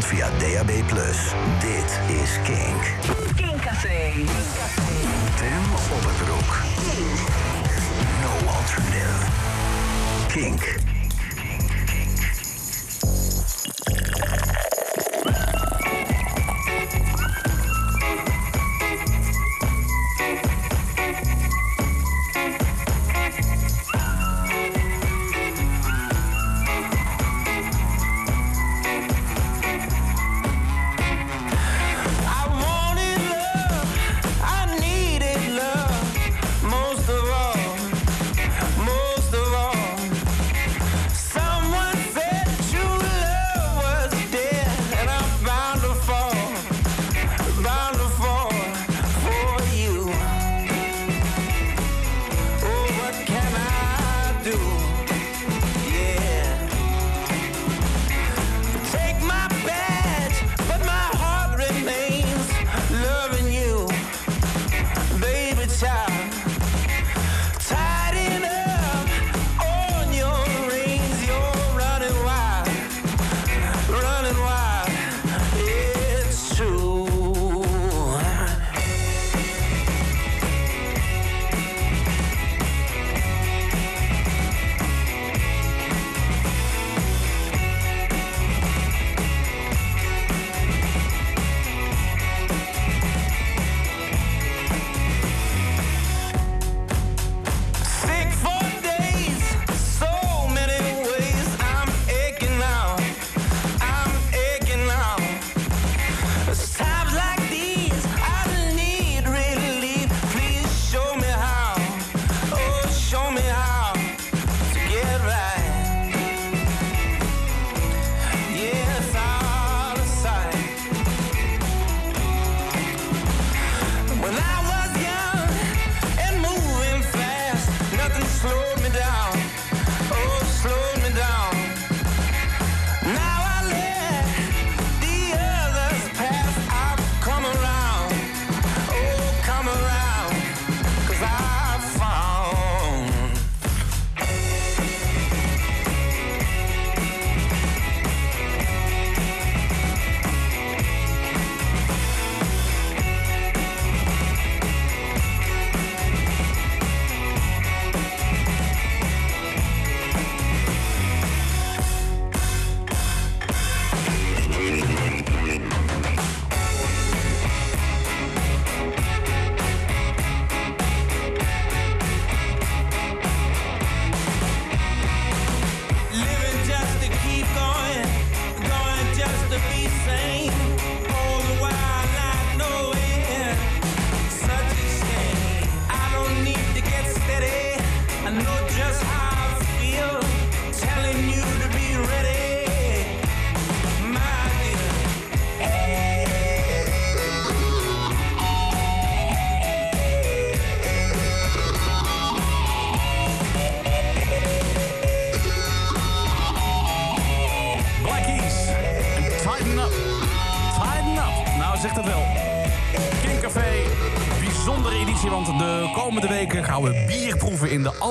[0.00, 0.70] Nederland via DAB+.
[1.60, 2.82] Dit is Kink.
[3.36, 4.12] Kink Café.
[5.36, 6.58] Tim op het roek.
[8.20, 9.26] No alternative.
[10.28, 10.89] Kink.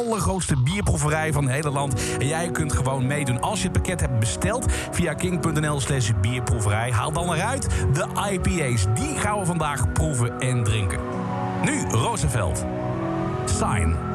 [0.10, 2.18] allergrootste bierproeverij van het hele land.
[2.20, 3.42] En jij kunt gewoon meedoen.
[3.42, 6.92] Als je het pakket hebt besteld via king.nl slash bierproeverij...
[6.92, 8.86] haal dan eruit de IPA's.
[8.94, 11.00] Die gaan we vandaag proeven en drinken.
[11.64, 12.66] Nu Roosevelt.
[13.46, 14.09] Sign.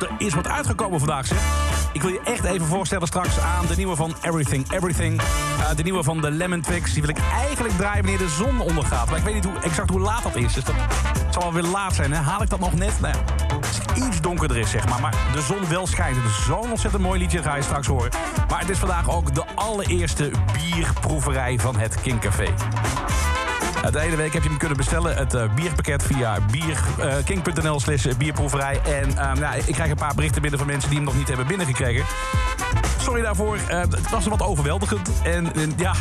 [0.00, 1.38] Er is wat uitgekomen vandaag, zeg.
[1.92, 5.20] Ik wil je echt even voorstellen straks aan de nieuwe van Everything Everything.
[5.20, 6.92] Uh, de nieuwe van de Lemon Twigs.
[6.92, 9.08] Die wil ik eigenlijk draaien wanneer de zon ondergaat.
[9.08, 10.52] Maar ik weet niet hoe, exact hoe laat dat is.
[10.52, 10.74] Dus dat
[11.30, 12.12] zal wel weer laat zijn.
[12.12, 12.18] Hè?
[12.18, 13.00] Haal ik dat nog net?
[13.00, 13.14] Nou
[13.72, 15.00] als het iets donkerder is, zeg maar.
[15.00, 16.16] Maar de zon wel schijnt.
[16.16, 18.10] Het zo'n ontzettend mooi liedje, ga je straks horen.
[18.48, 22.54] Maar het is vandaag ook de allereerste bierproeverij van het King Café.
[23.90, 25.16] De hele week heb je hem kunnen bestellen.
[25.16, 28.80] Het uh, bierpakket via bierking.nl uh, slash bierproeverij.
[28.84, 31.28] En uh, nou, ik krijg een paar berichten binnen van mensen die hem nog niet
[31.28, 32.04] hebben binnengekregen.
[32.98, 33.56] Sorry daarvoor.
[33.66, 35.10] het was wat overweldigend.
[35.22, 35.94] En, en ja,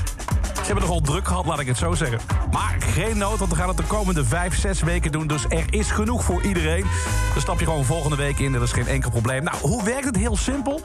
[0.62, 2.20] ze hebben nogal druk gehad, laat ik het zo zeggen.
[2.52, 5.28] Maar geen nood, want we gaan het de komende vijf, zes weken doen.
[5.28, 6.86] Dus er is genoeg voor iedereen.
[7.34, 9.44] Dan stap je gewoon volgende week in, dat is geen enkel probleem.
[9.44, 10.16] Nou, hoe werkt het?
[10.16, 10.82] Heel simpel.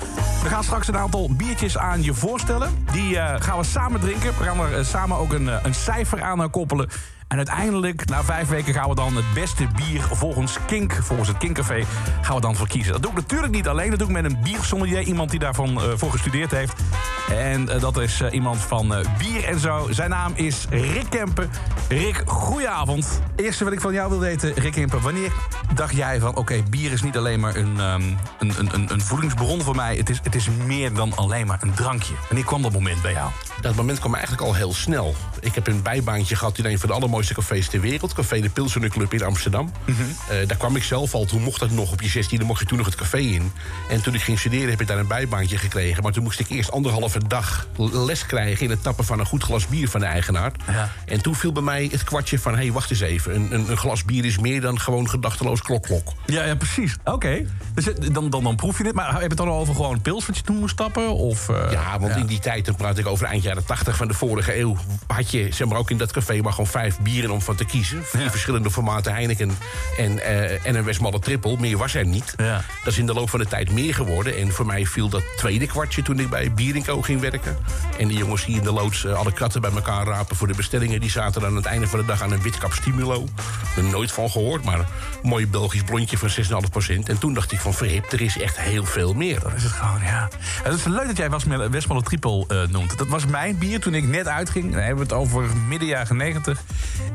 [0.47, 2.85] We gaan straks een aantal biertjes aan je voorstellen.
[2.93, 4.39] Die uh, gaan we samen drinken.
[4.39, 6.89] We gaan er uh, samen ook een, een cijfer aan koppelen.
[7.29, 11.39] En uiteindelijk, na vijf weken, gaan we dan het beste bier volgens Kink, volgens het
[11.39, 11.85] Kinkcafé,
[12.23, 12.93] gaan we dan voor kiezen.
[12.93, 15.71] Dat doe ik natuurlijk niet alleen, dat doe ik met een biersommelier, iemand die daarvan
[15.71, 16.83] uh, voor gestudeerd heeft.
[17.31, 19.87] En dat is iemand van bier en zo.
[19.91, 21.51] Zijn naam is Rick Kempen.
[21.89, 23.21] Rick, goedenavond.
[23.37, 25.33] Eerste wat ik van jou wil weten, Rick Kempen, wanneer
[25.77, 29.63] dacht jij van, oké, bier is niet alleen maar een, um, een, een, een voedingsbron
[29.63, 32.15] voor mij, het is, het is meer dan alleen maar een drankje.
[32.29, 33.31] Wanneer kwam dat moment bij jou?
[33.61, 35.15] Dat moment kwam eigenlijk al heel snel.
[35.47, 38.13] Ik heb een bijbaantje gehad in een van de allermooiste cafés ter wereld.
[38.13, 39.73] Café de Pilsener Club in Amsterdam.
[39.87, 40.07] Mm -hmm.
[40.07, 41.25] uh, daar kwam ik zelf al.
[41.25, 43.53] Toen mocht dat nog op je 16e, mocht je toen nog het café in.
[43.89, 46.03] En toen ik ging studeren heb ik daar een bijbaantje gekregen.
[46.03, 48.65] Maar toen moest ik eerst anderhalve dag les krijgen...
[48.65, 50.53] in het tappen van een goed glas bier van de eigenaar.
[50.73, 50.93] Ja.
[51.07, 52.53] En toen viel bij mij het kwartje van...
[52.53, 53.35] hé, hey, wacht eens even.
[53.35, 56.13] Een, een, een, glas bier is meer dan gewoon gedachteloos klok-klok.
[56.27, 56.97] Ja, ja, precies.
[57.05, 57.11] Oké.
[57.11, 57.47] Okay.
[57.75, 58.95] Dus dan, dan, dan proef je het.
[58.95, 61.15] Maar heb je het dan over gewoon pils wat je toen moest tappen?
[61.15, 62.21] Of, uh, ja, want ja.
[62.21, 64.77] in die tijd, dan praat ik over eind jaren 80 van de vorige eeuw...
[65.07, 67.65] had je zeg maar, ook in dat café maar gewoon vijf bieren om van te
[67.65, 68.05] kiezen.
[68.05, 68.31] Vier ja.
[68.31, 69.59] verschillende formaten Heineken
[69.97, 71.57] en, uh, en een Westmalle Triple.
[71.59, 72.35] Meer was er niet.
[72.37, 72.65] Ja.
[72.85, 74.37] Dat is in de loop van de tijd meer geworden.
[74.37, 77.57] En voor mij viel dat tweede kwartje toen ik bij Bierenco ging werken.
[77.99, 80.55] En die jongens hier in de loods uh, alle kratten bij elkaar rapen voor de
[80.55, 81.01] bestellingen.
[81.01, 83.29] Die zaten aan het einde van de dag aan een witkap stimulo.
[83.77, 84.87] Er nooit van gehoord, maar een
[85.23, 86.99] mooi Belgisch blondje van 6,5%.
[87.05, 89.41] En toen dacht ik van verhip, er is echt heel veel meer.
[89.41, 90.29] Dat is het gewoon, ja.
[90.63, 91.31] Het is leuk dat jij
[91.71, 92.99] Westmalle Triple uh, noemt.
[92.99, 94.65] Dat was mijn bier toen ik net uitging.
[94.73, 95.26] Dan hebben we het over
[95.69, 96.63] midden jaren 90.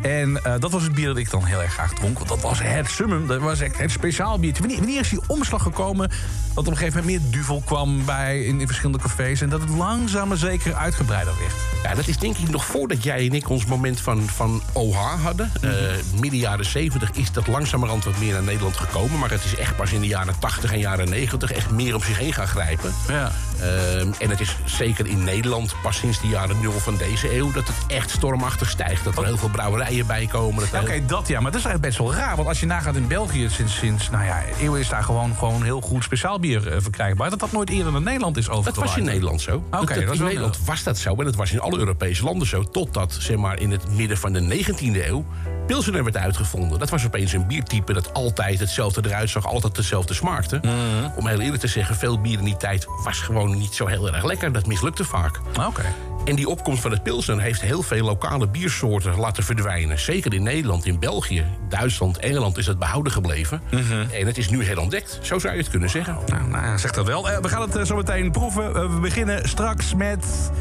[0.01, 2.17] En uh, dat was het bier dat ik dan heel erg graag dronk.
[2.17, 3.27] Want dat was het summum.
[3.27, 4.61] Dat was echt het speciaal biertje.
[4.61, 8.43] Wanneer, wanneer is die omslag gekomen dat op een gegeven moment meer duvel kwam bij
[8.43, 9.41] in, in verschillende cafés...
[9.41, 11.53] en dat het langzaam maar zeker uitgebreider werd?
[11.83, 15.21] Ja, dat is denk ik nog voordat jij en ik ons moment van, van OH
[15.23, 15.51] hadden.
[15.61, 15.79] Mm -hmm.
[15.79, 19.19] uh, midden jaren 70 is dat langzamerhand wat meer naar Nederland gekomen.
[19.19, 22.03] Maar het is echt pas in de jaren 80 en jaren 90 echt meer op
[22.03, 22.93] zich heen gaan grijpen.
[23.07, 23.31] Ja.
[23.59, 27.51] Uh, en het is zeker in Nederland pas sinds de jaren nul van deze eeuw...
[27.51, 29.03] dat het echt stormachtig stijgt.
[29.03, 30.63] Dat er heel veel brouwerijen bij komen.
[30.63, 31.39] Oké, okay, dat ja.
[31.41, 32.35] Maar dat is eigenlijk best wel raar.
[32.35, 34.79] Want als je nagaat in België sinds, sinds nou ja, eeuwen...
[34.79, 37.29] is daar gewoon, gewoon heel goed speciaal bier uh, verkrijgbaar.
[37.29, 38.75] Dat dat nooit eerder in Nederland is overgewaaid.
[38.75, 39.63] Dat was in Nederland zo.
[39.71, 40.65] Okay, dat in Nederland heel...
[40.65, 41.15] was dat zo.
[41.15, 42.63] En dat was in alle Europese landen zo.
[42.63, 45.25] Totdat, zeg maar, in het midden van de 19e eeuw...
[45.67, 46.79] Pilsener werd uitgevonden.
[46.79, 50.59] Dat was opeens een biertype dat altijd hetzelfde eruit zag, altijd hetzelfde smaakte.
[50.61, 51.13] Mm -hmm.
[51.15, 54.13] Om heel eerlijk te zeggen, veel bier in die tijd was gewoon niet zo heel
[54.13, 54.51] erg lekker.
[54.51, 55.39] Dat mislukte vaak.
[55.49, 55.67] Oké.
[55.67, 55.93] Okay.
[56.25, 59.99] En die opkomst van het pilsen heeft heel veel lokale biersoorten laten verdwijnen.
[59.99, 63.61] Zeker in Nederland, in België, Duitsland, Engeland is het behouden gebleven.
[63.71, 64.05] Mm -hmm.
[64.11, 65.19] En het is nu herontdekt.
[65.21, 66.17] Zo zou je het kunnen zeggen.
[66.25, 67.29] Nou, nou zeg dat wel.
[67.29, 68.69] Uh, we gaan het uh, zo meteen proeven.
[68.69, 70.51] Uh, we beginnen straks met...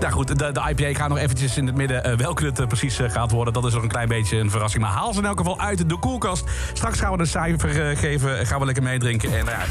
[0.00, 2.16] Nou goed, de, de IPA gaat nog eventjes in het midden.
[2.16, 4.82] welke het precies gaat worden, dat is nog een klein beetje een verrassing.
[4.82, 6.44] Maar haal ze in elk geval uit de koelkast.
[6.72, 8.46] Straks gaan we een cijfer geven.
[8.46, 9.38] Gaan we lekker meedrinken.
[9.38, 9.64] En nou ja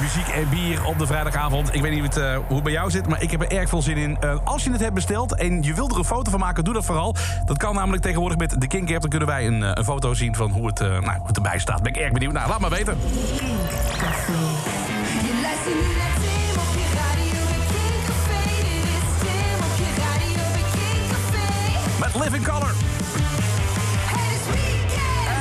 [0.00, 1.74] muziek en bier op de vrijdagavond.
[1.74, 3.96] Ik weet niet hoe het bij jou zit, maar ik heb er erg veel zin
[3.96, 4.18] in.
[4.24, 6.74] Uh, als je het hebt besteld en je wilt er een foto van maken, doe
[6.74, 7.14] dat vooral.
[7.44, 9.00] Dat kan namelijk tegenwoordig met de Kink App.
[9.00, 11.58] Dan kunnen wij een, uh, een foto zien van hoe het, nou, hoe het erbij
[11.58, 11.82] staat.
[11.82, 12.32] Ben ik erg benieuwd.
[12.32, 12.96] Nou, laat maar weten.
[22.00, 22.72] Met Living Color.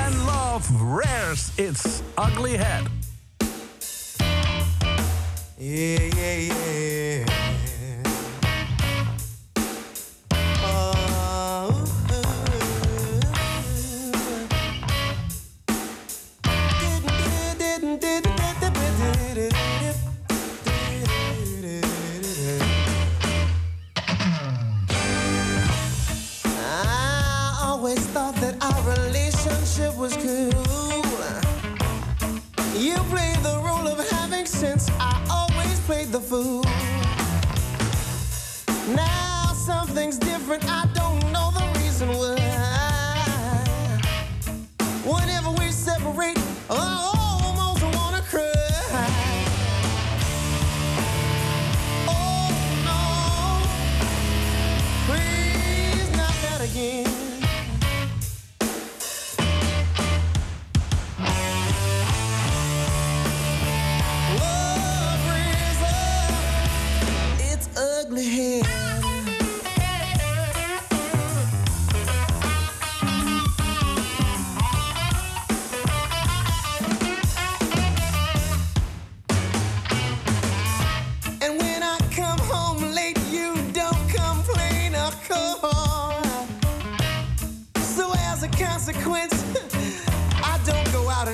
[0.06, 2.97] And Love Rares Its Ugly Head.
[5.60, 7.47] Yeah, yeah, yeah.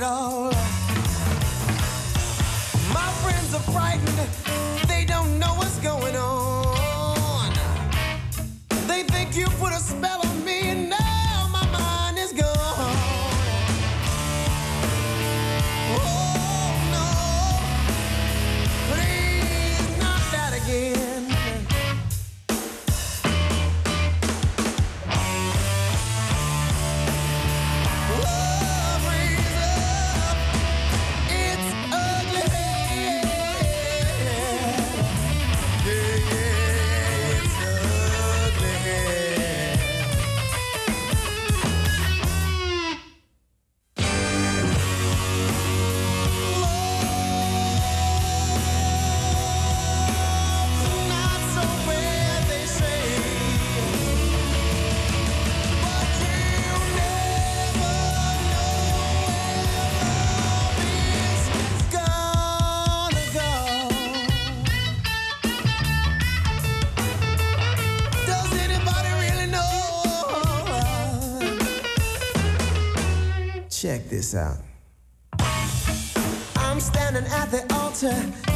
[0.04, 0.52] it all.
[2.94, 7.54] My friends are frightened, they don't know what's going on.
[8.88, 10.23] They think you put a spell on.
[74.36, 74.58] out.
[76.56, 78.53] I'm standing at the altar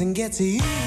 [0.00, 0.77] and get to you.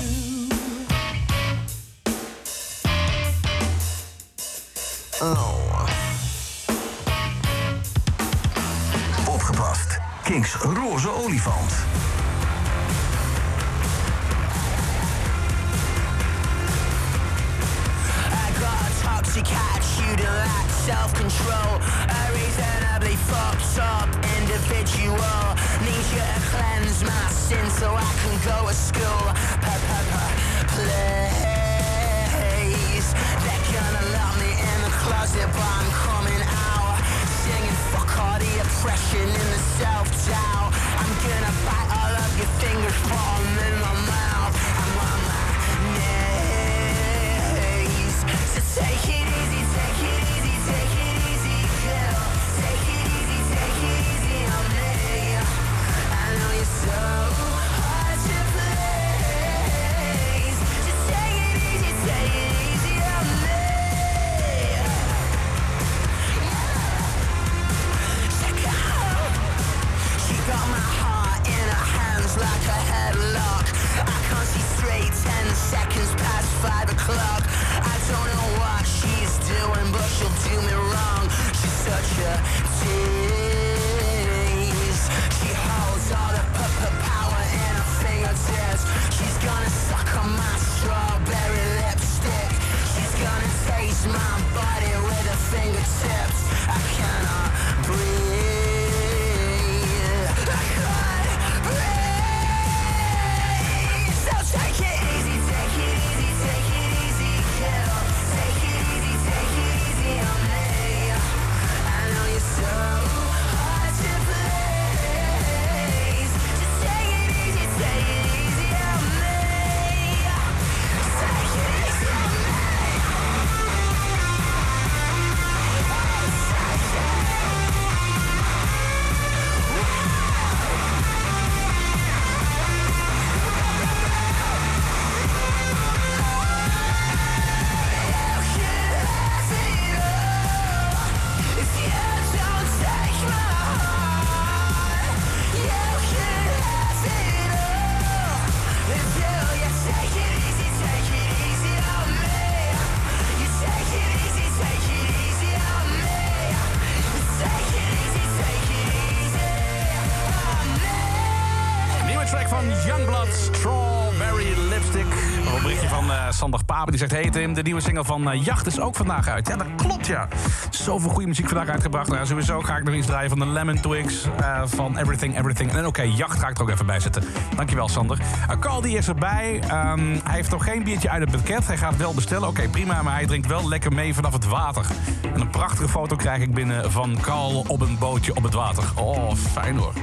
[166.91, 169.47] Die zegt, hey Tim, de nieuwe single van eh, Jacht is ook vandaag uit.
[169.47, 170.27] Ja, dat klopt ja.
[170.69, 172.10] Zoveel goede muziek vandaag uitgebracht.
[172.10, 174.27] Nou, sowieso ga ik nog iets draaien van de Lemon Twigs.
[174.39, 175.71] eh, van Everything, Everything.
[175.71, 177.23] En oké, Jacht ga ik er ook even bij zetten.
[177.56, 178.19] Dankjewel Sander.
[178.19, 179.60] Uh, Carl die is erbij.
[179.67, 181.67] Ehm, hij heeft nog geen biertje uit het pakket.
[181.67, 182.47] Hij gaat wel bestellen.
[182.47, 184.86] Oké, prima, maar hij drinkt wel lekker mee vanaf het water.
[185.34, 188.84] En een prachtige foto krijg ik binnen van Carl op een bootje op het water.
[188.95, 189.93] Oh, fijn hoor.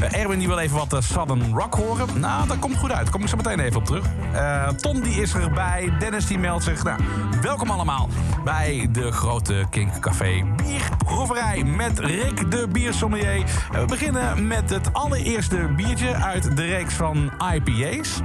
[0.00, 2.20] Eh, Erwin die wil even wat eh, Southern Rock horen.
[2.20, 3.10] Nou, dat komt goed uit.
[3.10, 4.04] Kom ik zo meteen even op terug.
[4.32, 5.92] Eh, Tom die is erbij.
[5.98, 6.84] Dennis die meldt zich.
[6.84, 7.00] Nou,
[7.42, 8.08] welkom allemaal
[8.44, 13.44] bij de grote Kink Café Bierproeverij met Rick de biersommelier.
[13.70, 18.20] We beginnen met het allereerste biertje uit de reeks van IPA's.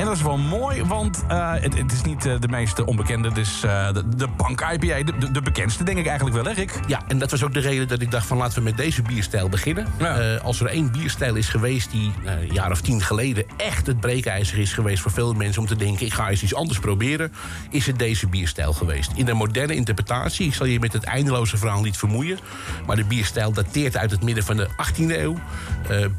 [0.00, 3.30] En dat is wel mooi, want eh, het, het is niet eh, de meest onbekende.
[3.34, 6.52] Is eh, de, de Bank IPA, de, de, de bekendste denk ik eigenlijk wel, hè
[6.52, 6.80] Rick?
[6.86, 9.02] Ja, en dat was ook de reden dat ik dacht van laten we met deze
[9.02, 9.86] bierstijl beginnen.
[9.98, 10.36] Ja.
[10.36, 14.58] Als er één bierstijl is geweest die een jaar of tien geleden echt het breekijzer
[14.58, 17.32] is geweest voor veel mensen om te denken ik ga eens iets anders proberen,
[17.70, 19.12] is het deze bierstijl geweest.
[19.14, 22.38] In een moderne interpretatie, ik zal je met het eindeloze verhaal niet vermoeien,
[22.86, 25.38] maar de bierstijl dateert uit het midden van de 18e eeuw.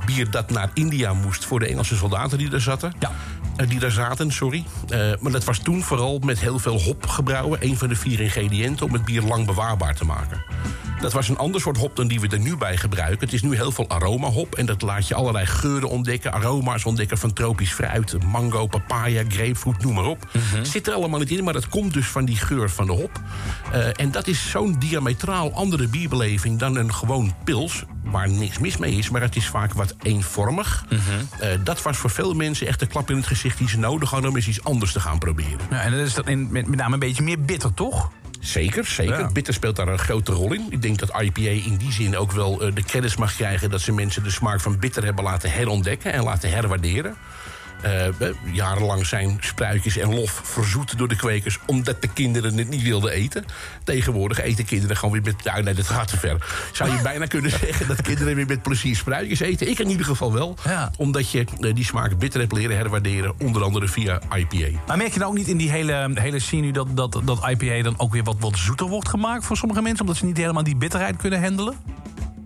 [0.05, 2.93] Bier dat naar India moest voor de Engelse soldaten die daar zaten.
[2.99, 3.11] Ja.
[3.55, 4.63] Eh, die daar zaten, sorry.
[4.89, 7.59] Eh, maar dat was toen vooral met heel veel hop gebrouwen.
[7.61, 10.43] Een van de vier ingrediënten om het bier lang bewaarbaar te maken.
[11.01, 13.19] Dat was een ander soort hop dan die we er nu bij gebruiken.
[13.19, 16.33] Het is nu heel veel aromahop en dat laat je allerlei geuren ontdekken.
[16.33, 20.27] Aroma's ontdekken van tropisch fruit, mango, papaya, grapefruit, noem maar op.
[20.61, 23.21] Zit er allemaal niet in, maar dat komt dus van die geur van de hop.
[23.71, 27.83] Eh, en dat is zo'n diametraal andere bierbeleving dan een gewoon pils.
[28.03, 30.85] Waar niks mis mee is, maar het is vaak wat eenvormig.
[31.39, 34.09] Eh, dat was voor veel mensen echt de klap in het gezicht die ze nodig
[34.09, 35.59] hadden om eens iets anders te gaan proberen.
[35.69, 38.11] Ja, en dat is dan in, met, met name een beetje meer bitter, toch?
[38.41, 39.19] Zeker, zeker.
[39.19, 39.32] Ja.
[39.32, 40.65] Bitter speelt daar een grote rol in.
[40.69, 43.69] Ik denk dat IPA in die zin ook wel eh, de kennis mag krijgen...
[43.69, 47.15] dat ze mensen de smaak van bitter hebben laten herontdekken en laten herwaarderen.
[47.81, 48.07] Eh,
[48.51, 51.59] jarenlang zijn spruitjes en lof verzoet door de kwekers...
[51.65, 53.45] omdat de kinderen het niet wilden eten.
[53.83, 55.43] Tegenwoordig eten kinderen gewoon weer met...
[55.43, 56.45] Nou, nee, dat gaat te ver.
[56.71, 59.69] Zou je bijna kunnen zeggen dat kinderen weer met plezier spruitjes eten?
[59.69, 60.57] Ik in ieder geval wel.
[60.63, 60.91] Ja.
[60.97, 63.33] Omdat je eh, die smaak bitter hebt leren herwaarderen...
[63.39, 64.79] onder andere via IPA.
[64.87, 67.49] Maar merk je nou ook niet in die hele, hele scene nu dat, dat, dat
[67.49, 70.01] IPA dan ook weer wat, wat zoeter wordt gemaakt voor sommige mensen?
[70.01, 71.75] Omdat ze niet helemaal die bitterheid kunnen handelen?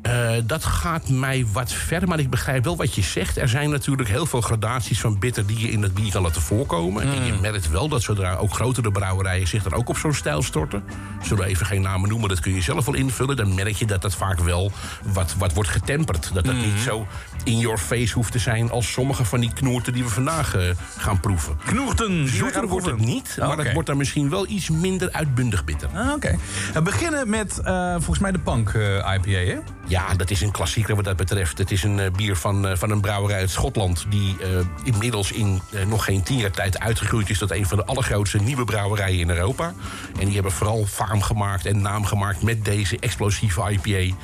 [0.06, 3.38] Eh, dat gaat mij wat ver, maar ik begrijp wel wat je zegt.
[3.38, 6.42] Er zijn natuurlijk heel veel gradaties van bitter die je in het bier kan laten
[6.42, 7.02] voorkomen.
[7.04, 7.26] En Mm.
[7.26, 10.84] je merkt wel dat zodra ook grotere brouwerijen zich dan ook op zo'n stijl storten.
[11.22, 13.36] Zullen we even geen namen noemen, dat kun je zelf wel invullen.
[13.36, 14.72] Dan merk je dat dat vaak wel
[15.04, 16.30] wat, wat wordt getemperd.
[16.34, 16.62] Dat dat Mm.
[16.62, 17.08] niet zo
[17.46, 20.62] in your face hoeft te zijn als sommige van die knoerten die we vandaag eh,
[20.98, 21.58] gaan proeven.
[21.66, 22.28] Knoerten.
[22.28, 25.90] Zoeter wordt het niet, maar het wordt dan misschien wel iets minder uitbundig bitter.
[25.94, 26.38] Ah, Oké.
[26.74, 29.58] We beginnen met eh, volgens mij de Punk eh, IPA, hè?
[29.88, 31.58] Ja, dat is een klassieker wat dat betreft.
[31.58, 34.06] Het is een bier van, van een brouwerij uit Schotland...
[34.10, 34.38] die
[34.84, 37.38] inmiddels in nog geen tien jaar tijd uitgegroeid is...
[37.38, 39.74] tot een van de allergrootste nieuwe brouwerijen in Europa.
[40.20, 42.42] En die hebben vooral faam gemaakt en naam gemaakt...
[42.42, 44.16] met deze explosieve IPA.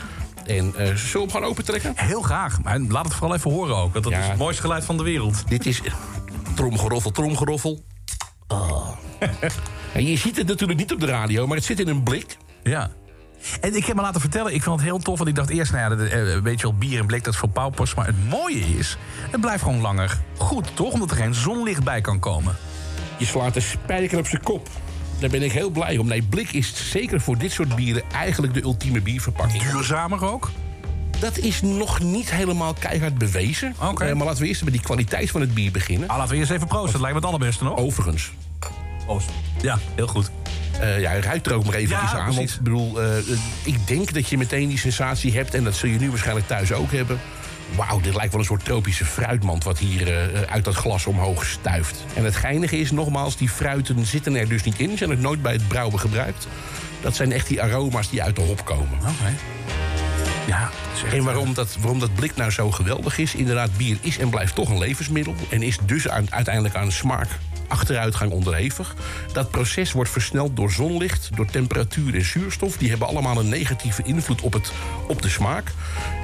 [0.57, 1.93] En eh zullen we hem gaan opentrekken?
[1.95, 2.61] Heel graag.
[2.63, 3.91] Maar laat het vooral even horen ook.
[3.93, 4.19] Want dat Ja.
[4.19, 5.47] is het mooiste geluid van de wereld.
[5.47, 5.81] Dit is
[6.55, 7.83] tromgeroffel, tromgeroffel.
[8.47, 8.87] Oh.
[9.93, 12.37] En je ziet het natuurlijk niet op de radio, maar het zit in een blik...
[12.63, 12.89] Ja.
[13.61, 15.17] En ik heb me laten vertellen, ik vond het heel tof.
[15.17, 17.33] Want ik dacht eerst, nou ja, dat, eh, weet je wel, bier en blik, dat
[17.33, 17.93] is voor paupers.
[17.95, 18.97] Maar het mooie is,
[19.31, 20.93] het blijft gewoon langer goed, toch?
[20.93, 22.55] Omdat er geen zonlicht bij kan komen.
[23.17, 24.69] Je slaat de spijker op zijn kop.
[25.21, 26.07] Daar ben ik heel blij om.
[26.07, 29.63] Nee, blik is zeker voor dit soort bieren eigenlijk de ultieme bierverpakking.
[29.63, 30.49] Duurzamer ook?
[31.19, 33.75] Dat is nog niet helemaal keihard bewezen.
[33.81, 34.05] Oké.
[34.05, 36.07] Eh, maar laten we eerst met die kwaliteit van het bier beginnen.
[36.09, 36.91] Ah, laten we eerst even proosten.
[36.91, 37.77] Dat lijkt me het allerbeste nog.
[37.77, 38.31] Overigens,
[39.05, 39.29] Proost.
[39.61, 40.31] Ja, heel goed.
[40.79, 42.35] eh ja, ruik er ook maar even Ja, aan.
[42.35, 43.17] Want ik bedoel, eh,
[43.63, 45.53] ik denk dat je meteen die sensatie hebt...
[45.53, 47.19] en dat zul je nu waarschijnlijk thuis ook hebben...
[47.75, 49.63] Wauw, dit lijkt wel een soort tropische fruitmand...
[49.63, 52.03] wat hier eh, uit dat glas omhoog stuift.
[52.13, 54.97] En het geinige is, nogmaals, die fruiten zitten er dus niet in.
[54.97, 56.47] Zijn ook nooit bij het brouwen gebruikt.
[57.01, 58.97] Dat zijn echt die aroma's die uit de hop komen.
[58.99, 59.33] Oké.
[60.47, 63.35] Ja, is echt- En waarom dat, waarom dat blik nou zo geweldig is...
[63.35, 65.35] inderdaad, bier is en blijft toch een levensmiddel...
[65.49, 67.27] en is dus aan, uiteindelijk aan smaak
[67.71, 68.95] achteruitgang onderhevig.
[69.33, 72.77] Dat proces wordt versneld door zonlicht, door temperatuur en zuurstof.
[72.77, 74.71] Die hebben allemaal een negatieve invloed op, het,
[75.07, 75.71] op de smaak.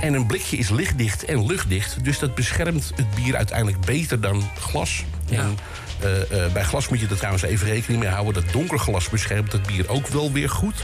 [0.02, 2.04] En een blikje is lichtdicht en luchtdicht...
[2.04, 5.04] dus dat beschermt het bier uiteindelijk beter dan glas.
[5.30, 5.58] En
[6.00, 8.44] eh, eh, bij glas moet je er trouwens even rekening mee houden...
[8.44, 10.76] dat donker glas beschermt het bier ook wel weer goed.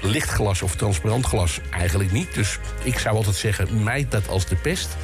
[0.00, 2.34] Licht glas of transparant glas eigenlijk niet.
[2.34, 4.96] Dus ik zou altijd zeggen, mijd dat als de pest.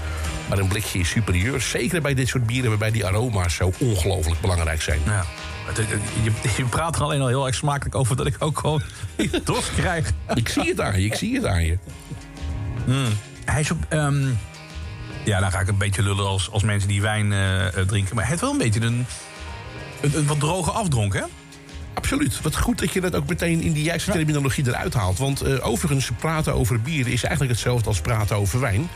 [0.48, 1.60] Maar een blikje is superieur.
[1.60, 5.00] Zeker bij dit soort bieren waarbij die aroma's zo ongelooflijk belangrijk zijn.
[5.06, 5.24] Ja.
[5.66, 5.88] Het- het-
[6.22, 8.82] Je, je praat er alleen al heel erg smakelijk over dat ik ook gewoon
[9.44, 10.10] dorst krijg.
[10.34, 11.78] Ik zie het aan je, ik zie het aan je.
[13.44, 13.78] Hij is ook...
[13.88, 14.26] ehm,
[15.24, 18.16] ja, dan ga ik een beetje lullen als, als mensen die wijn eh, eh, drinken.
[18.16, 19.06] Maar heeft wel een beetje een...
[20.00, 21.22] Een, een wat droge afdronk, hè?
[21.98, 22.40] Absoluut.
[22.40, 25.18] Wat goed dat je dat ook meteen in die juiste terminologie eruit haalt.
[25.18, 28.88] Want eh, overigens, praten over bier is eigenlijk hetzelfde als praten over wijn.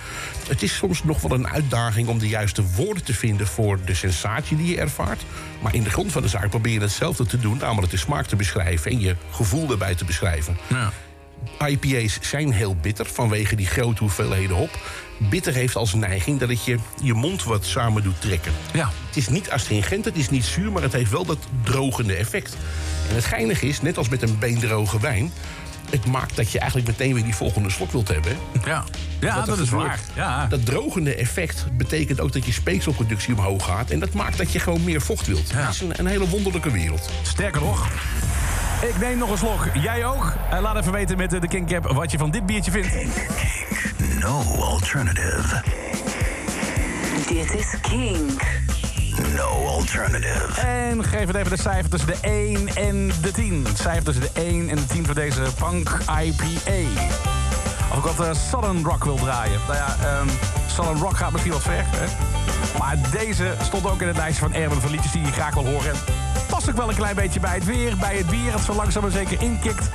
[0.49, 3.95] Het is soms nog wel een uitdaging om de juiste woorden te vinden voor de
[3.95, 5.23] sensatie die je ervaart.
[5.63, 8.27] Maar in de grond van de zaak probeer je hetzelfde te doen, namelijk de smaak
[8.27, 10.57] te beschrijven en je gevoel erbij te beschrijven.
[10.69, 10.93] Ja.
[11.67, 14.79] IPA's zijn heel bitter vanwege die grote hoeveelheden hop.
[15.19, 18.53] Bitter heeft als neiging dat het je je mond wat samen doet trekken.
[18.73, 18.91] Ja.
[19.07, 22.57] Het is niet astringent, het is niet zuur, maar het heeft wel dat drogende effect.
[23.09, 25.33] En het geinige is, net als met een beendroge wijn...
[25.91, 28.37] het maakt dat je eigenlijk meteen weer die volgende slok wilt hebben.
[28.65, 28.85] Ja,
[29.21, 30.01] ja dat, is waar.
[30.15, 30.47] Ja.
[30.47, 33.91] Dat drogende effect betekent ook dat je speekselproductie omhoog gaat...
[33.91, 35.51] en dat maakt dat je gewoon meer vocht wilt.
[35.51, 35.57] Ja.
[35.57, 37.11] Het is een, een hele wonderlijke wereld.
[37.23, 37.89] Sterker nog,
[38.83, 39.69] ik neem nog een slok.
[39.75, 40.33] Jij ook?
[40.51, 42.95] En laat even weten met eh, de King Cap wat je van dit biertje vindt.
[44.21, 45.63] No alternative.
[47.27, 48.43] Dit is Kink.
[49.19, 50.61] No alternative.
[50.61, 53.65] En geef het even de cijfer tussen de 1 en de 10.
[53.69, 57.01] Het cijfer tussen de 1 en de 10 voor deze Punk IPA.
[57.91, 59.61] Of ik wat eh, Southern Rock wil draaien.
[59.67, 60.29] Nou ja, ehm
[60.67, 61.85] Southern Rock gaat misschien wat ver.
[62.79, 65.65] Maar deze stond ook in het lijstje van Erwin van liedjes die je graag wil
[65.65, 65.91] horen.
[65.91, 65.97] En
[66.49, 68.53] past ook wel een klein beetje bij het weer, bij het bier.
[68.53, 69.89] Het zo langzaam maar zeker inkikt.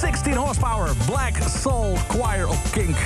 [0.00, 2.96] 16 horsepower, Black Soul Choir op Kink.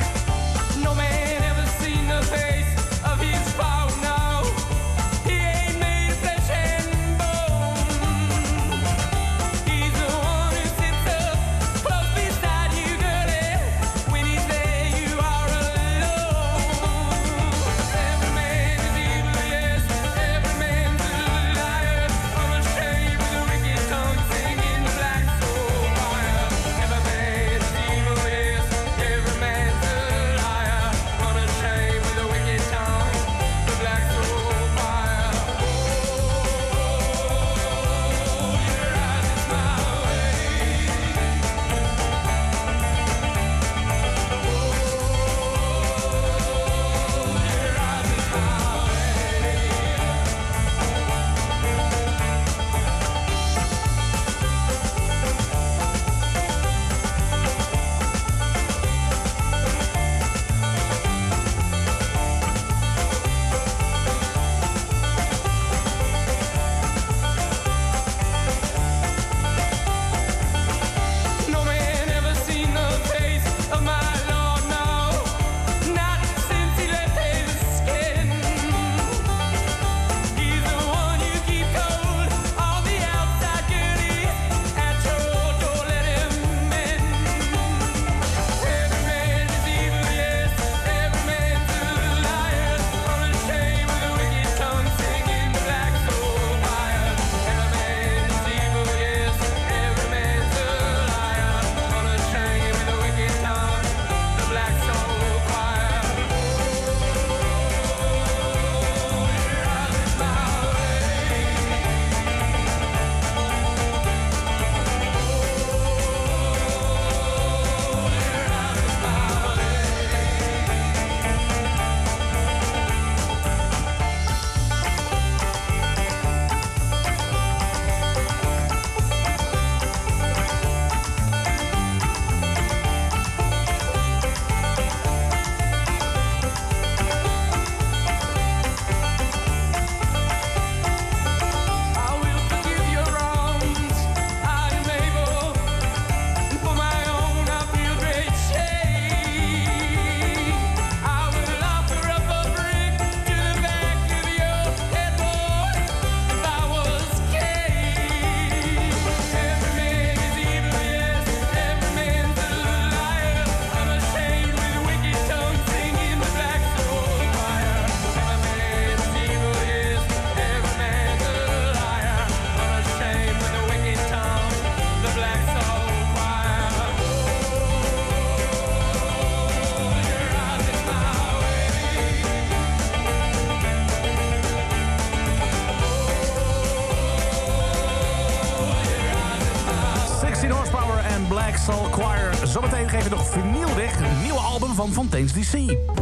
[195.12, 195.99] Album van Fontaine's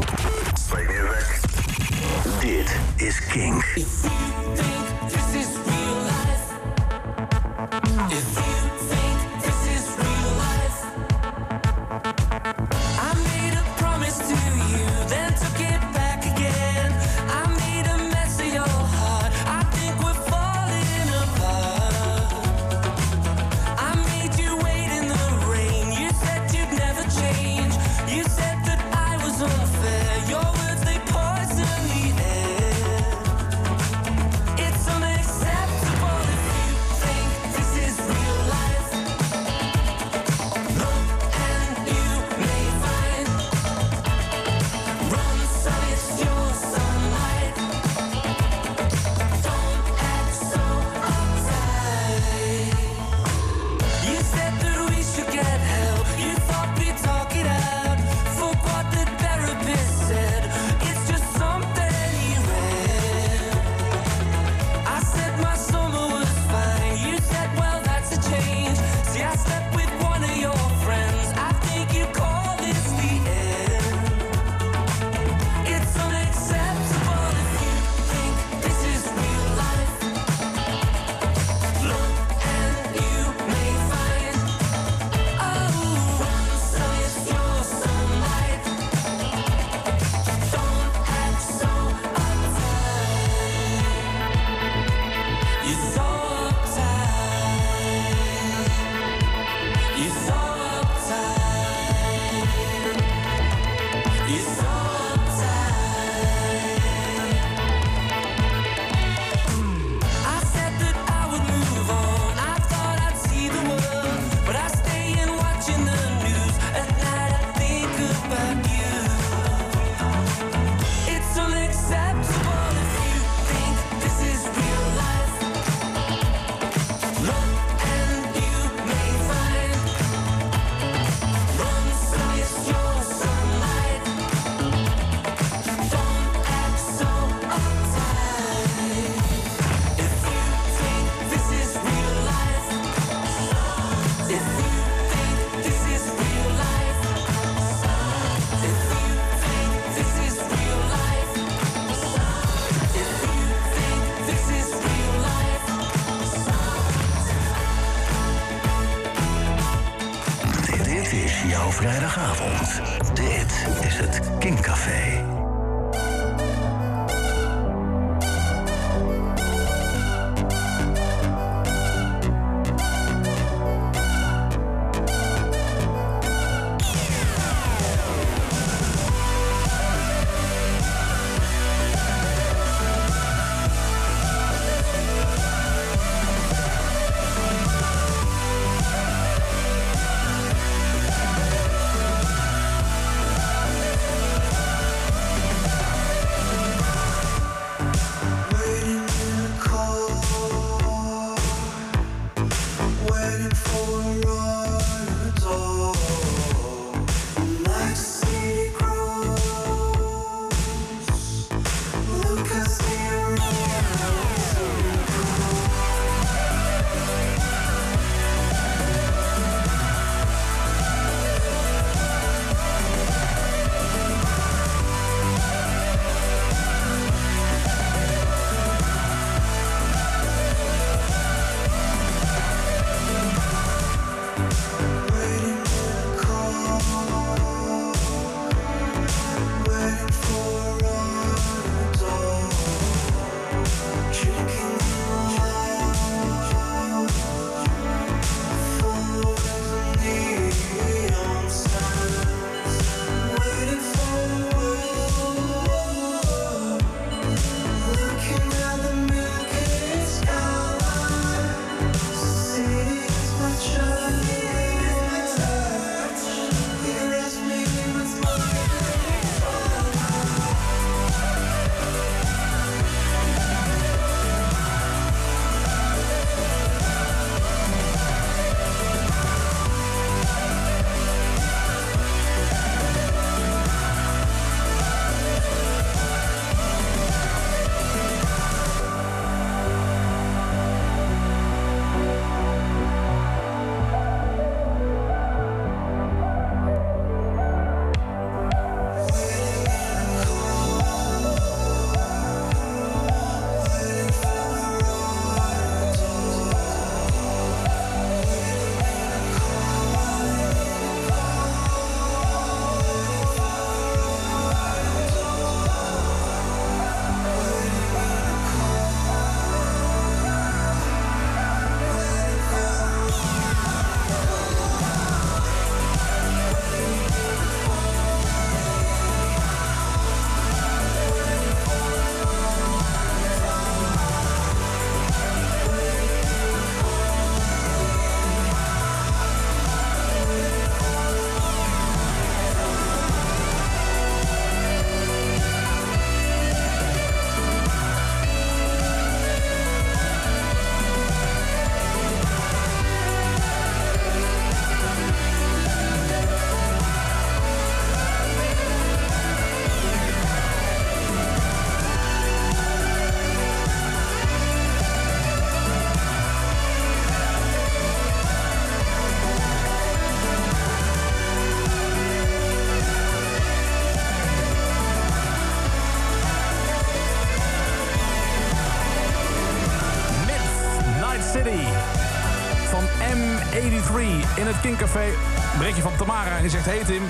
[386.50, 386.64] zegt...
[386.64, 387.02] Hey Tim,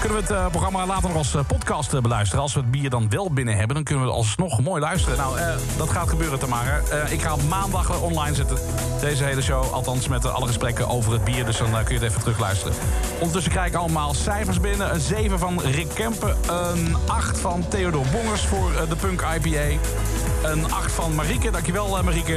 [0.00, 2.42] kunnen we het eh, programma later nog als eh, podcast eh, beluisteren?
[2.42, 5.18] Als we het bier dan wel binnen hebben, dan kunnen we het alsnog mooi luisteren.
[5.18, 5.38] Nou,
[5.76, 6.80] dat gaat gebeuren, Tamara.
[6.90, 8.58] Eh, ik ga op maandag online zetten,
[9.00, 9.72] deze hele show.
[9.72, 11.44] Althans, met alle gesprekken over het bier.
[11.44, 12.74] Dus dan kun je het even terugluisteren.
[13.18, 14.94] Ondertussen krijg ik allemaal cijfers binnen.
[14.94, 16.36] Een 7 van Rick Kempen.
[16.48, 19.78] Een 8 van Theodor Bongers voor de Punk IPA.
[20.42, 21.50] Een 8 van Marieke.
[21.50, 22.36] Dankjewel, Marieke.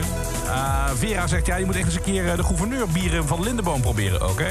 [0.95, 4.47] Vera zegt, ja, je moet echt eens een keer de gouverneurbieren van Lindeboom proberen, oké?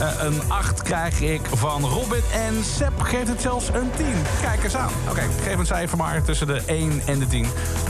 [0.00, 4.06] Eh, een 8 krijg ik van Robin en Sepp geeft het zelfs een 10.
[4.40, 4.90] Kijk eens aan.
[5.08, 7.46] Oké, geef een cijfer maar tussen de 1 en de 10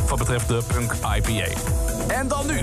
[0.09, 1.47] wat betreft de Punk IPA.
[2.09, 2.61] En dan nu,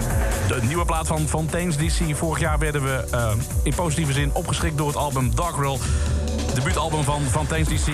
[0.47, 2.15] de nieuwe plaat van Fontaine's DC.
[2.15, 3.31] Vorig jaar werden we eh,
[3.63, 5.79] in positieve zin opgeschrikt door het album Dark Roll.
[6.53, 7.91] Debuutalbum van Fontaine's DC.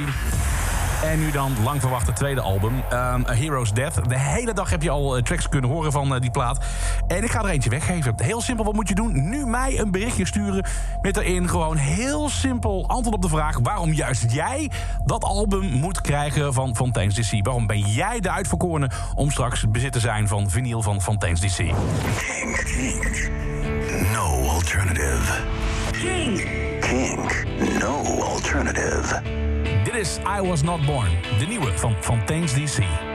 [1.12, 4.10] En nu dan lang verwachte tweede album, um, A Hero's Death.
[4.10, 6.66] De hele dag heb je al eh, tracks kunnen horen van eh, die plaat.
[7.08, 8.14] En ik ga er eentje weggeven.
[8.18, 9.30] Heel simpel, wat moet je doen?
[9.30, 10.66] Nu mij een berichtje sturen
[11.02, 13.60] met erin gewoon heel simpel antwoord op de vraag...
[13.60, 14.72] waarom juist jij
[15.06, 17.46] dat album moet krijgen van Fontaine's DC.
[17.46, 21.56] Waarom ben jij de uitverkorene om straks bezit te zijn van vinyl van Fontaine's DC?
[21.58, 23.30] Kink, kink.
[24.14, 25.44] No alternative.
[25.92, 26.48] Kink.
[26.80, 27.46] Kink.
[27.80, 29.22] No alternative.
[29.96, 33.15] Dit is I Was Not Born, de nieuwe van Fontaine's DC.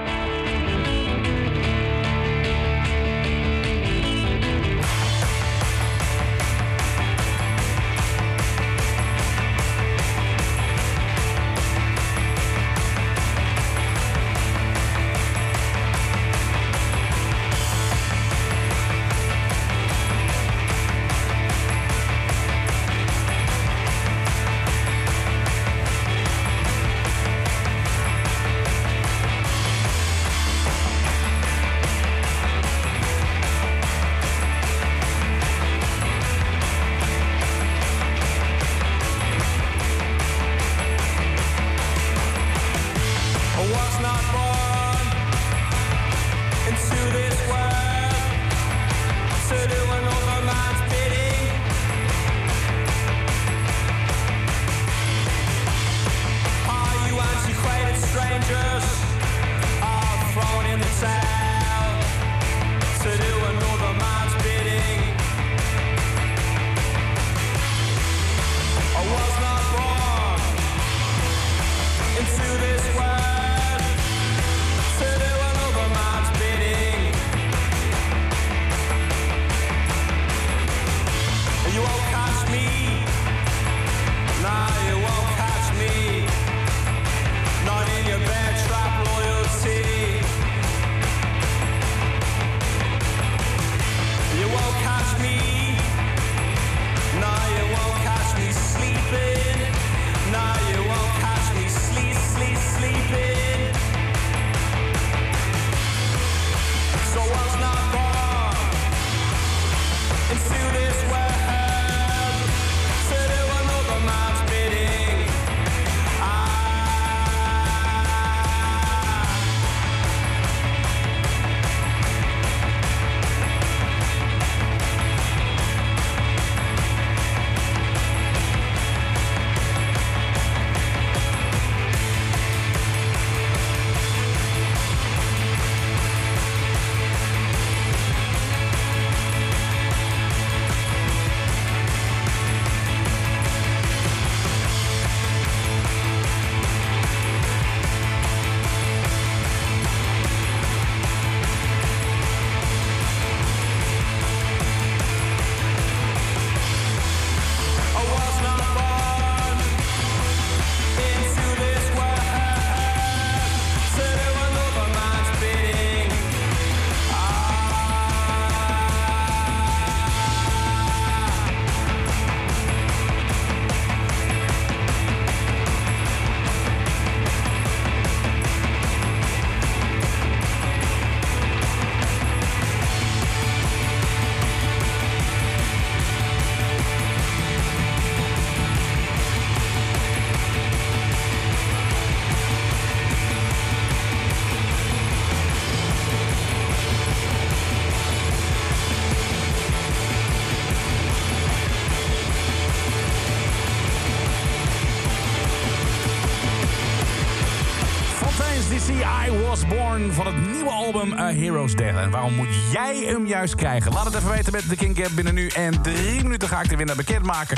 [211.34, 212.02] Heroes delen.
[212.02, 213.92] En waarom moet jij hem juist krijgen?
[213.92, 215.46] Laat het even weten met de King Gap binnen nu.
[215.48, 217.56] En drie minuten ga ik de winnaar bekendmaken.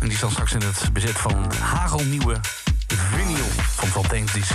[0.00, 2.36] En die staat straks in het bezit van hagelnieuwe
[2.86, 4.54] vinyl van Fontaine DC.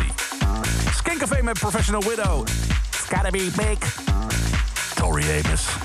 [0.95, 2.41] Skin Café met Professional Widow.
[2.41, 3.77] It's gotta be big.
[4.95, 5.84] Tori Amos.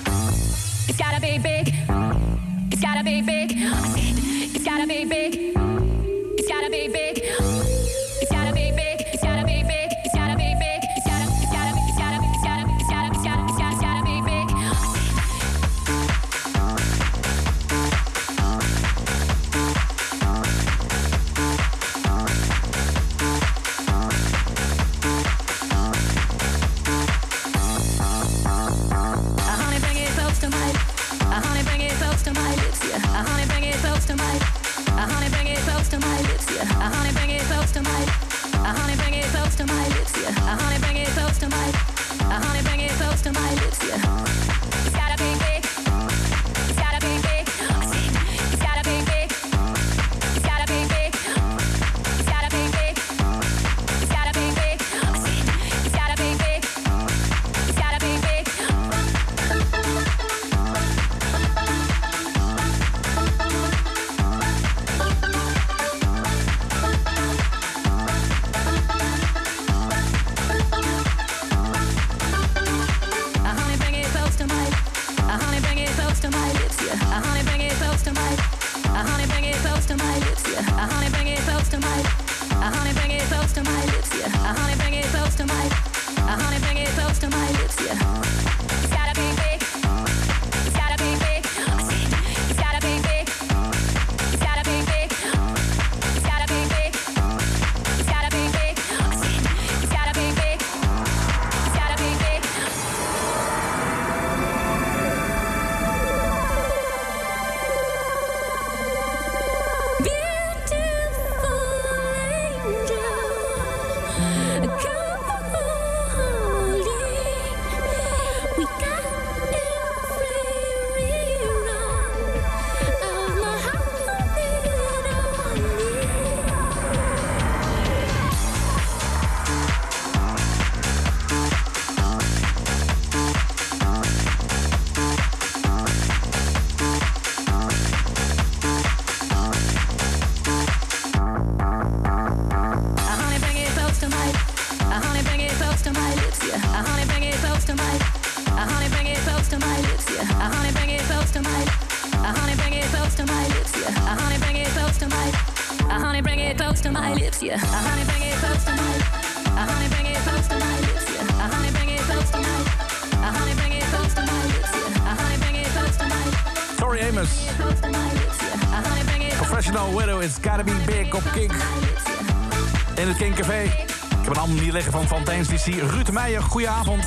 [174.73, 176.43] Leggen van Fontaine's DC, Ruud Meijer.
[176.43, 177.07] Goedenavond.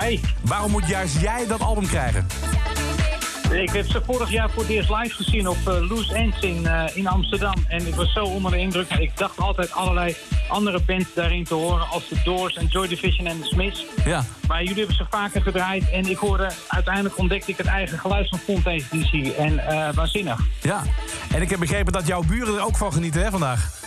[0.00, 0.20] Hi.
[0.40, 2.26] Waarom moet juist jij dat album krijgen?
[3.52, 6.66] Ik heb ze vorig jaar voor het eerst live gezien op eh, Loose Ends in,
[6.66, 7.54] eh, in Amsterdam.
[7.68, 8.90] En ik was zo onder de indruk.
[8.90, 10.16] Ik dacht altijd allerlei
[10.48, 11.88] andere bands daarin te horen.
[11.88, 13.86] Als de Doors en Joy Division en The Smiths.
[14.04, 14.24] Ja.
[14.46, 15.90] Maar jullie hebben ze vaker gedraaid.
[15.90, 19.12] En ik hoorde, uiteindelijk ontdekte ik het eigen geluid van Fontaine's DC.
[19.36, 20.40] En uh, waanzinnig.
[20.60, 20.82] Ja.
[21.34, 23.80] En ik heb begrepen dat jouw buren er ook van genieten hè, vandaag.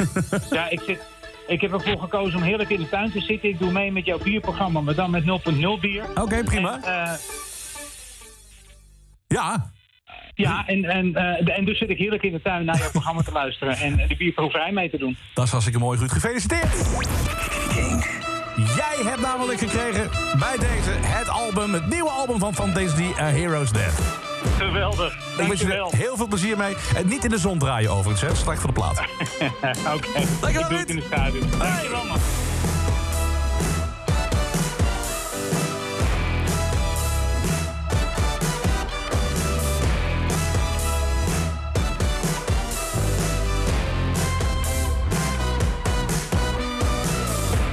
[0.50, 1.00] ja, ik zit
[1.48, 3.50] ik heb ervoor gekozen om heerlijk in de tuin te zitten.
[3.50, 6.04] Ik doe mee met jouw bierprogramma, maar dan met 0.0 bier.
[6.16, 6.80] Oké, prima.
[6.84, 7.14] En, eh,
[9.28, 9.72] Ja.
[10.34, 13.22] ja, en, en, eh, en dus zit ik heerlijk in de tuin naar jouw programma
[13.22, 15.18] te luisteren en de bierproeverij mee te doen.
[15.34, 16.12] Dat is hartstikke mooi, Ruud.
[16.12, 16.74] Gefeliciteerd.
[18.76, 23.26] Jij hebt namelijk gekregen bij deze het album, het nieuwe album van Fontaine's D, A
[23.26, 24.32] Hero's Dead.
[24.58, 25.14] Geweldig.
[25.38, 26.76] Ik wens je er heel veel plezier mee.
[26.96, 28.36] En niet in de zon draaien overigens, hè.
[28.36, 29.00] Slecht voor de plaat.
[29.96, 30.08] Oké,
[30.42, 31.40] Dankjewel, ik in de schaduw.
[31.58, 32.18] Dankjewel, man.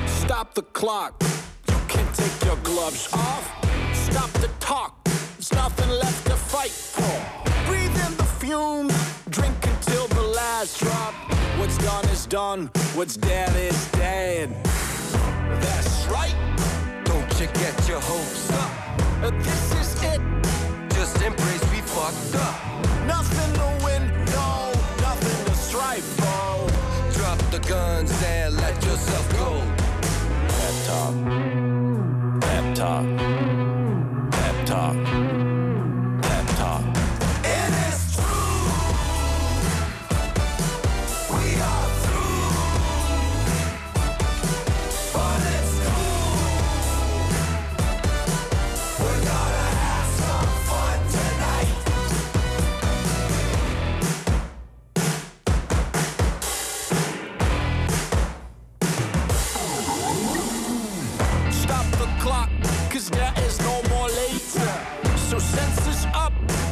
[0.06, 1.22] Stop the clock.
[1.66, 3.44] You can take your gloves off.
[3.92, 4.99] Stop the talk.
[5.64, 7.16] Nothing left to fight for.
[7.66, 8.94] Breathe in the fumes.
[9.28, 11.12] Drink until the last drop.
[11.58, 12.70] What's done is done.
[12.94, 14.48] What's dead is dead.
[15.61, 16.34] That's right.
[17.04, 18.72] Don't you get your hopes up.
[19.44, 20.20] This is it.
[20.94, 22.56] Just embrace we fucked up.
[23.06, 24.02] Nothing to win.
[24.36, 24.72] No.
[25.02, 26.70] Nothing to strive for.
[27.18, 29.50] Drop the guns and let yourself go.
[30.56, 31.14] Pep talk.
[32.40, 33.06] Pep talk.
[34.32, 35.09] Pep talk.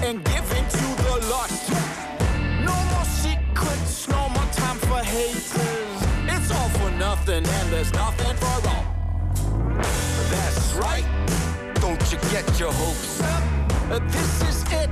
[0.09, 1.71] And give in to the lust.
[2.65, 5.53] No more secrets, no more time for haters.
[6.27, 8.85] It's all for nothing and there's nothing for all.
[10.31, 11.05] That's right.
[11.83, 13.43] Don't you get your hopes up.
[14.09, 14.91] This is it,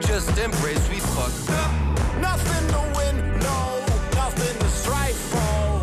[0.00, 1.72] Just embrace we fucked up.
[2.20, 3.58] nothing to win, no,
[4.14, 5.80] nothing to strive for.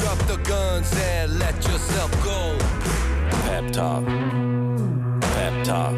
[0.00, 2.58] Drop the guns and let yourself go.
[3.44, 4.04] Pep talk,
[5.34, 5.94] pep talk,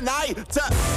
[0.00, 0.34] tonight.
[0.52, 0.89] To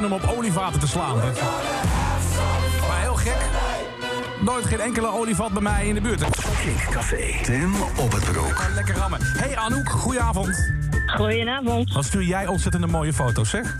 [0.00, 1.16] zin om op olievaten te slaan.
[2.88, 3.36] Maar heel gek.
[4.40, 6.24] Nooit geen enkele olifant bij mij in de buurt.
[6.62, 7.42] Kinkcafé.
[7.42, 8.70] Tim op het broek.
[8.74, 9.20] Lekker rammen.
[9.22, 10.72] Hey Anouk, goedenavond.
[11.06, 11.92] Goedenavond.
[11.92, 13.76] Wat stuur jij ontzettende mooie foto's, zeg?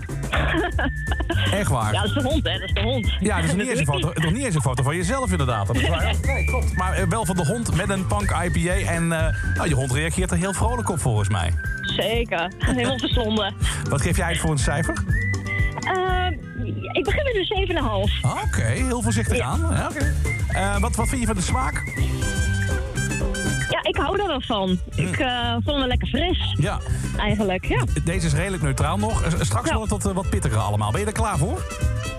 [1.51, 1.93] Echt waar?
[1.93, 2.53] Ja, dat is de hond, hè?
[2.53, 3.13] Dat is de hond.
[3.19, 5.31] Ja, dat is nog niet eens een foto, nog niet eens een foto van jezelf
[5.31, 5.67] inderdaad.
[5.67, 6.15] Dat is waar.
[6.25, 6.75] Nee, klopt.
[6.75, 8.73] Maar eh, wel van de hond met een punk IPA.
[8.73, 11.53] En eh, nou, je hond reageert er heel vrolijk op volgens mij.
[11.81, 12.51] Zeker.
[12.57, 13.53] Helemaal verslonden.
[13.89, 14.93] Wat geef jij uit voor een cijfer?
[16.99, 17.35] Ik begin met
[17.69, 18.21] een 7,5.
[18.21, 19.59] Ah, Oké, heel voorzichtig aan.
[19.71, 20.13] Ja, oké.
[20.49, 21.83] Eh, wat, wat vind je van de smaak?
[23.69, 24.79] Ja, ik hou er wel van.
[24.95, 26.55] Ik eh, vond hem lekker fris.
[26.59, 26.79] Ja.
[27.17, 27.83] Eigenlijk, ja.
[28.03, 29.23] Deze is redelijk neutraal nog.
[29.23, 30.91] Eh, Straks wordt het wat, wat pittiger allemaal.
[30.91, 31.65] Ben je er klaar voor?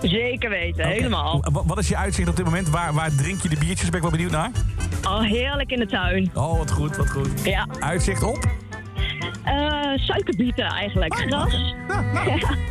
[0.01, 1.45] Zeker weten, helemaal.
[1.51, 2.69] Wa- Wat is je uitzicht op dit moment?
[2.69, 3.85] Waar, waar drink je de biertjes?
[3.89, 4.51] Ben ik wel benieuwd naar.
[5.03, 6.31] Al heerlijk in de tuin.
[6.33, 7.29] Oh, wat goed, wat goed.
[7.43, 7.67] Ja.
[7.79, 8.47] Uitzicht op?
[9.43, 9.53] Eh,
[9.95, 11.15] suikerbieten eigenlijk.
[11.15, 11.73] Gras.
[11.87, 12.03] Ja.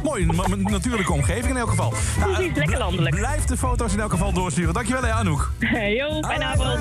[0.03, 1.93] Mooi, een natuurlijke omgeving in elk geval.
[2.19, 3.17] Nou, Precies, eh, lekker landelijk.
[3.17, 4.75] Blijf de foto's in elk geval doorsturen.
[4.75, 5.51] Dankjewel, hè, Anouk.
[5.99, 6.79] Jo, fijne avond.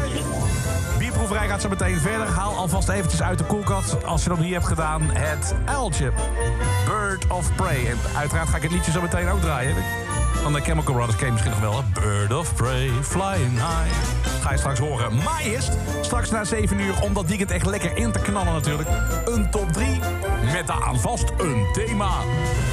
[1.00, 2.28] Bierproeverij gaat zo meteen verder.
[2.28, 6.12] Haal alvast eventjes uit de koelkast, als je dat nog niet hebt gedaan, het uiltje.
[6.86, 7.86] Bird of Prey.
[7.88, 9.76] En uiteraard ga ik het liedje zo meteen ook draaien.
[10.34, 11.84] Van de Chemical Brothers ken misschien nog wel.
[11.84, 12.02] hè?
[12.02, 13.94] Bird of Prey, flying high.
[14.42, 15.16] Ga je straks horen.
[15.16, 15.72] Maar eerst,
[16.02, 18.90] straks na 7 uur, om dat weekend echt lekker in te knallen natuurlijk.
[19.26, 20.00] Een top 3
[20.54, 22.10] met daaraan vast een thema.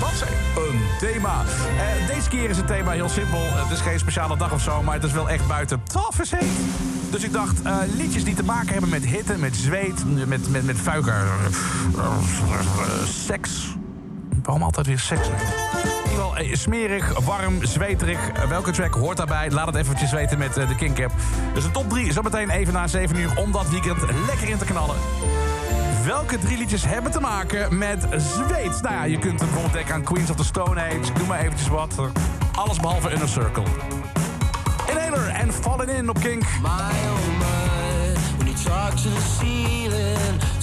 [0.01, 1.43] Wat zeg Een thema.
[1.79, 3.41] Eh, deze keer is het thema heel simpel.
[3.43, 6.33] Het is geen speciale dag of zo, maar het is wel echt buiten tafels.
[7.11, 10.65] Dus ik dacht, eh, liedjes die te maken hebben met hitte, met zweet, met, met,
[10.65, 11.27] met vuiker,
[11.97, 12.13] eh,
[13.05, 13.77] seks.
[14.43, 15.29] Waarom altijd weer seks?
[16.35, 18.29] Eh, smerig, warm, zweterig.
[18.29, 19.51] Eh, welke track hoort daarbij?
[19.51, 21.13] Laat het eventjes weten met eh, de King Cap.
[21.55, 24.65] Dus een top 3, zometeen even na 7 uur, om dat weekend lekker in te
[24.65, 24.97] knallen.
[26.05, 28.83] Welke drie liedjes hebben te maken met zweet?
[28.83, 31.13] Nou ja, je kunt bijvoorbeeld denken aan Queens of the Stone Age.
[31.13, 31.95] Doe maar eventjes wat.
[32.53, 33.65] Alles behalve Inner Circle.
[34.87, 36.43] Inhaler en Fallen In op Kink.
[36.63, 36.69] My
[38.37, 38.71] when you to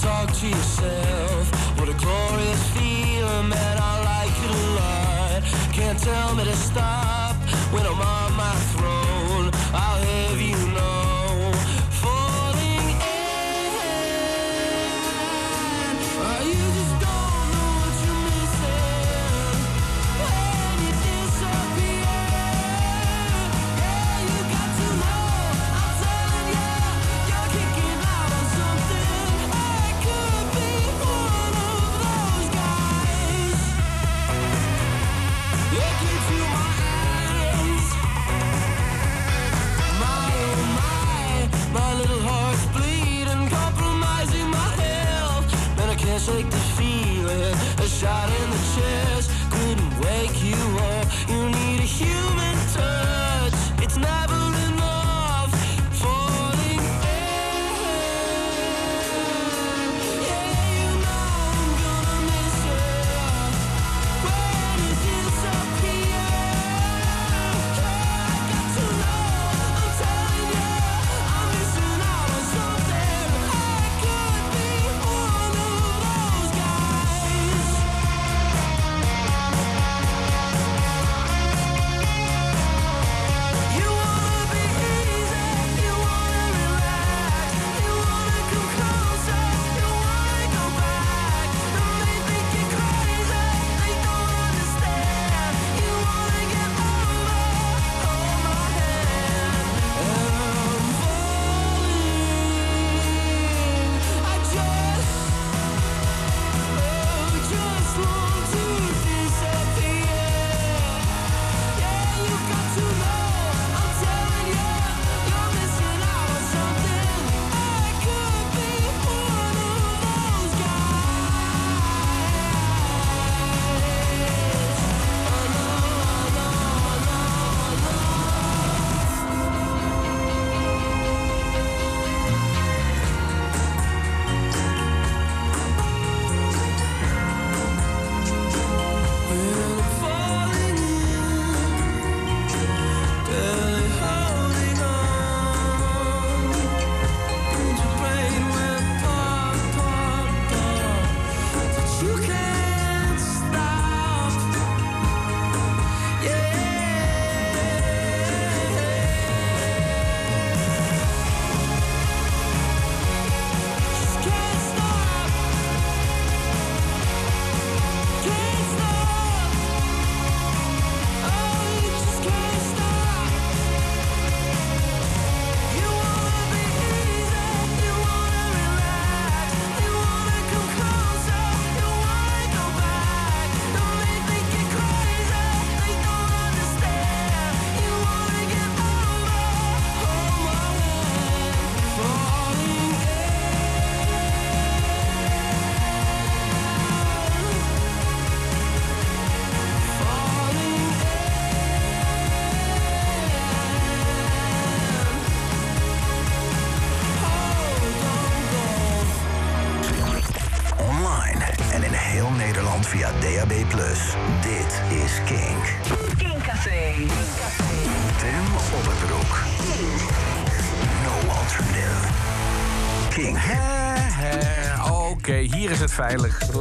[0.01, 1.77] talk to yourself.
[1.77, 2.73] What a glorious
[6.03, 7.35] tell me to stop
[7.71, 9.02] when I'm on my throne.
[48.03, 48.62] Shot in the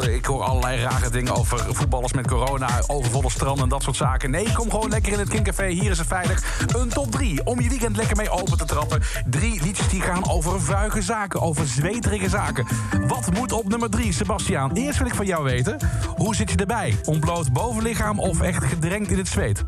[0.09, 4.31] Ik hoor allerlei rare dingen over voetballers met corona, overvolle stranden en dat soort zaken.
[4.31, 5.67] Nee, kom gewoon lekker in het Kinkcafé.
[5.67, 6.65] Hier is het veilig.
[6.67, 9.03] Een top 3 om je weekend lekker mee open te trappen.
[9.27, 12.67] Drie liedjes die gaan over vuige zaken, over zweterige zaken.
[13.07, 14.73] Wat moet op nummer 3, Sebastiaan?
[14.73, 15.79] Eerst wil ik van jou weten,
[16.17, 16.97] hoe zit je erbij?
[17.05, 19.65] Ontbloot bovenlichaam of echt gedrenkt in het zweet?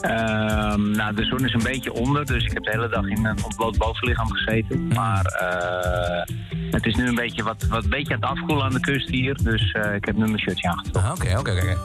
[0.00, 3.26] Ehm, nou, de zon is een beetje onder, dus ik heb de hele dag in
[3.26, 4.86] een ontbloot bovenlichaam gezeten.
[4.86, 6.34] Maar eh,
[6.70, 9.36] het is nu een beetje, wat, wat beetje aan het afkoelen aan de kust hier,
[9.42, 11.12] dus eh, ik heb nu mijn shirtje aangetrokken.
[11.12, 11.76] Oké, oké, oké.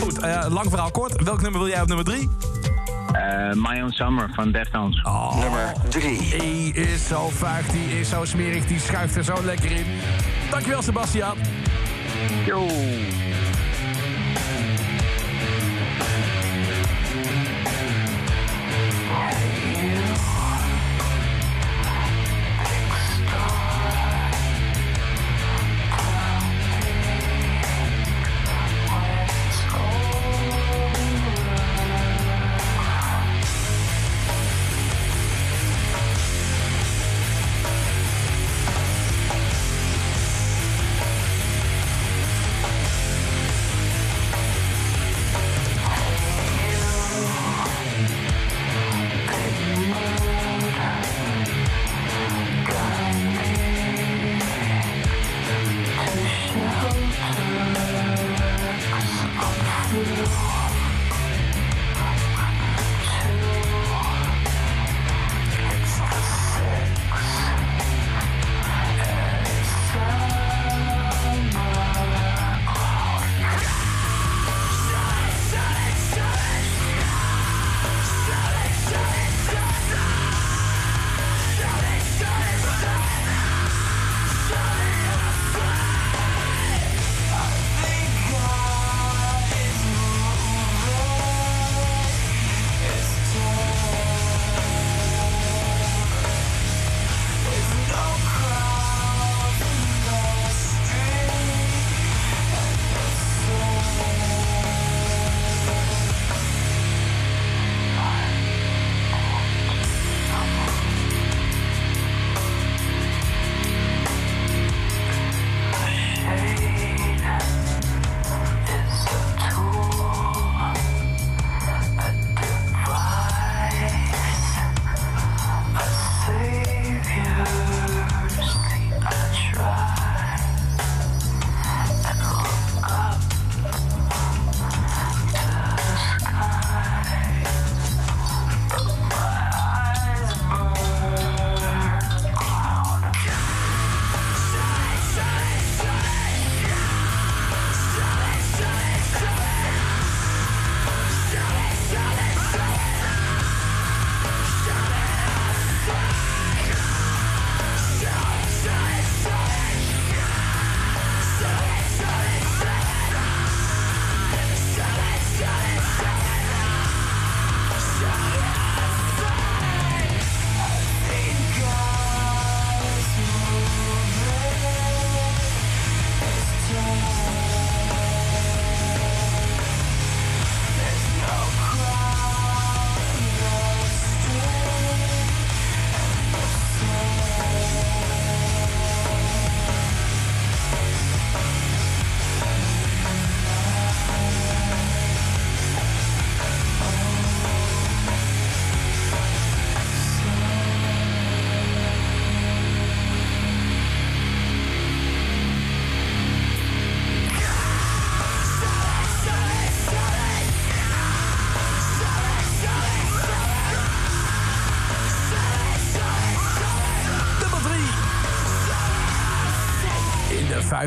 [0.00, 1.22] Goed, eh, lang verhaal kort.
[1.22, 2.28] Welk nummer wil jij op nummer 3?
[3.12, 5.02] Eh, My Own Summer van Deftones.
[5.40, 6.38] Nummer 3.
[6.38, 9.84] Die is zo vuig, die is zo smerig, die schuift er zo lekker in.
[10.50, 11.36] Dankjewel, Sebastiaan.
[12.46, 12.66] Yo.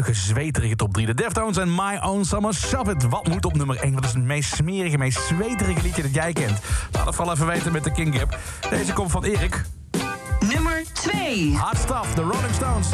[0.01, 1.05] Vuige, zweterige top 3.
[1.05, 3.09] De Deftones en My Own Summer Shove It.
[3.09, 3.93] Wat moet op nummer 1?
[3.93, 6.59] Wat is het meest smerige, meest zweterige liedje dat jij kent?
[6.91, 8.37] Laat het vooral even weten met de King Gap.
[8.69, 9.65] Deze komt van Erik.
[10.53, 11.55] Nummer 2.
[11.55, 12.53] Hard Stuff, de Rolling.
[12.53, 12.87] Stones.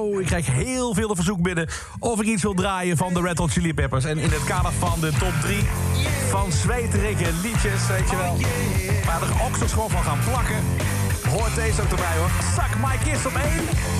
[0.00, 3.38] Oh, ik krijg heel veel verzoek binnen of ik iets wil draaien van de Red
[3.38, 4.04] Hot Chili Peppers.
[4.04, 5.58] En in het kader van de top 3
[6.28, 8.36] van zweterige liedjes, weet je wel.
[9.04, 10.56] Waar de oksels gewoon van gaan plakken.
[11.28, 12.30] Hoort deze ook erbij hoor.
[12.54, 13.99] Suck My Kiss op 1.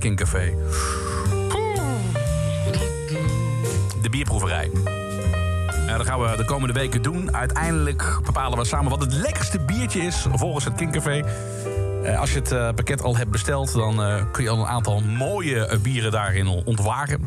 [0.00, 0.54] Kinkcafé.
[4.02, 4.70] De bierproeverij.
[5.86, 7.36] Ja, dat gaan we de komende weken doen.
[7.36, 11.22] Uiteindelijk bepalen we samen wat het lekkerste biertje is volgens het Kinkcafé.
[12.02, 14.66] Eh, als je het eh, pakket al hebt besteld, dan eh, kun je al een
[14.66, 17.20] aantal mooie bieren daarin ontwaren.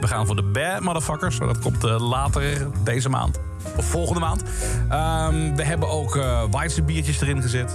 [0.00, 1.38] We gaan voor de Bear Motherfuckers.
[1.38, 3.40] Dat komt later deze maand.
[3.76, 4.42] Of volgende maand.
[4.88, 6.18] Ehm, we hebben ook
[6.50, 7.72] Weisse biertjes erin gezet.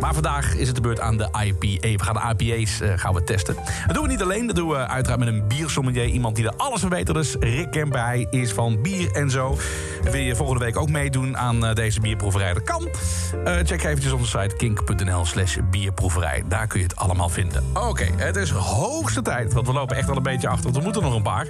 [0.00, 1.88] Maar vandaag is het de beurt aan de IPA.
[1.88, 3.54] We gaan de IPA's eh, gaan we testen.
[3.86, 4.46] Dat doen we niet alleen.
[4.46, 6.04] Dat doen we uiteraard met een biersommelier.
[6.04, 7.16] Iemand die er alles van weet.
[7.16, 8.04] Is Rick Kemper.
[8.04, 9.58] Hij is van bier en zo.
[10.02, 12.54] Wil je volgende week ook meedoen aan eh, deze bierproeverij?
[12.54, 12.88] Dat kan.
[13.44, 16.42] Eh, check eventjes onze site kink.nl slash bierproeverij.
[16.48, 17.64] Daar kun je het allemaal vinden.
[17.74, 19.52] Oké, het is hoogste tijd.
[19.52, 20.64] Want we lopen echt al een beetje achter.
[20.64, 21.46] Want we moeten nog een paar.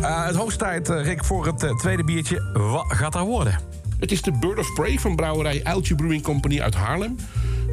[0.00, 2.50] Het hoogste tijd, Rick, voor het tweede biertje.
[2.52, 3.58] Wat gaat daar worden?
[4.00, 7.16] Het is de Bird of Prey van brouwerij Uiltje Brewing Company uit Haarlem.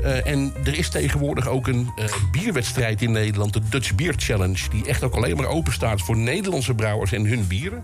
[0.03, 4.69] Eh, en er is tegenwoordig ook een eh, bierwedstrijd in Nederland, de Dutch Beer Challenge...
[4.69, 7.83] die echt ook alleen maar open staat voor Nederlandse brouwers en hun bieren.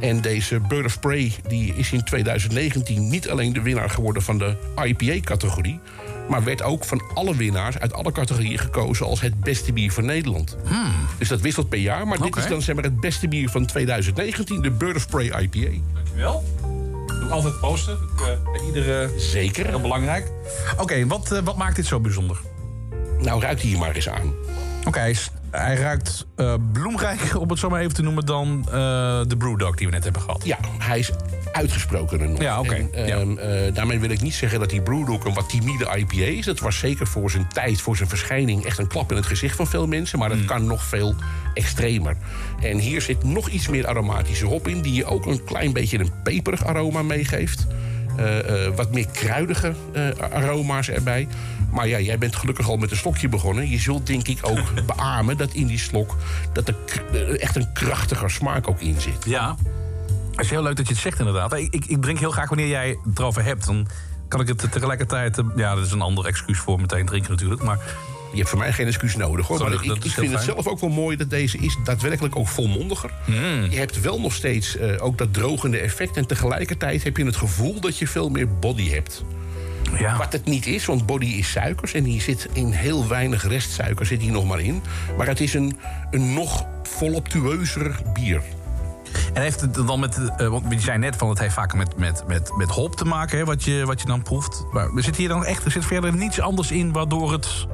[0.00, 4.38] En deze Bird of Prey die is in 2019 niet alleen de winnaar geworden van
[4.38, 5.80] de IPA-categorie...
[6.28, 10.04] Maar werd ook van alle winnaars uit alle categorieën gekozen als het beste bier van
[10.04, 10.56] Nederland.
[11.18, 12.06] Dus dat wisselt per jaar.
[12.06, 15.42] Maar dit is dan zeg maar, het beste bier van 2019, de Bird of Prey
[15.42, 15.80] IPA.
[15.94, 16.44] Dankjewel.
[17.24, 17.98] Doe altijd posten.
[18.20, 19.10] Uh, iedere...
[19.16, 19.66] Zeker.
[19.66, 20.30] Heel belangrijk.
[20.78, 22.40] Oké, wat, eh, wat maakt dit zo bijzonder?
[23.18, 24.34] Nou, ruikt hier maar eens aan.
[24.84, 25.12] Oké,
[25.50, 28.72] hij ruikt eh, bloemrijker, om het zo maar even te noemen, dan eh,
[29.26, 30.44] de Brewdog die we net hebben gehad.
[30.44, 31.10] Ja, hij is
[31.52, 32.40] uitgesprokener nog.
[32.40, 32.88] Ja, oké.
[32.92, 36.44] Ehm, eh, daarmee wil ik niet zeggen dat die Brewdog een wat timide IPA is.
[36.44, 38.64] Dat was zeker voor zijn tijd, voor zijn verschijning...
[38.64, 40.18] echt een klap in het gezicht van veel mensen.
[40.18, 40.46] Maar dat Hmm.
[40.46, 41.14] kan nog veel
[41.54, 42.16] extremer.
[42.60, 44.80] En hier zit nog iets meer aromatische hop in...
[44.80, 47.66] die je ook een klein beetje een peperig aroma meegeeft.
[48.16, 51.28] Eh, eh, wat meer kruidige eh, aroma's erbij.
[51.70, 53.68] Maar ja, jij bent gelukkig al met een slokje begonnen.
[53.68, 56.16] Je zult denk ik ook beamen dat in die slok...
[56.52, 59.24] dat er echt een krachtiger smaak ook in zit.
[59.24, 59.56] Ja.
[60.30, 61.52] Het is heel leuk dat je het zegt inderdaad.
[61.52, 63.66] Ik, ik, ik drink heel graag wanneer jij het erover hebt.
[63.66, 63.86] Dan
[64.28, 65.42] kan ik het tegelijkertijd...
[65.56, 67.62] Ja, dat is een ander excuus voor meteen drinken natuurlijk.
[67.62, 67.78] Maar
[68.34, 69.58] Je hebt voor mij geen excuus nodig hoor.
[69.58, 73.10] Maar ik, vind het zelf ook wel mooi dat deze is daadwerkelijk ook volmondiger.
[73.24, 73.70] Hmm.
[73.70, 76.16] Je hebt wel nog steeds eh, ook dat drogende effect.
[76.16, 79.24] En tegelijkertijd heb je het gevoel dat je veel meer body hebt.
[79.98, 80.16] ja.
[80.16, 81.94] Wat het niet is, want body is suikers.
[81.94, 84.82] En hier zit in heel weinig restsuiker zit hier nog maar in.
[85.16, 85.78] Maar het is een,
[86.10, 88.42] een nog voluptueuzer bier.
[89.32, 90.18] En heeft het dan met...
[90.36, 93.04] eh, want je zei net van het heeft vaak met, met, met, met hop te
[93.04, 94.64] maken, hè, wat, je, wat je dan proeft.
[94.72, 97.66] Maar zit hier dan echt er zit verder niets anders in waardoor het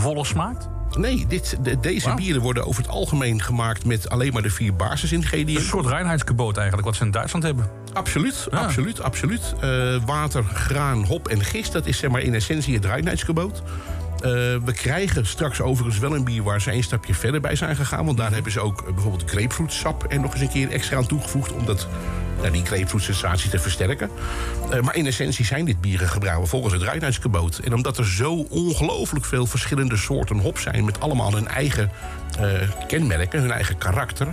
[0.00, 0.68] voller smaakt?
[0.98, 4.68] Nee, dit, de- deze bieren worden over het algemeen gemaakt met alleen maar de vier
[4.68, 5.64] Een basisingrediënten.
[5.66, 7.70] soort reinheidsgebod eigenlijk, wat ze in Duitsland hebben.
[7.92, 8.58] Absoluut, Ja.
[8.58, 9.54] absoluut, absoluut.
[9.60, 13.62] Eh, water, graan, hop en gist, dat is zeg maar in essentie het reinheidsgebod.
[14.18, 14.30] Eh,
[14.64, 18.04] we krijgen straks overigens wel een bier waar ze een stapje verder bij zijn gegaan.
[18.04, 21.06] Want daar hebben ze ook eh, bijvoorbeeld grapefruitsap er nog eens een keer extra aan
[21.06, 21.52] toegevoegd.
[21.52, 21.88] Om dat,
[22.38, 24.10] nou, die grapefruitsensatie te versterken.
[24.70, 27.58] Eh, maar in essentie zijn dit bieren gebrouwen volgens het reinheidsgebod.
[27.58, 30.84] En omdat er zo ongelooflijk veel verschillende soorten hop zijn...
[30.84, 31.90] met allemaal hun eigen
[32.86, 34.26] kenmerken, hun eigen karakter...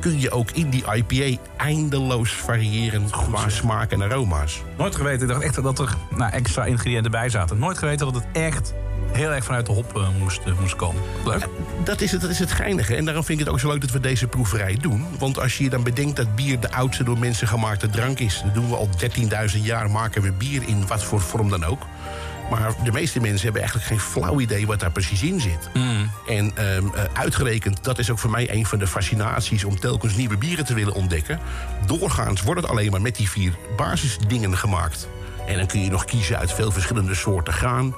[0.00, 4.62] kun je ook in die IPA eindeloos variëren qua smaak en aroma's.
[4.76, 7.58] Nooit geweten, ik dacht echt dat er nou, extra ingrediënten bij zaten.
[7.58, 8.74] Nooit geweten dat het echt
[9.12, 11.02] heel erg vanuit de hop eh, moest, eh, moest komen.
[11.24, 11.48] Leuk.
[11.84, 12.96] Dat is, het, dat is het geinige.
[12.96, 15.06] En daarom vind ik het ook zo leuk dat we deze proeverij doen.
[15.18, 18.40] Want als je je dan bedenkt dat bier de oudste door mensen gemaakte drank is...
[18.44, 18.88] dan doen we al
[19.54, 21.86] 13.000 jaar, maken we bier in wat voor vorm dan ook.
[22.50, 25.70] Maar de meeste mensen hebben eigenlijk geen flauw idee wat daar precies in zit.
[26.26, 29.64] En ehm, eh, uitgerekend, dat is ook voor mij een van de fascinaties...
[29.64, 31.38] om telkens nieuwe bieren te willen ontdekken.
[31.86, 35.08] Doorgaans wordt het alleen maar met die vier basisdingen gemaakt.
[35.46, 37.94] En dan kun je nog kiezen uit veel verschillende soorten graan.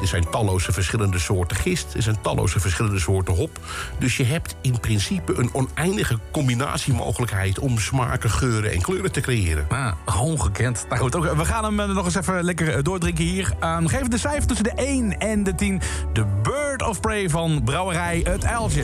[0.00, 1.94] Er zijn talloze verschillende soorten gist.
[1.94, 3.58] Er zijn talloze verschillende soorten hop.
[3.98, 7.58] Dus je hebt in principe een oneindige combinatiemogelijkheid...
[7.58, 9.66] om smaken, geuren en kleuren te creëren.
[9.68, 10.86] Ah, ongekend.
[10.88, 13.52] Nou goed, we gaan hem eh, nog eens even lekker eh, doordrinken hier.
[13.84, 15.80] Geef de cijfer tussen de 1 en de 10.
[16.12, 18.82] De Bird of Prey van Brouwerij Het Uiltje.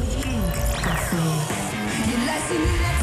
[2.06, 3.00] Je luistert nu naar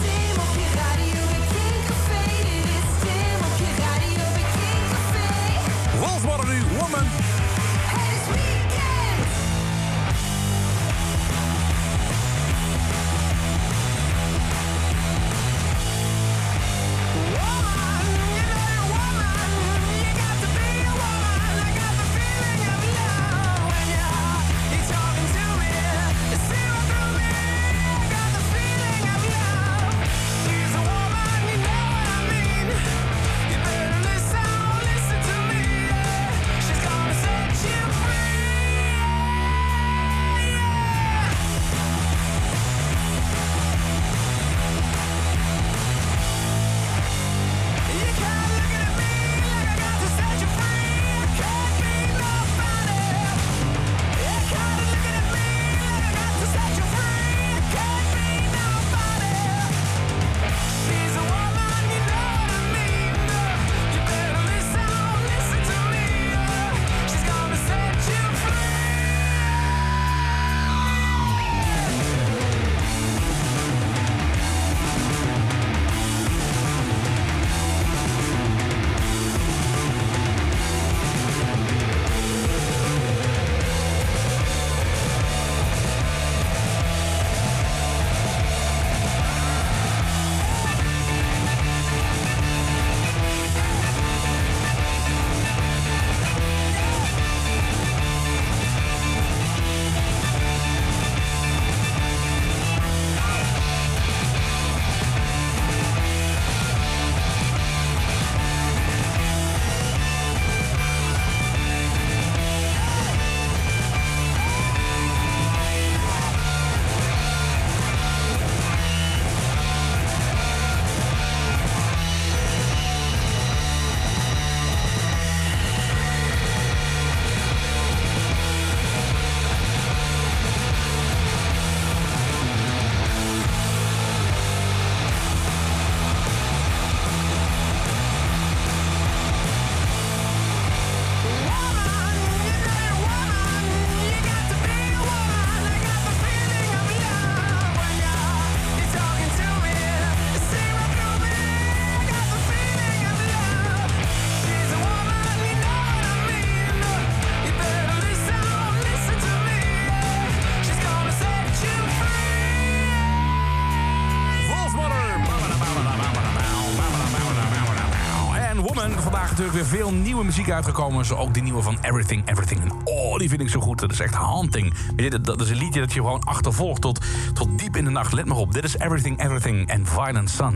[169.57, 171.05] weer veel nieuwe muziek uitgekomen.
[171.05, 173.79] Zo ook die nieuwe van Everything, Everything En Oh, die vind ik zo goed.
[173.79, 174.73] Dat is echt hunting.
[175.21, 178.13] Dat is een liedje dat je gewoon achtervolgt tot, tot diep in de nacht.
[178.13, 180.55] Let maar op, dit is Everything, Everything and Violent Sun.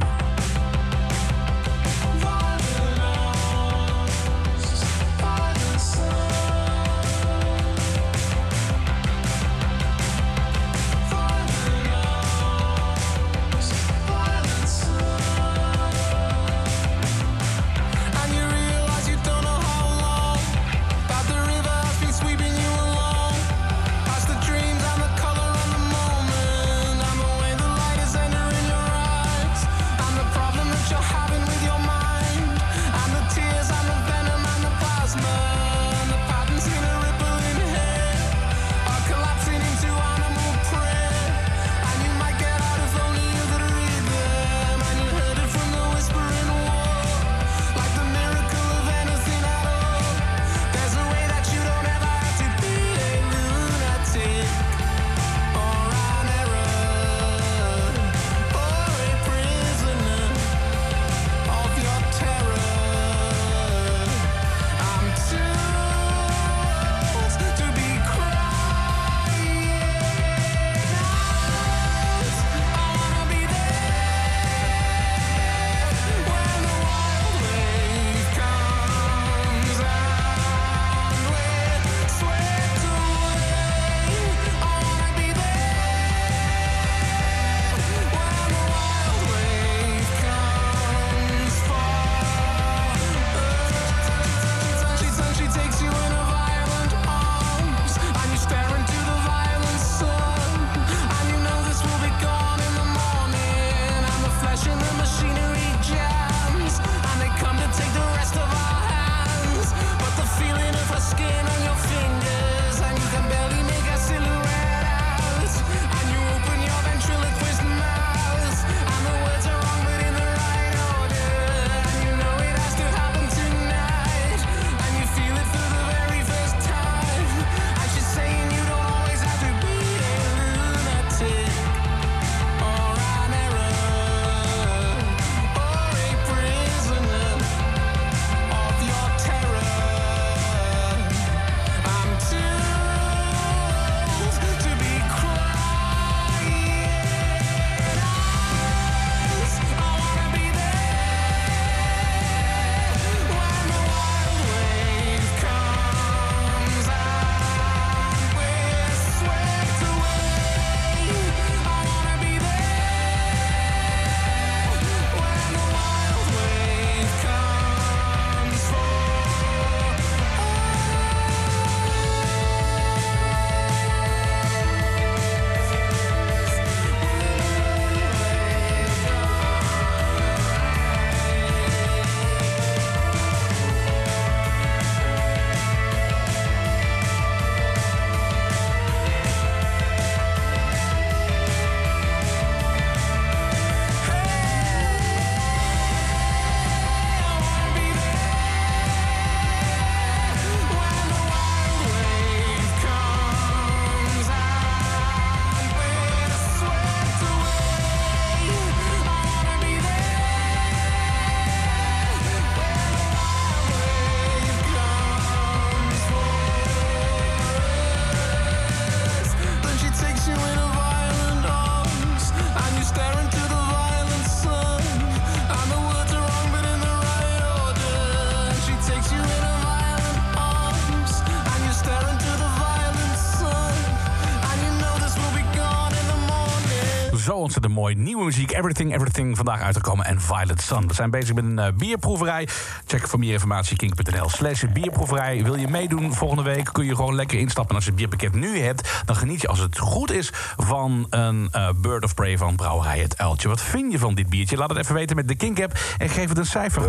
[237.59, 237.95] De mooi.
[237.95, 240.05] Nieuwe muziek, Everything, Everything, vandaag uitgekomen.
[240.05, 240.87] En Violet Sun.
[240.87, 242.47] We zijn bezig met een eh, bierproeverij.
[242.85, 245.43] Check voor meer informatie kink.nl slash bierproeverij.
[245.43, 247.75] Wil je meedoen volgende week, kun je gewoon lekker instappen.
[247.75, 250.29] als je het bierpakket nu hebt, dan geniet je als het goed is...
[250.57, 253.47] van een eh, Bird of Prey van Brouwerij Het Uiltje.
[253.47, 254.57] Wat vind je van dit biertje?
[254.57, 256.83] Laat het even weten met de Kink-app en geef het een cijfer.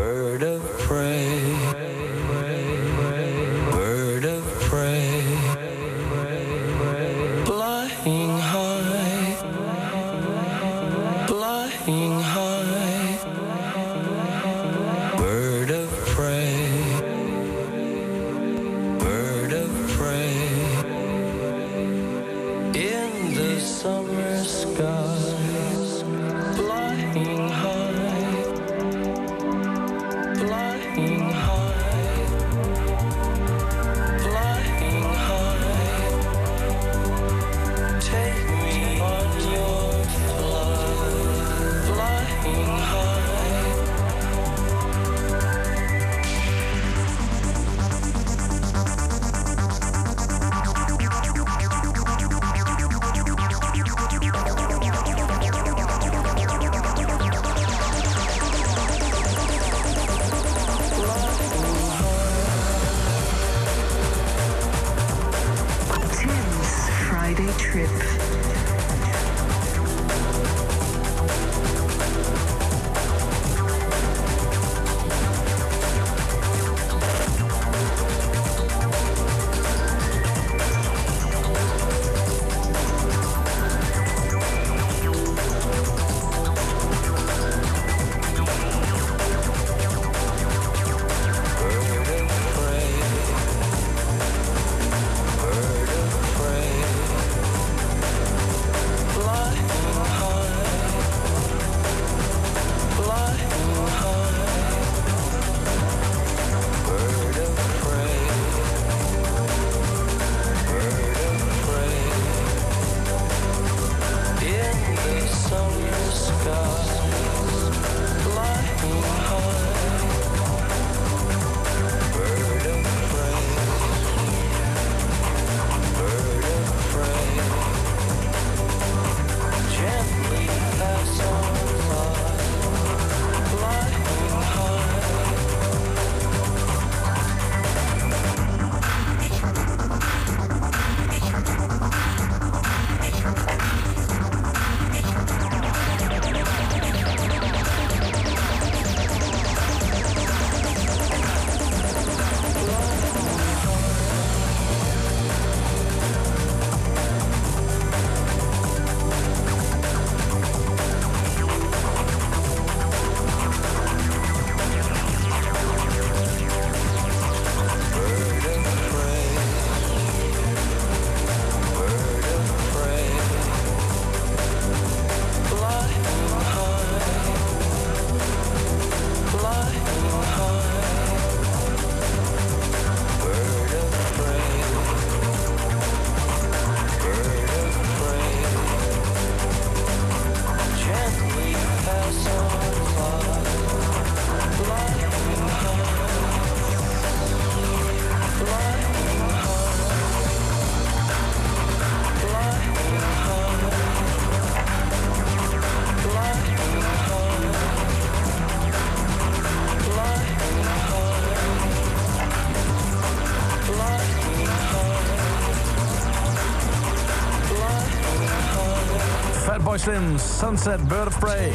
[219.83, 221.53] Slim, Sunset, Bird of Prey.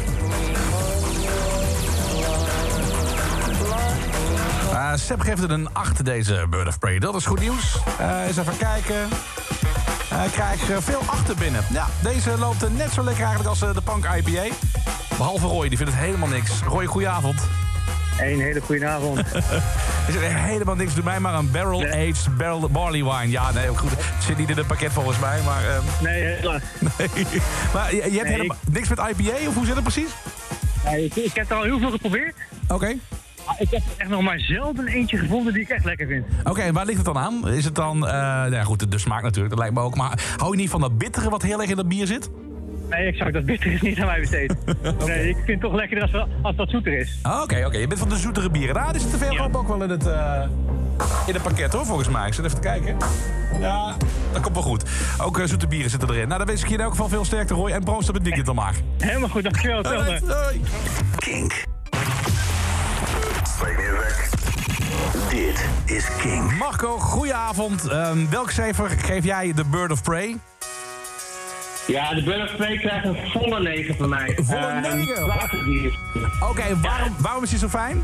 [4.72, 6.98] Uh, Seb geeft het een 8, deze Bird of Prey.
[6.98, 7.78] Dat is goed nieuws.
[8.00, 9.08] Uh, eens even kijken.
[10.12, 11.64] Uh, ik krijg uh, veel achter binnen.
[11.72, 14.54] Ja, deze loopt net zo lekker eigenlijk als de Punk IPA.
[15.16, 16.50] Behalve Roy, die vindt het helemaal niks.
[16.66, 17.40] Roy, goedenavond.
[18.20, 19.18] Een hele goede avond.
[20.08, 20.94] Is er helemaal niks.
[20.94, 23.30] Doe mij maar een barrel-aged barrel barley wine.
[23.30, 23.90] Ja, nee, goed.
[24.28, 25.76] Het zit niet in het pakket volgens mij, maar...
[25.76, 25.82] Um...
[26.02, 26.62] Nee, helaas.
[26.98, 27.24] Nee.
[27.74, 30.10] Maar je, je hebt Nee, helemaal niks met IPA, of hoe zit het precies?
[30.84, 32.36] Nee, ik, ik heb er al heel veel geprobeerd.
[32.68, 32.86] Oké.
[33.58, 36.26] Ik heb er echt nog maar zelden eentje gevonden die ik echt lekker vind.
[36.44, 37.48] Oké, en waar ligt het dan aan?
[37.48, 38.06] Is het dan...
[38.06, 39.96] eh nou ja, goed, de, smaak natuurlijk, dat lijkt me ook.
[39.96, 42.30] Maar hou je niet van dat bittere wat heel erg in dat bier zit?
[42.90, 43.32] Nee, exact.
[43.32, 44.54] Dat bitter is niet aan mij besteed.
[45.06, 47.18] Nee, ik vind het toch lekkerder als, als dat zoeter is.
[47.22, 47.78] Ah, Oké, oké.
[47.78, 48.74] Je bent van de zoetere bieren.
[48.74, 50.42] Daar is te veel ook wel in het, eh,
[51.26, 52.26] in het pakket, hoor, volgens mij.
[52.26, 52.96] Ik zit even te kijken.
[53.60, 53.87] Ja,
[54.32, 54.84] dat komt wel goed.
[55.18, 56.26] Ook eh, zoete bieren zitten erin.
[56.26, 57.70] Nou, dan wens ik je in elk geval veel sterkte, Roy.
[57.70, 58.74] En proost op het dikje dan maar.
[58.98, 59.82] Helemaal goed, dankjewel.
[59.84, 60.58] Alright, Hetzelfde.
[61.16, 61.64] Kink.
[65.30, 66.52] Dit is Kink.
[66.58, 67.88] Marco, goedenavond.
[67.88, 70.36] Ehm, welk cijfer geef jij de Bird of Prey?
[71.86, 74.32] Ja, de Bird of Prey krijgt een volle 9 van mij.
[74.38, 75.26] Een volle Eh, 9?
[75.26, 75.98] waterbier.
[76.50, 78.02] Oké, waarom, waarom is hij zo fijn?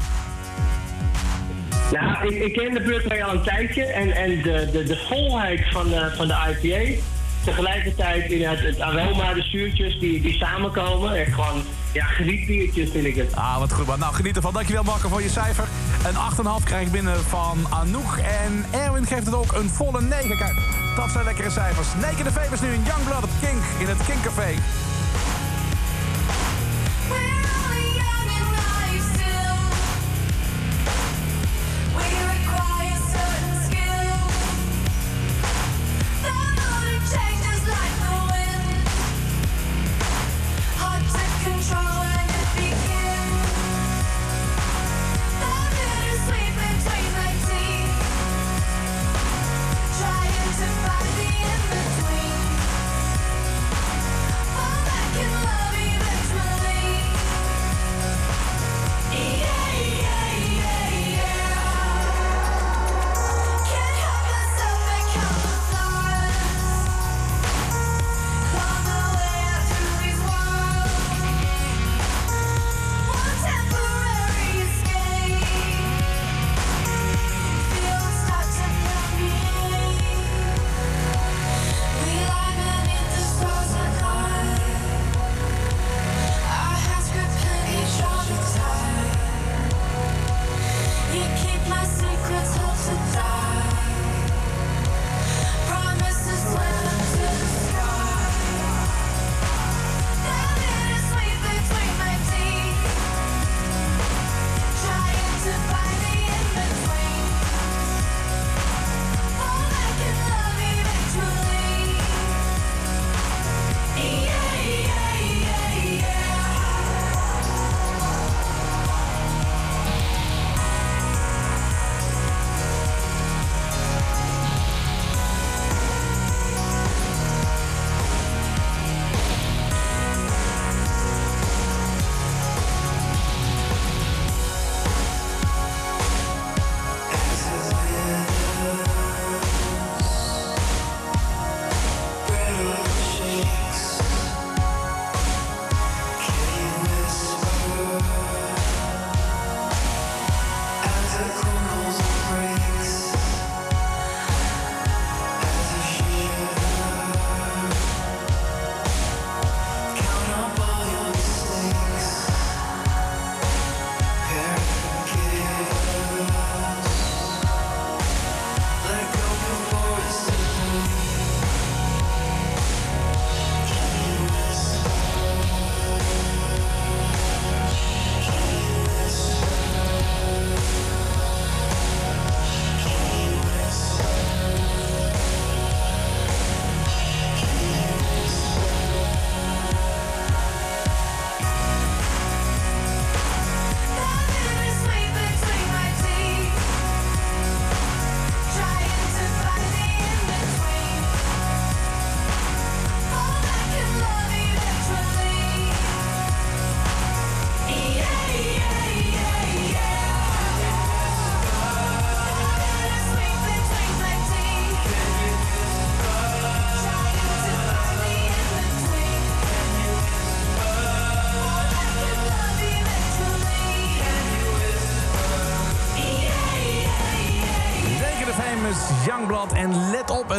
[1.93, 4.97] Nou, ik, ken de Bird of Prey al een tijdje en, en de, de, de
[5.09, 7.01] volheid van de, van de IPA.
[7.45, 11.15] Tegelijkertijd in het, aroma, de zuurtjes die, die samenkomen.
[11.15, 11.63] Echt gewoon,
[11.93, 13.37] ja, genietbiertjes vind ik het.
[13.37, 13.87] Ah, wat goed.
[13.87, 13.99] man.
[13.99, 14.53] Nou, geniet ervan.
[14.53, 15.65] Dankjewel, Marco, voor je cijfer.
[16.07, 16.15] Een
[16.61, 18.17] 8,5 krijg ik binnen van Anouk.
[18.17, 20.37] En Erwin geeft het ook een volle 9.
[20.37, 20.55] Kijk,
[20.97, 21.89] dat zijn lekkere cijfers.
[22.01, 24.55] Naked Favors nu in Youngblood op Kink in het Kinkcafé.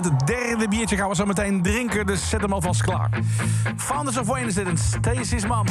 [0.04, 2.06] Het derde biertje gaan we zo meteen drinken.
[2.06, 3.10] Dus zet hem alvast klaar.
[3.78, 5.66] Founders of Wayne is dit Stacy's Mom.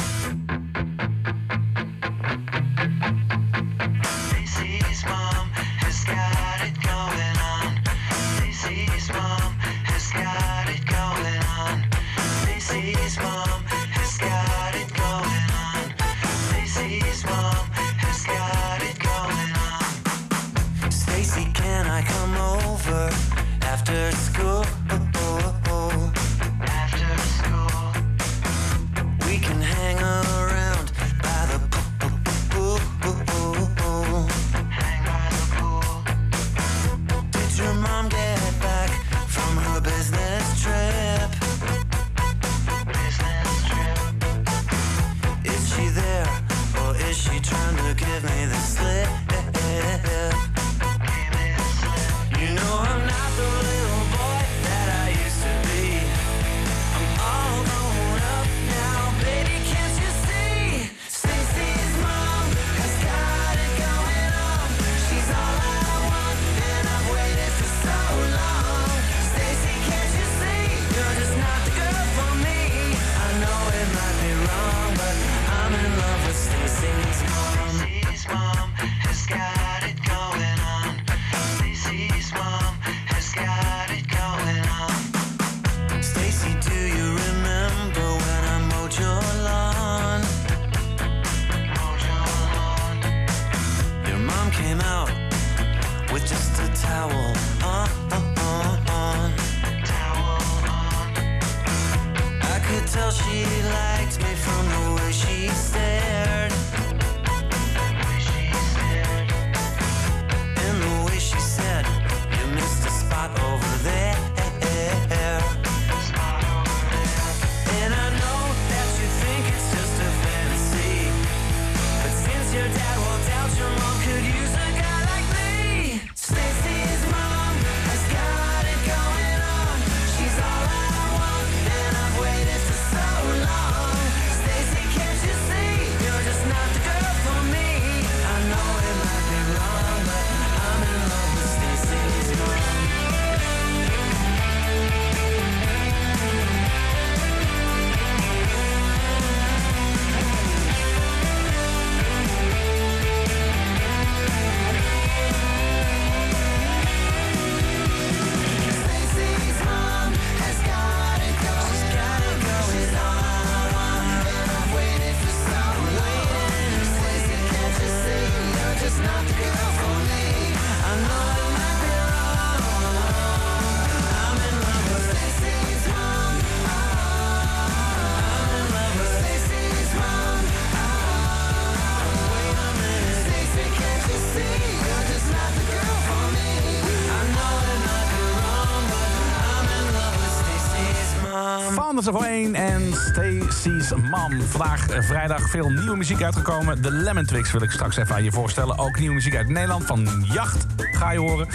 [192.07, 194.41] Of Wayne en Stacy's Mom.
[194.41, 196.81] Vandaag eh, vrijdag veel nieuwe muziek uitgekomen.
[196.81, 198.77] De Lemon Twigs wil ik straks even aan je voorstellen.
[198.77, 201.47] Ook nieuwe muziek uit Nederland van Jacht ga je horen.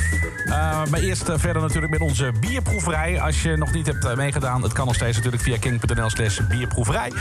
[0.45, 0.53] Eh,
[0.91, 3.21] maar eerst eh, verder natuurlijk met onze bierproeverij.
[3.21, 7.13] Als je nog niet hebt meegedaan, het kan nog steeds natuurlijk via king.nl slash bierproeverij.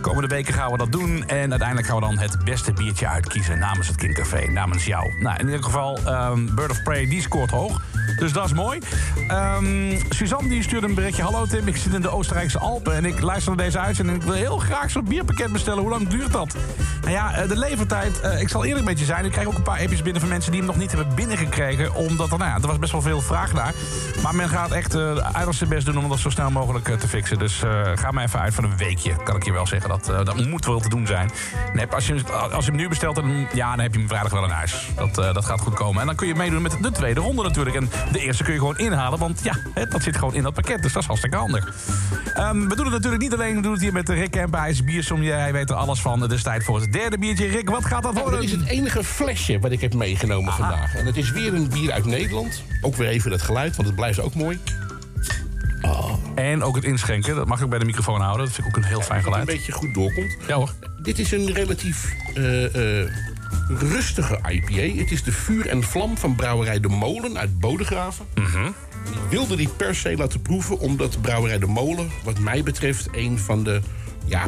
[0.00, 1.28] Komende weken gaan we dat doen.
[1.28, 5.14] En uiteindelijk gaan we dan het beste biertje uitkiezen namens het King Café, namens jou.
[5.18, 7.80] Nou, in ieder geval, ehm, Bird of Prey, die scoort hoog.
[8.18, 8.80] Dus dat is mooi.
[9.28, 11.22] Ehm, Suzanne die stuurde een berichtje.
[11.22, 14.16] Hallo Tim, ik zit in de Oostenrijkse Alpen en ik luister naar deze uitzending.
[14.16, 15.80] En ik wil heel graag zo'n bierpakket bestellen.
[15.80, 16.56] Hoe lang duurt dat?
[17.02, 19.24] Nou ja, eh, de levertijd, eh, ik zal eerlijk met je zijn.
[19.24, 21.94] Ik krijg ook een paar appjes binnen van mensen die hem nog niet hebben binnengekregen.
[21.94, 23.74] Omdat er, nou ja, er was best wel veel vraag naar.
[24.22, 26.96] Maar men gaat echt uh, uiterst zijn best doen om dat zo snel mogelijk eh,
[26.96, 27.38] te fixen.
[27.38, 29.88] Dus eh, ga maar even uit van een weekje, kan ik je wel zeggen.
[29.88, 31.30] Dat, eh, dat moet wel te doen zijn.
[31.72, 32.22] Heb, als, je,
[32.52, 34.90] als je hem nu bestelt, dan, ja, dan heb je hem vrijdag wel in huis.
[34.96, 36.00] Dat, eh, dat gaat goed komen.
[36.00, 37.76] En dan kun je meedoen met de tweede ronde natuurlijk.
[37.76, 39.56] En de eerste kun je gewoon inhalen, want ja,
[39.88, 40.82] dat zit gewoon in dat pakket.
[40.82, 41.74] Dus dat is hartstikke handig.
[42.34, 44.60] Ehm, we doen het natuurlijk niet alleen, we doen het hier met Rick Kemper.
[44.60, 46.20] Hij is biersom, hij weet er alles van.
[46.20, 47.46] Het is tijd voor het derde biertje.
[47.46, 48.40] Rick, wat gaat dat worden?
[48.40, 50.94] dit is het enige flesje wat ik heb meegenomen vandaag.
[50.94, 52.62] En het is weer een bier uit Nederland.
[52.80, 54.58] Ook weer even het geluid, want het blijft ook mooi.
[56.34, 58.46] En ook het inschenken, dat mag ik bij de microfoon houden.
[58.46, 59.48] Dat vind ik ook een heel fijn Dat het geluid.
[59.48, 60.36] een beetje goed doorkomt.
[60.46, 60.72] Ja hoor.
[61.02, 63.08] Dit is een relatief eh, eh,
[63.68, 65.00] rustige IPA.
[65.00, 68.26] Het is de vuur en vlam van brouwerij De Molen uit Bodegraven.
[69.10, 72.10] Ik wilde die per se laten proeven, omdat brouwerij De Molen...
[72.24, 73.80] wat mij betreft een van de
[74.32, 74.46] ja,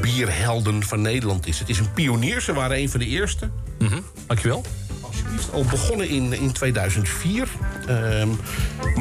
[0.00, 1.58] bierhelden van Nederland is.
[1.58, 3.50] Het is een pionier, ze waren een van de eerste.
[4.26, 4.64] Dankjewel.
[5.00, 5.52] alsjeblieft.
[5.52, 7.48] Al begonnen in, in 2004.
[7.86, 8.28] ehm,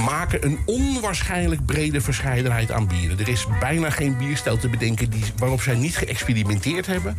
[0.06, 3.20] maken een onwaarschijnlijk brede verscheidenheid aan bieren.
[3.20, 7.18] Er is bijna geen bierstijl te bedenken die, waarop zij niet geëxperimenteerd hebben.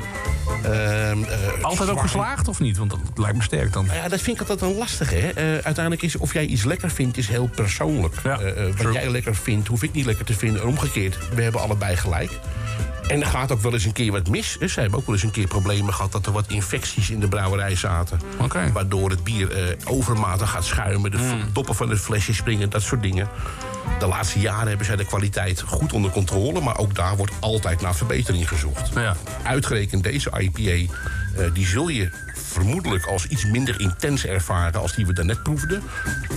[0.62, 2.76] Ehm, eh, Altijd ook geslaagd of niet?
[2.76, 3.86] Want dat lijkt me sterk dan.
[3.86, 5.14] nou ja, dat vind ik altijd een lastige.
[5.14, 5.28] Hè?
[5.28, 8.14] Eh, uiteindelijk is of jij iets lekker vindt, is heel persoonlijk.
[8.24, 8.36] Eh,
[8.82, 10.62] wat jij lekker vindt, hoef ik niet lekker te vinden.
[10.62, 12.30] En omgekeerd, we hebben allebei gelijk.
[13.08, 14.58] En er gaat ook wel eens een keer wat mis.
[14.58, 16.12] Ze hebben ook wel eens een keer problemen gehad...
[16.12, 18.20] dat er wat infecties in de brouwerij zaten.
[18.72, 21.10] Waardoor het bier eh, overmatig gaat schuimen.
[21.10, 21.50] De Hmm.
[21.52, 23.28] doppen van het flesje springen, dat soort dingen.
[23.98, 26.60] De laatste jaren hebben zij de kwaliteit goed onder controle...
[26.60, 28.90] maar ook daar wordt altijd naar verbetering gezocht.
[29.42, 32.10] Uitgerekend deze IPA, eh, die zul je
[32.54, 34.80] vermoedelijk als iets minder intens ervaren...
[34.80, 35.82] als die we daarnet proefden.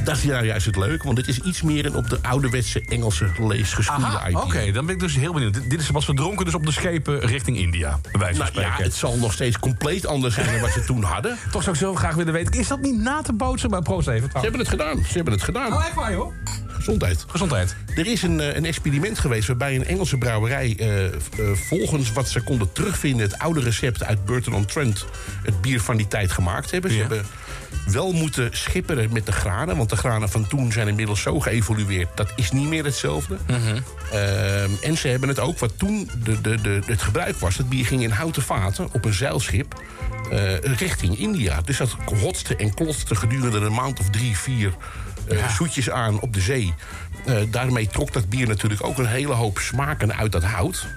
[0.04, 2.82] Dat is nou juist het leuke, want dit is iets meer een op de ouderwetse
[2.86, 4.42] Engelse leesgeschoeide IPA.
[4.42, 5.54] oké, dan ben ik dus heel benieuwd.
[5.54, 8.76] Dit, dit is was we dronken dus op de schepen richting India, bij Nou ja,
[8.78, 11.38] het zal nog steeds compleet anders zijn dan wat ze toen hadden.
[11.52, 13.70] Toch zou ik zo graag willen weten, is dat niet na te bootsen?
[13.70, 14.30] Maar proost even.
[14.32, 15.04] Ze hebben het gedaan.
[15.06, 15.74] Ze hebben het gedaan.
[15.74, 16.34] Oh, echt waar, joh?
[16.78, 17.26] Gezondheid.
[17.28, 17.76] Gezondheid.
[17.96, 20.76] Er is een, eh, een experiment geweest waarbij een Engelse brouwerij...
[20.80, 21.12] eh, eh,
[21.54, 23.26] volgens wat ze konden terugvinden...
[23.26, 25.06] het oude recept uit Burton-on-Trent...
[25.44, 26.92] het bier van die tijd gemaakt hebben.
[26.92, 27.26] Ze hebben
[27.86, 29.78] wel moeten schipperen met de granen...
[29.78, 32.18] want de granen van toen zijn inmiddels zo geëvolueerd...
[32.18, 33.38] dat is niet meer hetzelfde.
[34.12, 37.58] Ehm, en ze hebben het ook, wat toen de, de, de, het gebruik was...
[37.58, 39.82] het bier ging in houten vaten op een zeilschip...
[40.62, 41.62] richting India.
[41.62, 44.74] Dus dat hotste en klotste gedurende een maand of drie, vier...
[45.30, 46.74] eh, zoetjes aan op de zee.
[47.26, 50.88] Eh, daarmee trok dat bier natuurlijk ook een hele hoop smaken uit dat hout.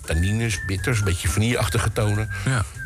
[0.00, 2.30] Tannines, bitters, een beetje vanilleachtige tonen.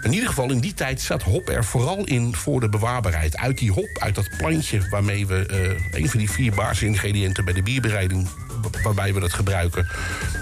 [0.02, 3.36] In ieder geval, in die tijd zat hop er vooral in voor de bewaarbaarheid.
[3.36, 5.46] Uit die hop, uit dat plantje waarmee we...
[5.46, 8.28] eh, een van die vier basisingrediënten bij de bierbereiding...
[8.62, 9.86] wa- waarbij we dat gebruiken.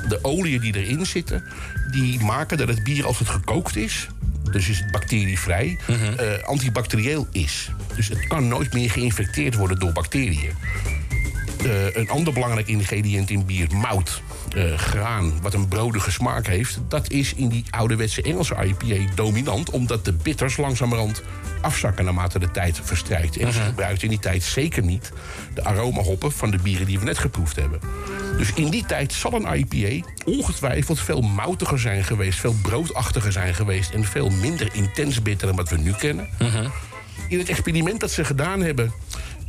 [0.09, 1.45] De oliën die erin zitten,
[1.91, 4.07] die maken dat het bier als het gekookt is...
[4.51, 7.71] dus is het bacterievrij, eh, antibacterieel is.
[7.97, 10.53] Dus het kan nooit meer geïnfecteerd worden door bacteriën.
[11.65, 14.23] Eh, een ander belangrijk ingrediënt in bier, mout,
[14.55, 19.71] eh, graan, wat een brodige smaak heeft, dat is in die ouderwetse Engelse IPA dominant,
[19.71, 21.23] omdat de bitters langzamerhand
[21.61, 23.37] afzakken naarmate de tijd verstrijkt.
[23.37, 25.13] En ze gebruikten in die tijd zeker niet
[25.55, 27.81] de aromahoppen van de bieren die we net geproefd hebben.
[28.39, 33.55] Dus in die tijd zal een IPA ongetwijfeld veel moutiger zijn geweest, veel broodachtiger zijn
[33.55, 36.29] geweest en veel minder intens bitter dan wat we nu kennen.
[37.29, 38.93] In het experiment dat ze gedaan hebben,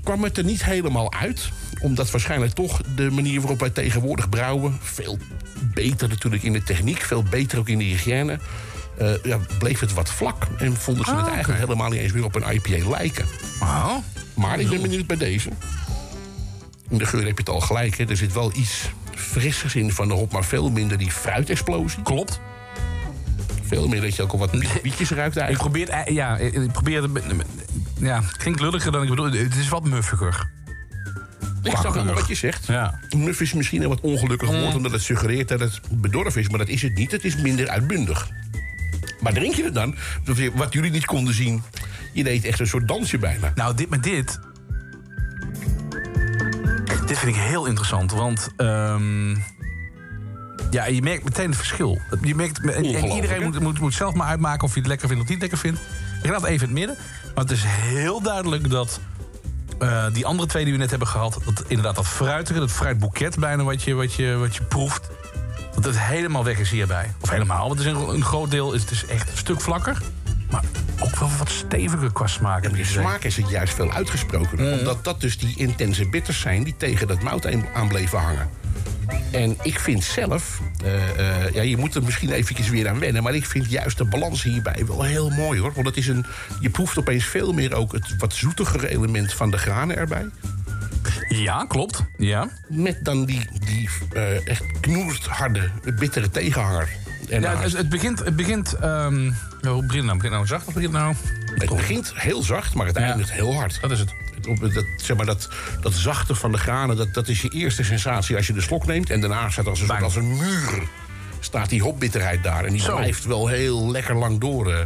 [0.03, 1.49] kwam het er niet helemaal uit.
[1.81, 4.77] Omdat waarschijnlijk toch de manier waarop wij tegenwoordig brouwen...
[4.81, 5.17] veel
[5.73, 8.39] beter natuurlijk in de techniek, veel beter ook in de hygiëne...
[8.97, 12.23] eh, ja, bleef het wat vlak en vonden ze het eigenlijk helemaal niet eens meer
[12.23, 13.25] op een IPA lijken.
[14.33, 15.49] Maar ik ben benieuwd bij deze.
[16.89, 18.09] In de geur heb je het al gelijk, hè.
[18.09, 20.31] er zit wel iets frissers in van de hop...
[20.31, 22.03] maar veel minder die fruitexplosie.
[22.03, 22.39] Klopt.
[23.63, 24.51] Veel meer dat je ook al wat
[24.83, 25.57] bietjes ruikt Ik eigenlijk.
[25.57, 27.45] probeer, het, ja, ik probeer het...
[27.99, 29.31] Ja, het klinkt lulliger dan ik bedoel.
[29.31, 30.49] Het is wat muffiger.
[31.63, 32.67] Ik snap allemaal wat je zegt.
[32.67, 32.99] Ja.
[33.15, 34.75] Muff is misschien een wat ongelukkig woord...
[34.75, 36.49] omdat het suggereert dat het bedorven is.
[36.49, 37.11] Maar dat is het niet.
[37.11, 38.29] Het is minder uitbundig.
[39.19, 39.95] Maar drink je het dan?
[40.53, 41.63] Wat jullie niet konden zien...
[42.13, 43.51] je deed echt een soort dansje bijna.
[43.55, 44.39] Nou, dit met dit...
[47.07, 48.49] Dit vind ik heel interessant, want...
[48.55, 49.29] ehm,
[50.71, 52.01] ja, je merkt meteen het verschil.
[52.21, 55.23] Je merkt, en, iedereen moet, moet, moet zelf maar uitmaken of je het lekker vindt
[55.23, 55.79] of niet lekker vindt.
[56.23, 56.97] Ik laat even in het midden.
[57.35, 58.99] Maar het is heel duidelijk dat
[59.79, 61.39] eh, die andere twee die we net hebben gehad...
[61.45, 65.09] dat inderdaad dat fruitige, dat fruitboeket bijna wat je, wat je, wat je proeft...
[65.75, 67.13] dat het helemaal weg is hierbij.
[67.21, 69.61] Of helemaal, want het is een, een groot deel is het is echt een stuk
[69.61, 69.97] vlakker.
[70.51, 70.63] Maar
[70.99, 72.63] ook wel wat steviger qua smaak.
[72.63, 74.79] En de smaak is het juist veel uitgesproken.
[74.79, 76.63] Omdat dat dus die intense bitters zijn...
[76.63, 78.49] die tegen dat mout aan- bleven hangen.
[79.31, 80.61] En ik vind zelf...
[80.83, 83.23] eh, eh, ja, je moet er misschien eventjes weer aan wennen...
[83.23, 85.73] maar ik vind juist de balans hierbij wel heel mooi, hoor.
[85.73, 86.25] Want het is een,
[86.59, 90.25] je proeft opeens veel meer ook het wat zoetigere element van de granen erbij.
[91.29, 92.03] Ja, klopt.
[92.17, 92.49] Ja.
[92.67, 95.69] Met dan die, die eh, echt knoersharde,
[95.99, 96.89] bittere tegenhanger.
[97.29, 98.19] En Ja, het, het begint...
[98.19, 100.15] Het begint ehm, hoe begint het nou?
[100.15, 101.15] Begint nou zacht of begint nou...
[101.55, 103.81] Het begint heel zacht, maar het eindigt heel hard.
[103.81, 104.13] Dat is het.
[104.47, 105.49] Op, dat, zeg maar, dat,
[105.81, 108.85] dat zachte van de granen, dat, dat is je eerste sensatie als je de slok
[108.85, 109.09] neemt.
[109.09, 110.83] En daarna staat als een, soort als een muur
[111.39, 112.65] staat die hopbitterheid daar.
[112.65, 112.95] En die Zo.
[112.95, 114.79] blijft wel heel lekker lang door eh,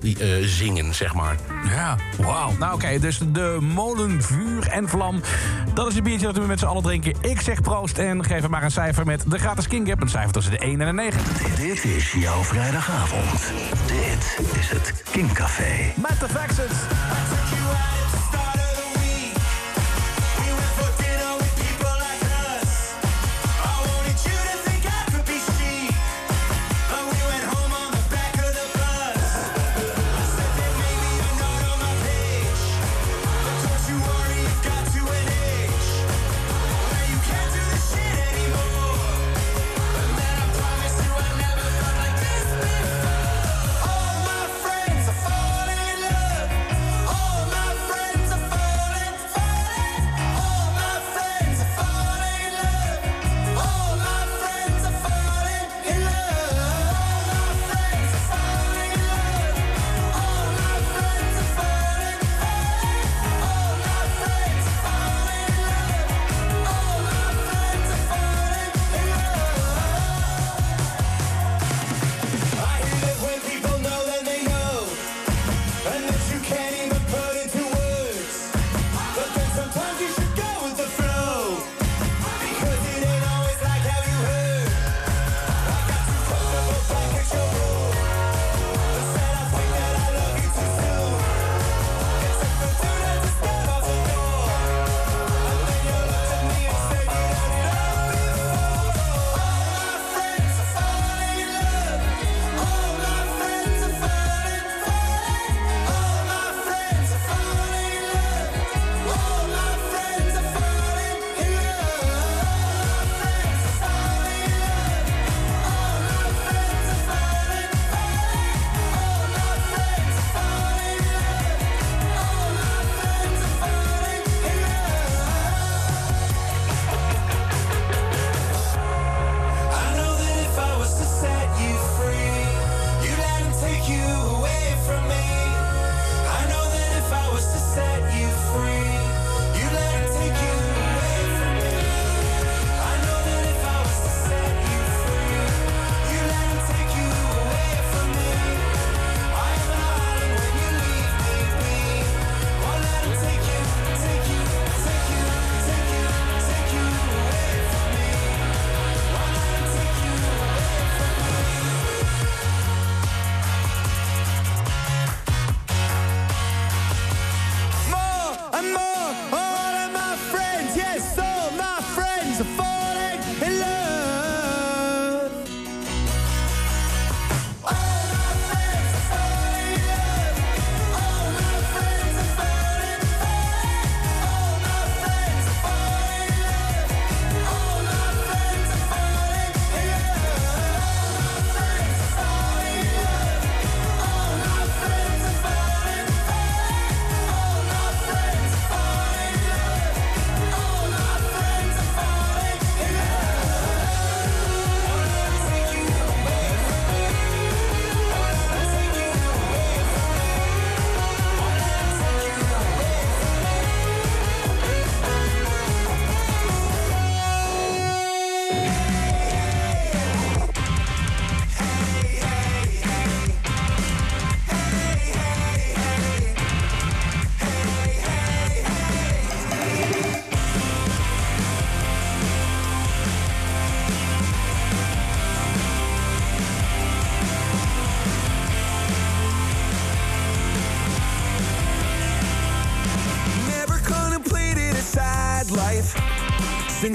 [0.00, 1.36] die, eh, zingen, zeg maar.
[1.68, 2.52] Ja, wauw.
[2.58, 5.20] Nou oké, dus de molen, vuur en vlam.
[5.74, 7.14] Dat is het biertje dat we met z'n allen drinken.
[7.20, 10.00] Ik zeg proost en geef hem maar een cijfer met de gratis King Gap.
[10.00, 11.20] Een cijfer tussen de 1 en de 9.
[11.56, 13.52] Dit is jouw vrijdagavond.
[13.86, 15.92] Dit is het King Café.
[15.96, 16.72] Met de Faxes.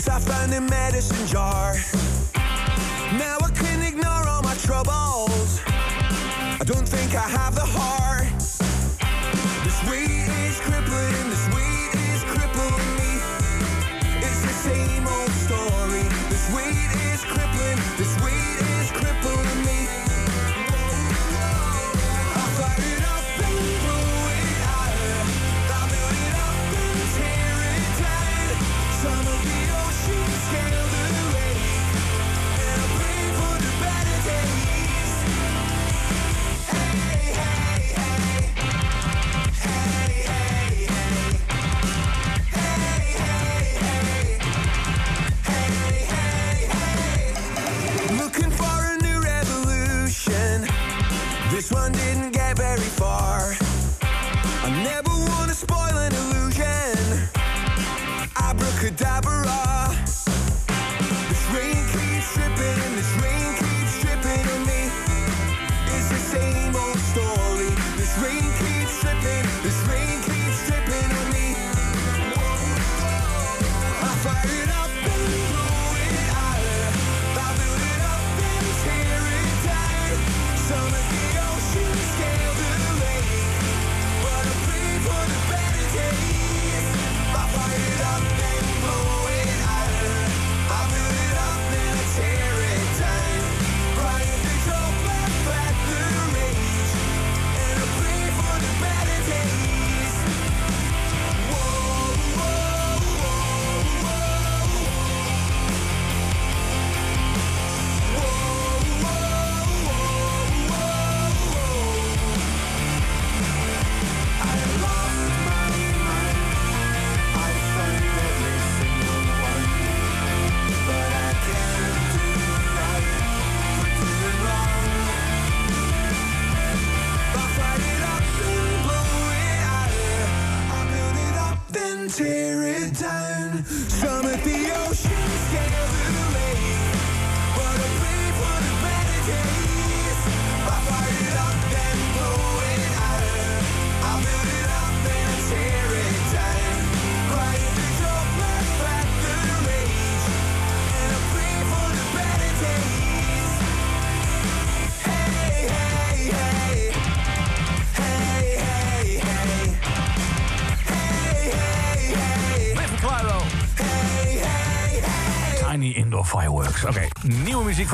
[0.04, 1.76] Since I found a medicine jar.
[3.18, 5.62] Now I can ignore all my troubles.
[5.66, 7.93] I don't think I have the heart.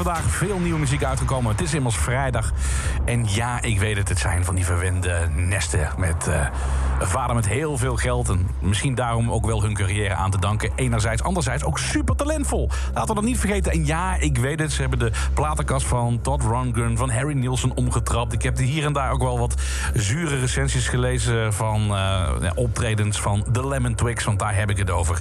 [0.03, 0.31] Vandaag.
[0.31, 1.51] Veel nieuwe muziek uitgekomen.
[1.51, 2.51] Het is immers vrijdag.
[3.05, 4.09] En ja, ik weet het.
[4.09, 6.47] Het zijn van die verwende nesten met eh,
[6.99, 8.29] vader met heel veel geld.
[8.29, 10.71] En misschien daarom ook wel hun carrière aan te danken.
[10.75, 13.71] Enerzijds, anderzijds ook super Laten we dat niet vergeten.
[13.71, 14.71] En ja, ik weet het.
[14.71, 18.33] Ze hebben de platenkast van Todd Rundgren, van Harry Nielsen omgetrapt.
[18.33, 19.55] Ik heb hier en daar ook wel wat
[19.93, 24.23] zure recensies gelezen van eh, optredens van The Lemon Twigs.
[24.23, 25.19] Want daar heb ik het over.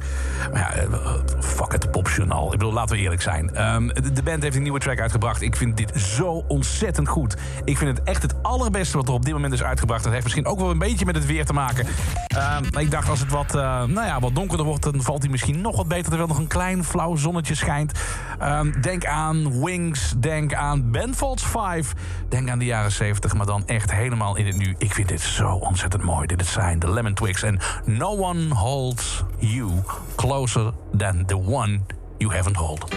[0.52, 2.44] Maar ja, eh, fuck het popjournaal.
[2.44, 3.54] Ik bedoel, laten we eerlijk zijn.
[3.54, 5.42] Ehm, de, band heeft een nieuwe track uitgebracht.
[5.42, 7.36] Ik vind dit zo ontzettend goed.
[7.64, 10.02] Ik vind het echt het allerbeste wat er op dit moment is uitgebracht.
[10.02, 11.86] Dat heeft misschien ook wel een beetje met het weer te maken.
[12.26, 14.82] Ehm, ik dacht, als het wat, eh, nou ja, wat donkerder wordt...
[14.82, 16.04] dan valt hij misschien nog wat beter...
[16.04, 17.92] terwijl nog een klein flauw zonnetje schijnt.
[18.38, 21.92] Ehm, denk aan Wings, denk aan Ben Folds 5.
[22.28, 24.74] Denk aan de jaren 70, maar dan echt helemaal in het nu.
[24.78, 26.26] Ik vind dit zo ontzettend mooi.
[26.26, 27.42] Dit zijn de Lemon Twigs.
[27.42, 29.70] En no one holds you
[30.16, 31.80] closer than the one
[32.16, 32.96] you haven't hold.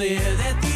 [0.00, 0.69] Clear that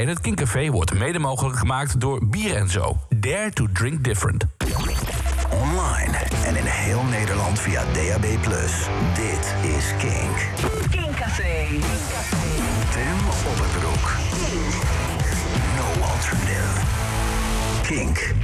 [0.00, 2.96] in het Kinkcafé wordt mede mogelijk gemaakt door Bier en Zo.
[3.08, 4.44] Dare to drink different.
[5.50, 8.22] Online en in heel Nederland via DAB+.
[9.14, 10.36] Dit is Kink.
[10.90, 11.66] Kinkcafé.
[12.90, 14.16] Tim Opperbroek.
[15.76, 16.80] No alternative.
[17.82, 18.39] Kink.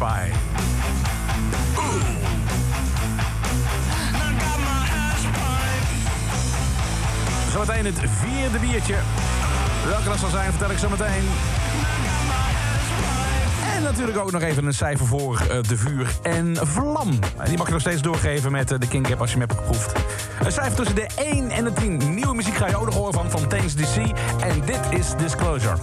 [0.00, 0.30] En Aspy.
[7.52, 8.96] Zometeen het vierde biertje.
[9.86, 11.24] Welke dat zal zijn, vertel ik zo meteen.
[13.74, 17.18] En natuurlijk ook nog even een cijfer voor eh, de vuur en vlam.
[17.44, 19.60] Die mag je nog steeds doorgeven met eh, de King Cap als je hem hebt
[19.60, 19.92] geproefd.
[20.44, 22.14] Een cijfer tussen de 1 en de 10.
[22.14, 23.96] Nieuwe muziek ga je ook nog horen van Fontaine's DC.
[24.40, 25.76] En dit is Disclosure.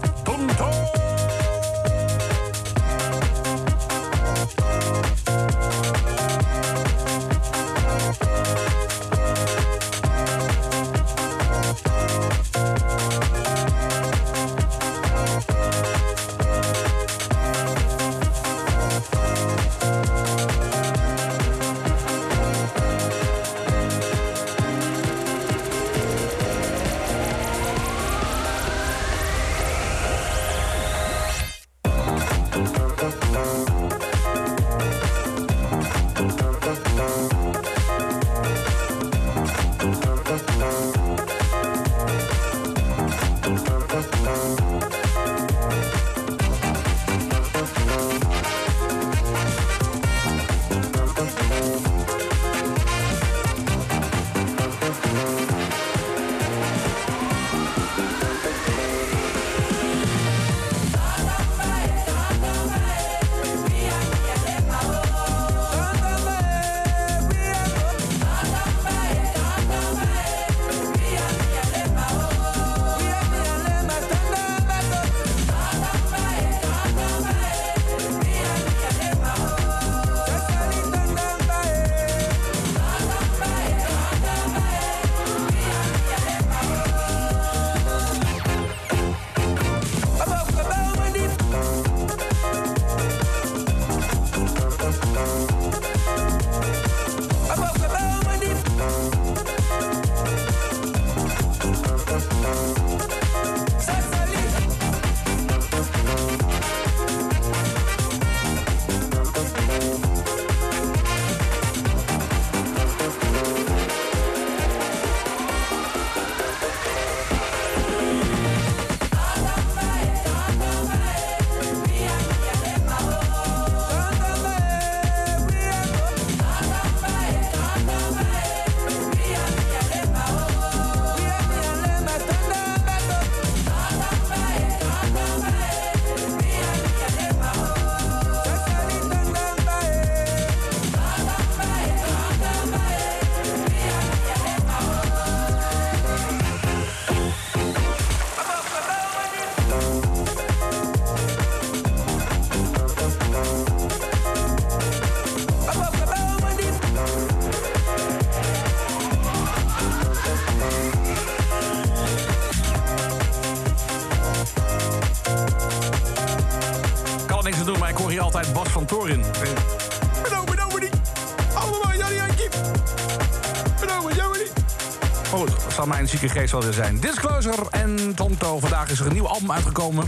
[176.29, 176.99] Geest wel weer zijn.
[176.99, 178.59] Disclosure en Tonto.
[178.59, 180.07] Vandaag is er een nieuw album uitgekomen.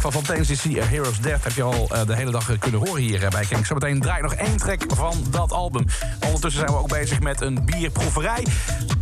[0.00, 1.44] Van Fontaine's Hero's Death.
[1.44, 3.66] Heb je al eh, de hele dag eh, kunnen horen hier eh, bij Kink.
[3.66, 5.84] Zometeen draai nog één track van dat album.
[6.24, 8.46] Ondertussen zijn we ook bezig met een bierproeverij.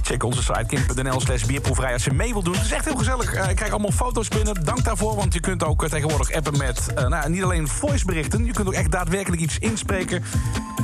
[0.02, 2.54] Check onze site kink.nl slash bierproeverij als je mee wilt doen.
[2.54, 3.48] Het is echt heel gezellig.
[3.48, 4.64] Ik krijg allemaal foto's binnen.
[4.64, 6.86] Dank daarvoor, want je kunt ook tegenwoordig appen met...
[7.08, 8.44] nou, niet alleen voiceberichten.
[8.44, 10.22] Je kunt ook echt daadwerkelijk iets inspreken.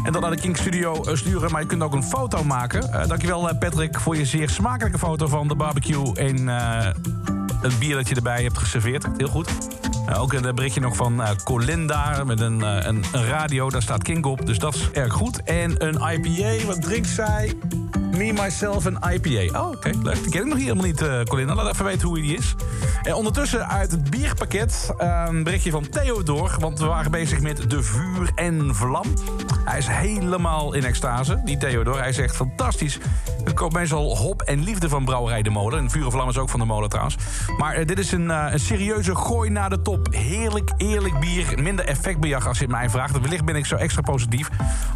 [0.05, 1.51] En dan naar de Kink Studio eh, sturen.
[1.51, 2.93] Maar je kunt ook een foto maken.
[2.93, 6.15] Eh, dankjewel eh, Patrick voor je zeer smakelijke foto van de barbecue...
[6.15, 6.47] en
[7.61, 9.07] het bier dat je erbij hebt geserveerd.
[9.17, 9.49] Heel goed.
[10.19, 13.71] Ook een berichtje nog van eh, Colinda met een, een, radio.
[13.71, 15.43] Daar staat Kink op, dus dat is erg goed.
[15.43, 17.53] En een IPA, wat drinkt zij?
[18.11, 19.61] Me, myself, een IPA.
[19.61, 20.23] Oh, oké, leuk.
[20.23, 21.55] Die ken ik nog helemaal niet, Colinda.
[21.55, 22.55] Laat even weten hoe die is.
[23.03, 26.57] En ondertussen uit het bierpakket een berichtje van Theodor.
[26.59, 29.07] Want we waren bezig met de vuur en vlam.
[29.71, 31.99] Hij is helemaal in extase, die Theodor.
[31.99, 32.99] Hij zegt fantastisch.
[33.45, 35.79] Er komt meestal hop en liefde van Brouwerij de Molen.
[35.79, 37.17] En vuur vlam is ook van de molen trouwens.
[37.59, 40.09] Maar eh, dit is een, eh, een serieuze gooi naar de top.
[40.11, 41.63] Heerlijk, eerlijk bier.
[41.63, 43.21] Minder effectbejag als je het mij vraagt.
[43.21, 44.49] Wellicht ben ik zo extra positief.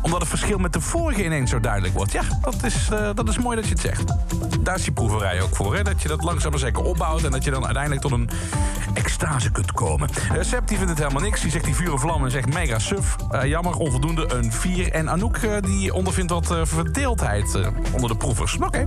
[0.02, 2.12] Omdat het verschil met de vorige ineens zo duidelijk wordt.
[2.12, 4.14] Ja, dat is, eh, dat is mooi dat je het zegt.
[4.60, 5.74] Daar is die proeverij ook voor.
[5.74, 5.82] Hè?
[5.82, 7.22] Dat je dat langzaam maar zeker opbouwt.
[7.22, 8.30] En dat je dan uiteindelijk tot een
[8.94, 10.08] extase kunt komen.
[10.40, 11.40] Sepp die vindt het helemaal niks.
[11.40, 13.16] Die zegt die vuur vlam en zegt mega suf.
[13.44, 14.92] Jammer, onvoldoende, een 4.
[14.92, 18.56] En Anouk eh, die ondervindt wat eh, verdeeldheid eh, onder de proevers.
[18.56, 18.84] Oké,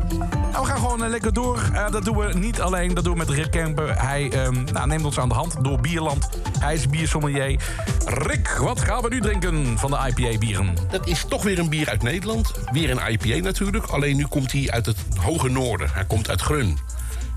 [0.52, 1.60] Nou, we gaan gewoon lekker door.
[1.91, 4.02] Dat doen we niet alleen, dat doen we met Rick Kemper.
[4.02, 6.30] Hij ehm, nou, neemt ons aan de hand door Bierland.
[6.60, 7.62] Hij is biersommelier.
[8.06, 10.76] Rick, wat gaan we nu drinken van de IPA-bieren?
[10.90, 12.52] Dat is toch weer een bier uit Nederland.
[12.72, 13.86] Weer een IPA natuurlijk.
[13.86, 15.90] Alleen nu komt hij uit het hoge noorden.
[15.94, 16.78] Hij komt uit Grun.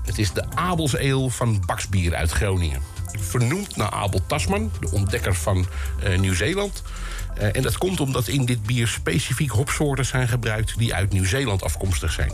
[0.05, 2.81] Het is de Abelseel van Baksbier uit Groningen.
[3.19, 5.65] vernoemd naar Abel Tasman, de ontdekker van
[6.03, 6.83] eh, Nieuw-Zeeland.
[7.41, 11.63] Eh, en dat komt omdat in dit bier specifiek hopsoorten zijn gebruikt die uit Nieuw-Zeeland
[11.63, 12.31] afkomstig zijn.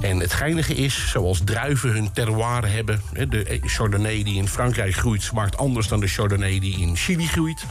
[0.00, 3.00] En het geinige is, zoals druiven hun terroir hebben...
[3.12, 5.22] de Chardonnay die in Frankrijk groeit...
[5.22, 7.64] smaakt anders dan de Chardonnay die in Chili groeit.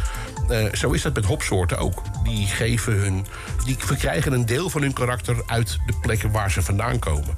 [0.48, 2.02] Eh, zo is dat met hopsoorten ook.
[2.23, 3.26] Die, geven hun,
[3.65, 5.44] die verkrijgen een deel van hun karakter...
[5.45, 7.36] uit de plekken waar ze vandaan komen.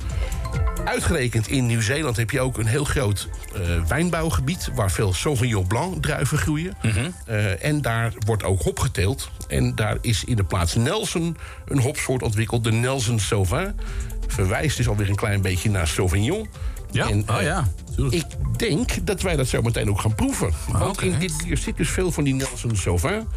[0.85, 4.69] Uitgerekend in Nieuw-Zeeland heb je ook een heel groot eh, wijnbouwgebied...
[4.75, 6.77] waar veel Sauvignon Blanc druiven groeien.
[7.25, 9.29] Eh, en daar wordt ook hop geteeld.
[9.47, 13.79] En daar is in de plaats Nelson een hopsoort ontwikkeld, de Nelson Sauvin.
[14.27, 16.47] Verwijst dus alweer een klein beetje naar Sauvignon.
[16.91, 17.67] Ja, En, oh eh, ja,
[18.09, 18.25] ik
[18.57, 20.53] denk dat wij dat zo meteen ook gaan proeven.
[20.71, 23.27] Want in dit bier zit dus veel van die Nelson Sauvin.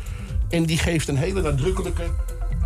[0.49, 2.03] En die geeft een hele nadrukkelijke,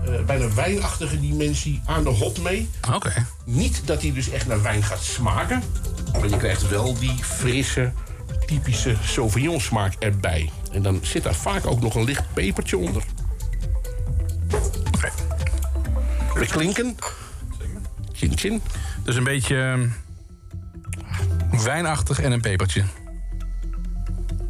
[0.08, 2.68] eh, bijna wijnachtige dimensie aan de hop mee.
[2.94, 3.26] Oké.
[3.44, 5.62] Niet dat hij dus echt naar wijn gaat smaken.
[6.12, 7.92] Maar je krijgt wel die frisse,
[8.46, 10.50] typische Sauvignon smaak erbij.
[10.72, 13.02] En dan zit daar vaak ook nog een licht pepertje onder.
[16.34, 16.96] We klinken.
[18.12, 18.62] Chin chin.
[19.04, 19.88] Dus een beetje ehm,
[21.62, 22.84] wijnachtig en een pepertje.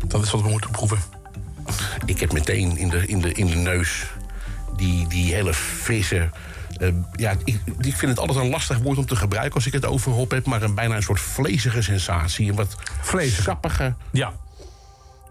[0.07, 0.99] Dat is wat we moeten proeven.
[2.05, 4.07] Ik heb meteen in de, in de, in de neus
[4.79, 6.31] die, die hele frisse...
[6.77, 9.73] eh, ja, ik, ik vind het altijd een lastig woord om te gebruiken als ik
[9.73, 10.47] het over hop heb...
[10.47, 12.49] maar een bijna een soort vlezige sensatie.
[12.49, 12.77] Een wat
[13.43, 14.33] sappige, Ja.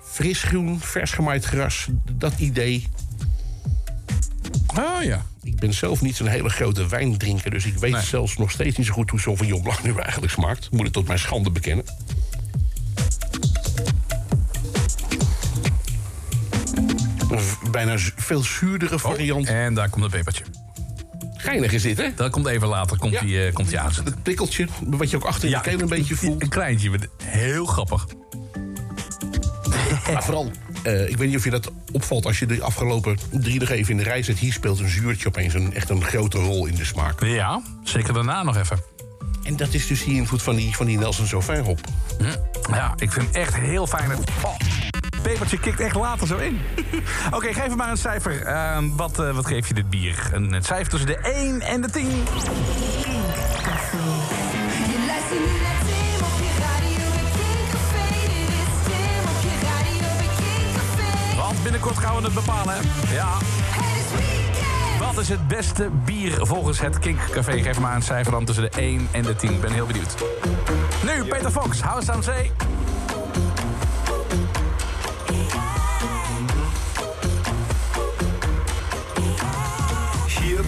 [0.04, 1.88] fris groen, vers gemaaid gras.
[2.12, 2.88] Dat idee.
[4.80, 5.26] Oh ja.
[5.44, 7.52] Ik ben zelf niet zo'n hele grote wijndrinker...
[7.52, 8.02] dus ik weet Nee.
[8.02, 10.72] zelfs nog steeds niet zo goed hoe Sauvignon Blanc nu eigenlijk smaakt.
[10.72, 11.86] Moet ik tot mijn schande bekennen.
[17.32, 19.48] Een bijna veel zuurdere variant.
[19.48, 20.44] En daar komt een pepertje.
[21.38, 22.14] Geinig is dit, hè?
[22.16, 23.22] Dat komt even later, komt Ja.
[23.22, 24.14] die, eh, komt die aanzetten.
[24.14, 26.42] Het prikkeltje, wat je ook achter je keel een beetje voelt.
[26.42, 26.92] Een kleintje,
[27.24, 28.06] heel grappig.
[30.14, 30.52] Maar vooral,
[30.84, 33.92] eh, ik weet niet of je dat opvalt als je de afgelopen drie nog even
[33.92, 34.38] in de rij zit.
[34.40, 37.24] Hier speelt een zuurtje opeens een, echt een grote rol in de smaak.
[37.24, 38.80] Ja, zeker daarna nog even.
[39.44, 41.80] En dat is dus die invloed van die, van die Nelson Sauvin hop.
[42.70, 44.10] Ja, ik vind het echt heel fijn.
[44.10, 44.56] dat- Oh,
[45.28, 46.62] pepertje kikt echt later zo in.
[47.36, 48.42] Oké, geef me maar een cijfer.
[48.42, 50.30] Ehm, wat, eh, wat geef je dit bier?
[50.34, 52.24] Een, het cijfer tussen de 1 en de 10.
[61.38, 62.74] Want binnenkort gaan we het bepalen.
[62.78, 63.14] hè?
[63.14, 63.28] Ja.
[65.00, 67.62] Wat is het beste bier volgens het Kinkcafé?
[67.62, 69.52] Geef maar een cijfer dan tussen de 1 en de 10.
[69.52, 70.16] Ik ben heel benieuwd.
[71.06, 72.52] Nu, Peter Fox, House aan Zee.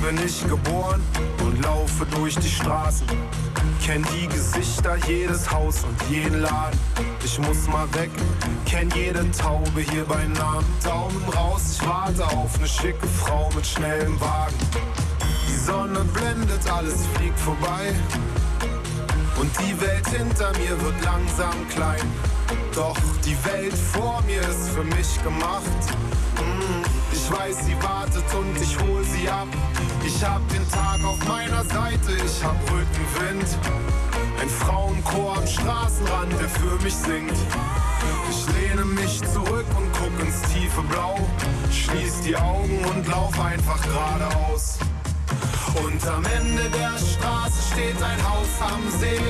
[0.10, 1.02] Bin ich geboren
[1.44, 3.06] und laufe durch die Straßen.
[3.86, 6.80] Kenn die Gesichter, jedes Haus und jeden Laden.
[7.24, 8.10] Ich muss mal weg,
[8.66, 10.66] kenn jede Taube hier bei Namen.
[10.84, 14.56] Daumen raus, ich warte auf eine schicke Frau mit schnellem Wagen.
[15.48, 17.94] Die Sonne blendet, alles fliegt vorbei.
[19.40, 22.02] Und die Welt hinter mir wird langsam klein.
[22.74, 25.84] Doch die Welt vor mir ist für mich gemacht.
[26.38, 26.79] Mm,
[27.30, 29.48] Ich weiß, sie wartet und ich hol sie ab.
[30.04, 33.46] Ich hab den Tag auf meiner Seite, ich hab Rückenwind.
[34.42, 37.38] Ein Frauenchor am Straßenrand, der für mich singt.
[38.32, 41.20] Ich lehne mich zurück und guck ins tiefe Blau.
[41.72, 44.80] Schließ die Augen und lauf einfach geradeaus.
[45.84, 49.22] Und am Ende der Straße steht ein Haus am See.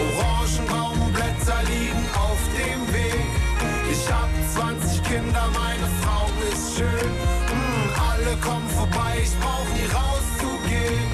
[0.00, 3.45] Orangenbaumblätter liegen auf dem Weg.
[3.90, 6.86] Ich hab 20 Kinder, meine Frau ist schön.
[6.86, 11.10] Mm, alle kommen vorbei, ich brauch nie rauszugehen.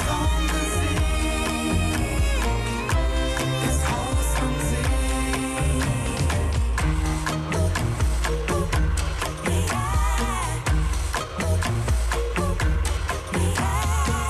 [0.00, 1.04] Traum gesehen,
[3.66, 4.54] das Haus am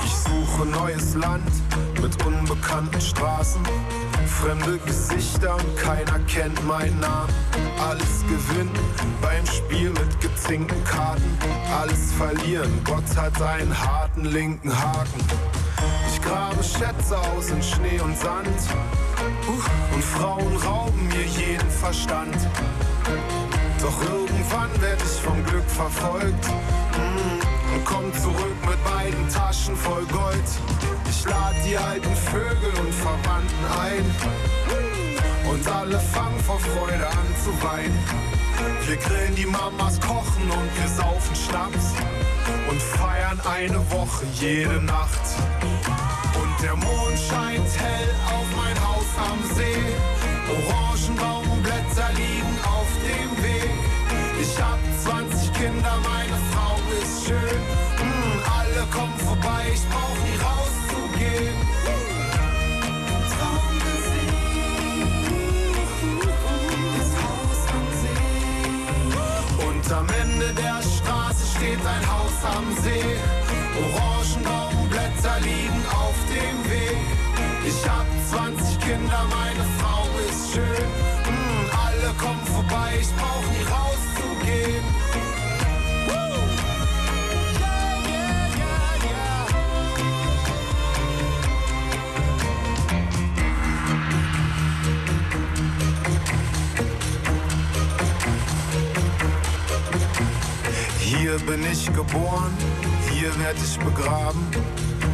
[0.03, 1.53] Ich suche neues Land
[2.01, 3.63] mit unbekannten Straßen.
[4.45, 7.33] Fremde Gesichter und keiner kennt meinen Namen.
[7.79, 8.69] Alles gewinnen
[9.19, 11.35] beim Spiel mit gezinkten Karten.
[11.81, 15.19] Alles verlieren, Gott hat einen harten linken Haken.
[16.07, 18.45] Ich grabe Schätze aus in Schnee und Sand.
[19.91, 22.37] Und Frauen rauben mir jeden Verstand.
[23.81, 26.45] Doch irgendwann werd ich vom Glück verfolgt.
[26.45, 30.49] Mm, Und komm zurück mit beiden Taschen voll Gold.
[31.09, 34.05] Ich lad die alten Vögel und Verwandten ein.
[35.49, 37.99] Und alle fangen vor Freude an zu weinen.
[38.87, 41.91] Wir grillen die Mamas, kochen und wir saufen Schnaps.
[42.69, 45.25] Und feiern eine Woche jede Nacht.
[46.41, 49.83] Und der Mond scheint hell auf mein Haus am See.
[50.47, 53.69] Orangenbaumblätter liegen auf dem Weg.
[54.39, 56.24] Ich hab 20 Kinder, meine
[59.75, 61.57] ich brauch nie rauszugehen.
[63.35, 63.75] Traum
[66.97, 68.23] das Haus am See.
[69.67, 73.17] Und am Ende der Straße steht ein Haus am See.
[73.83, 77.05] Orangenbaumblätter liegen auf dem Weg.
[77.67, 80.87] Ich hab 20 Kinder, meine Frau ist schön.
[81.27, 84.85] Mm, alle kommen vorbei, ich brauch nie rauszugehen.
[101.25, 102.53] Hier bin ich geboren,
[103.09, 104.45] hier werd ich begraben.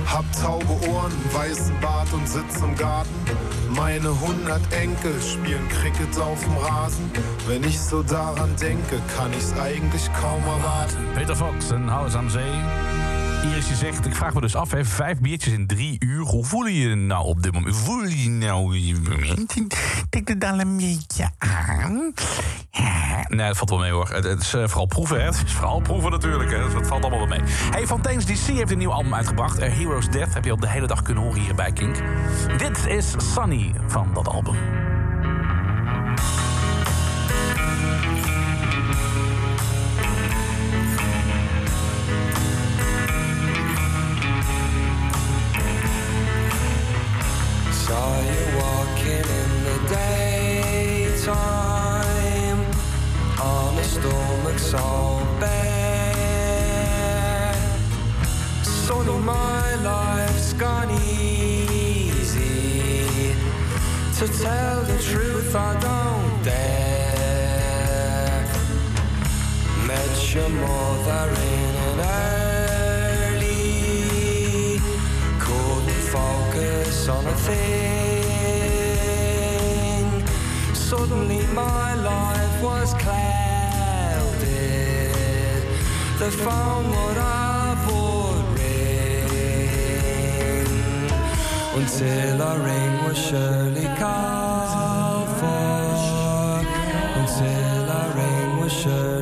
[0.06, 3.16] Hab taube Ohren, weißen Bart und sitz im Garten.
[3.70, 7.10] Meine hundert Enkel spielen Cricket auf dem Rasen.
[7.48, 11.08] Wenn ich so daran denke, kann ich's eigentlich kaum erwarten.
[11.16, 13.01] Peter Fox, een huis aan zee.
[13.44, 16.22] Iris je zegt, ik vraag me dus af, hè, vijf biertjes in drie uur.
[16.22, 17.76] Hoe voel je je nou op dit moment?
[17.76, 19.56] Voel je je nou je moment?
[20.10, 22.14] Tik het dan een beetje aan?
[23.28, 24.10] Nee, dat valt wel mee hoor.
[24.10, 25.26] Het, het is eh, vooral proeven, hè.
[25.26, 26.60] Het is vooral proeven natuurlijk, hè.
[26.60, 27.50] Dat valt allemaal wel mee.
[27.72, 29.58] Hey, Fontaine's DC heeft een nieuw album uitgebracht.
[29.58, 31.96] Eh, Heroes Death heb je al de hele dag kunnen horen hier bij Kink.
[32.58, 34.56] Dit is Sunny van dat album.
[54.72, 55.62] So bad.
[58.92, 62.46] Of my life's gone easy.
[64.20, 67.66] To tell the truth, I don't dare.
[69.88, 72.00] Met your mother in an
[73.34, 73.60] early
[75.40, 77.66] couldn't focus on a thing.
[80.76, 83.41] Suddenly my life was clouded
[86.36, 87.42] found what I've
[91.82, 93.88] until our ring was Shirley
[97.22, 99.21] Until ring.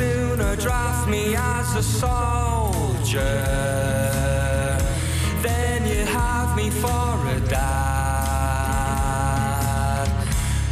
[0.00, 3.44] Sooner draft me as a soldier
[5.42, 7.66] than you'd have me for a dad.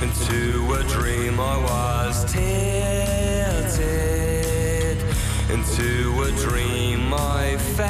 [0.05, 0.41] Into
[0.81, 2.49] a dream I was tilted,
[5.57, 5.89] into
[6.29, 7.89] a dream I fell.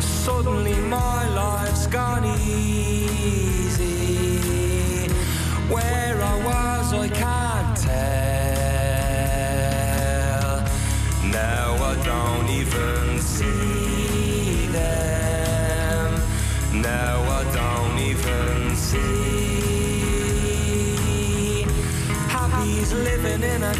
[0.00, 3.84] Suddenly my life's gone easy.
[5.74, 6.63] Where I was,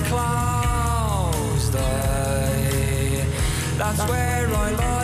[0.03, 3.27] closed eye.
[3.79, 5.04] That's where I like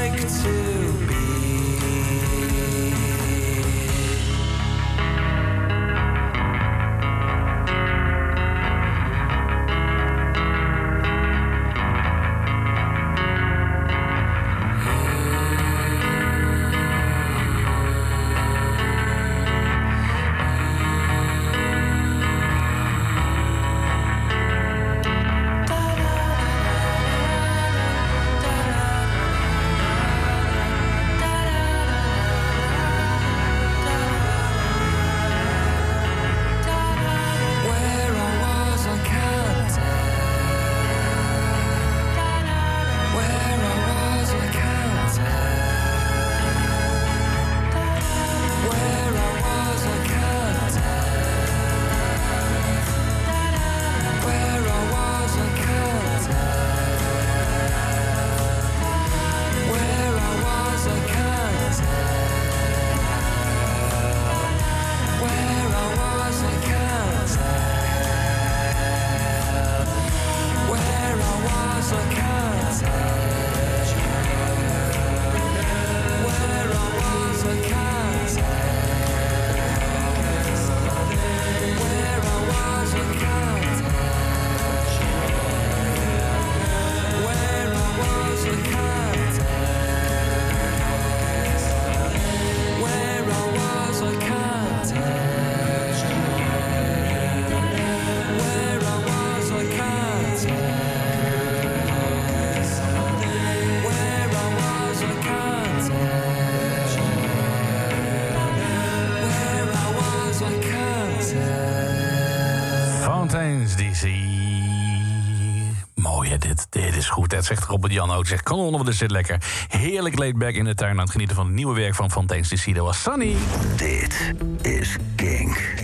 [117.56, 118.26] zegt Robert Jan ook.
[118.26, 119.42] Zegt, kanon, wat is dit lekker.
[119.68, 122.48] Heerlijk laid back in de tuin aan het genieten van het nieuwe werk van Fontaine's
[122.48, 122.74] DC.
[122.74, 123.36] Dat was Sunny.
[123.76, 125.74] Dit is Kink.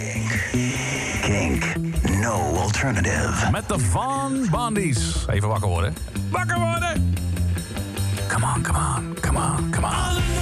[1.20, 1.64] Kink.
[2.20, 3.50] No alternative.
[3.50, 5.26] Met de Van Bondies.
[5.28, 5.94] Even wakker worden.
[6.30, 7.14] Wakker worden!
[8.28, 10.35] Come on, come on, come on, come on.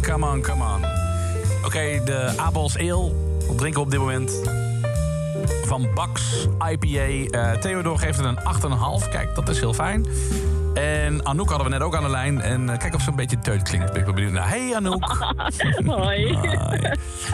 [0.00, 0.84] On, come on, come on.
[1.64, 3.12] Oké, de Abels Ale.
[3.46, 4.32] Wat drinken we op dit moment?
[5.64, 7.38] Van Bax IPA.
[7.38, 8.38] Eh Theodor geeft het een
[9.02, 9.08] 8,5.
[9.10, 10.06] Kijk, dat is heel fijn.
[10.74, 12.40] En Anouk hadden we net ook aan de lijn.
[12.40, 13.86] En eh, kijk of ze een beetje teut klinkt.
[13.90, 14.48] Ben ik wel benieuwd naar.
[14.48, 15.04] Hey Anouk.
[15.86, 16.36] Hoi.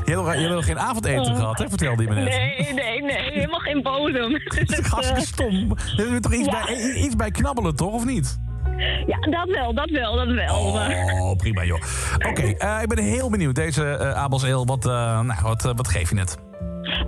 [0.05, 1.69] Hebt nog geen avondeten gehad, hè?
[1.69, 2.25] Vertelde je me net.
[2.25, 3.31] Nee, nee, nee.
[3.33, 4.33] Helemaal geen bodem.
[4.67, 5.77] Dat is hartstikke stom.
[5.97, 6.65] Er is toch iets, Ja.
[6.65, 7.93] bij, iets bij knabbelen, toch?
[7.93, 8.39] Of niet?
[9.07, 10.55] Ja, dat wel, dat wel, dat wel.
[10.57, 11.81] Oh, prima joh.
[12.29, 13.55] Oké, eh, ik ben heel benieuwd.
[13.55, 16.39] Deze eh Abels Ale, wat, eh, nou, wat, wat geef je net?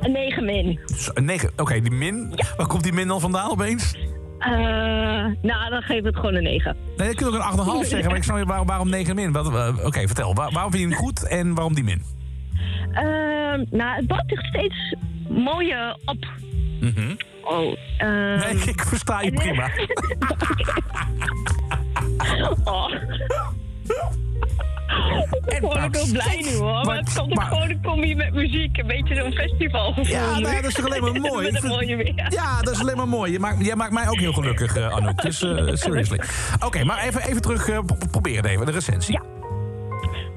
[0.00, 0.80] Een 9 min.
[0.84, 1.50] Zo, Een 9.
[1.56, 2.34] Oké, die min.
[2.56, 3.94] Waar komt die min dan vandaan opeens?
[4.38, 4.50] Eh,
[5.42, 6.76] nou, dan geef ik het gewoon een 9.
[6.96, 7.42] Nee, je kunt ook een
[7.84, 9.36] 8,5 zeggen, maar ik snap niet waarom, waarom 9 min.
[9.84, 10.34] Oké, vertel.
[10.34, 12.02] Waar- waarom vind je hem goed en waarom die min?
[12.92, 14.94] Ehm, nou, het bouwt zich steeds
[15.28, 16.26] mooier op.
[16.80, 17.14] Mhm.
[17.44, 19.68] Oh, ehm, Nee, ik versta je prima.
[22.64, 22.90] oh.
[25.46, 26.84] Ik word ook wel blij nu hoor.
[26.84, 28.78] Maar het komt ook gewoon een combi met muziek.
[28.78, 30.04] Een beetje zo'n festivalgevoel.
[30.14, 31.58] Ja, nou, dat is toch alleen maar mooi?
[31.62, 32.26] mooie weer.
[32.28, 33.32] Ja, dat is alleen maar mooi.
[33.32, 35.22] Je maakt, jij maakt mij ook heel gelukkig, eh, Anouk.
[35.22, 36.20] Dus eh, seriously.
[36.64, 37.68] Oké, maar even, even terug.
[37.68, 39.20] eh, pro- probeer het even, de recensie.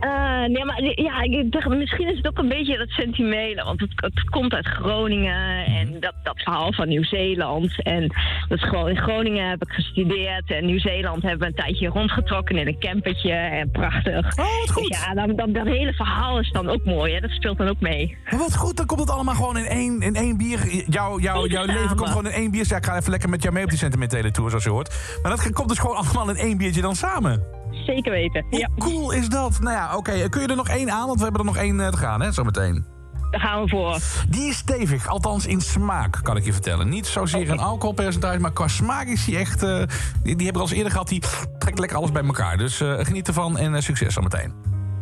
[0.01, 3.63] Eh, nee, maar ja, ik dacht, misschien is het ook een beetje dat sentimentele.
[3.63, 7.83] Want het, het komt uit Groningen en dat, dat verhaal van Nieuw-Zeeland.
[7.83, 8.07] En
[8.47, 10.51] dat is gewoon in Groningen heb ik gestudeerd.
[10.51, 13.31] En Nieuw-Zeeland hebben we een tijdje rondgetrokken in een campertje.
[13.31, 14.37] En prachtig.
[14.37, 14.87] Oh, wat goed.
[14.87, 17.13] Dus ja, dan, dan, dat hele verhaal is dan ook mooi.
[17.13, 17.19] Hè?
[17.19, 18.17] Dat speelt dan ook mee.
[18.29, 20.83] Maar wat goed, dan komt het allemaal gewoon in één, in één bier.
[20.87, 22.65] Jouw, jouw, leven komt gewoon in één bier.
[22.67, 25.19] Ja, ik ga even lekker met jou mee op die sentimentele tour, zoals je hoort.
[25.21, 27.60] Maar dat komt dus gewoon allemaal in één biertje dan samen.
[27.85, 28.45] Zeker weten.
[28.49, 29.59] Hoe Ja, cool is dat?
[29.59, 30.29] Nou ja, oké.
[30.29, 31.05] Kun je er nog één aan?
[31.05, 32.85] Want we hebben er nog één eh, te gaan, hè, zometeen.
[33.31, 33.99] daar gaan we voor.
[34.29, 36.89] Die is stevig, althans in smaak, kan ik je vertellen.
[36.89, 39.63] Niet zozeer een alcoholpercentage, maar qua smaak is die echt...
[39.63, 39.77] eh,
[40.23, 41.21] die, die hebben we al eens eerder gehad, die
[41.59, 42.57] trekt lekker alles bij elkaar.
[42.57, 44.53] Dus eh, geniet ervan en eh, succes zometeen.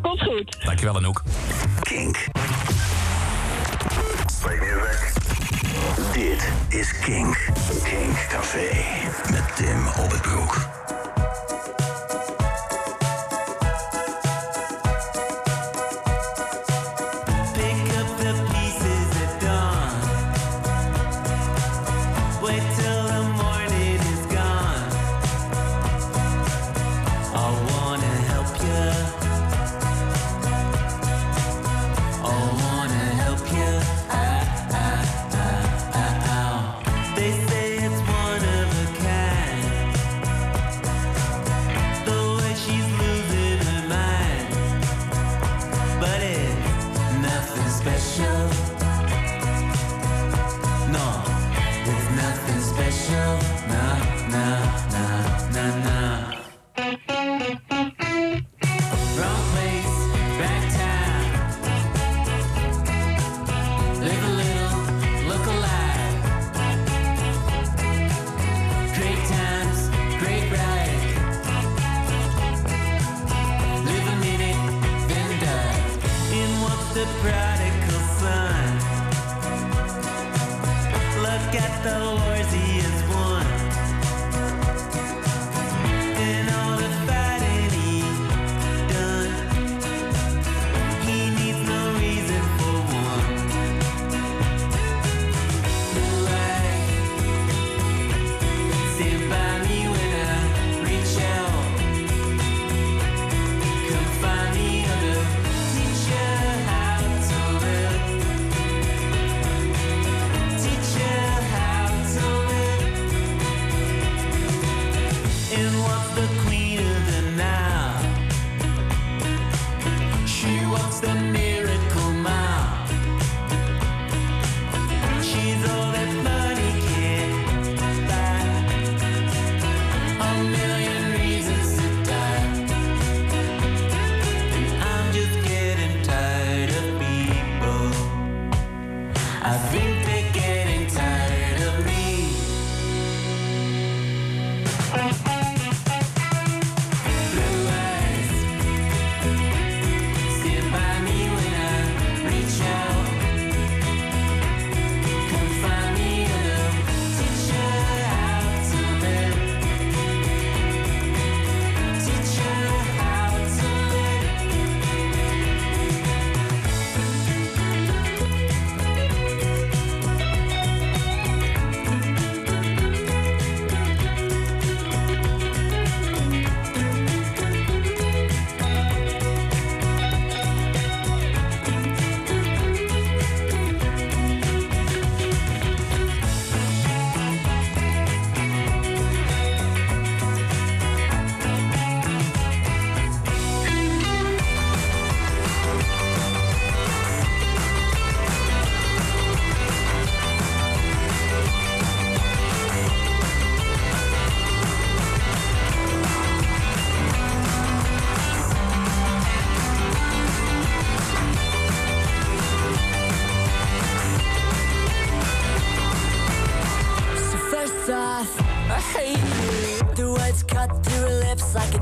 [0.01, 0.57] Komt goed.
[0.65, 1.23] Dankjewel, Anouk.
[1.81, 2.27] Kink.
[6.13, 7.49] Dit is Kink.
[7.83, 8.69] Kink Café.
[9.31, 10.78] Met Tim op het broek.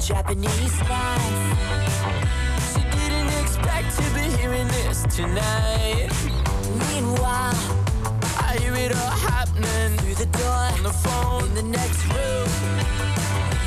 [0.08, 1.38] Japanese life.
[2.72, 6.10] She didn't expect to be hearing this tonight.
[6.94, 7.54] Meanwhile,
[8.40, 12.48] I hear it all happening through the door, on the phone, in the next room.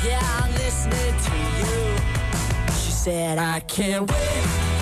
[0.03, 1.97] Yeah, I'm listening to you.
[2.73, 4.80] She said, I can't wait.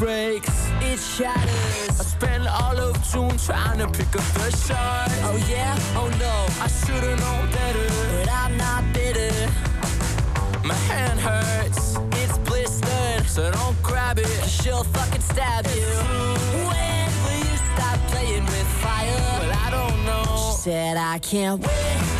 [0.00, 2.00] breaks, it shatters.
[2.00, 5.12] I spent all of June trying to pick up the shards.
[5.28, 7.86] Oh yeah, oh no, I should've known better,
[8.16, 9.30] but I'm not bitter.
[10.64, 15.90] My hand hurts, it's blistered, so don't grab it, cause she'll fucking stab you.
[16.70, 19.20] When will you stop playing with fire?
[19.40, 20.24] Well, I don't know.
[20.56, 22.19] She said I can't wait.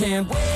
[0.00, 0.49] can't wait,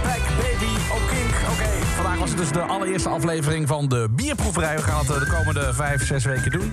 [0.00, 1.34] Pack Baby op Kink.
[1.52, 4.76] Oké, vandaag was het dus de allereerste aflevering van de bierproeverij.
[4.76, 6.72] We gaan het eh, de komende vijf, zes weken doen.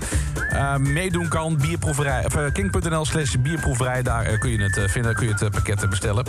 [0.50, 4.02] Eh, meedoen kan bierproeverij, of, eh, kink.nl slash bierproeverij.
[4.02, 6.26] Daar kun je het vinden, kun je het pakket bestellen.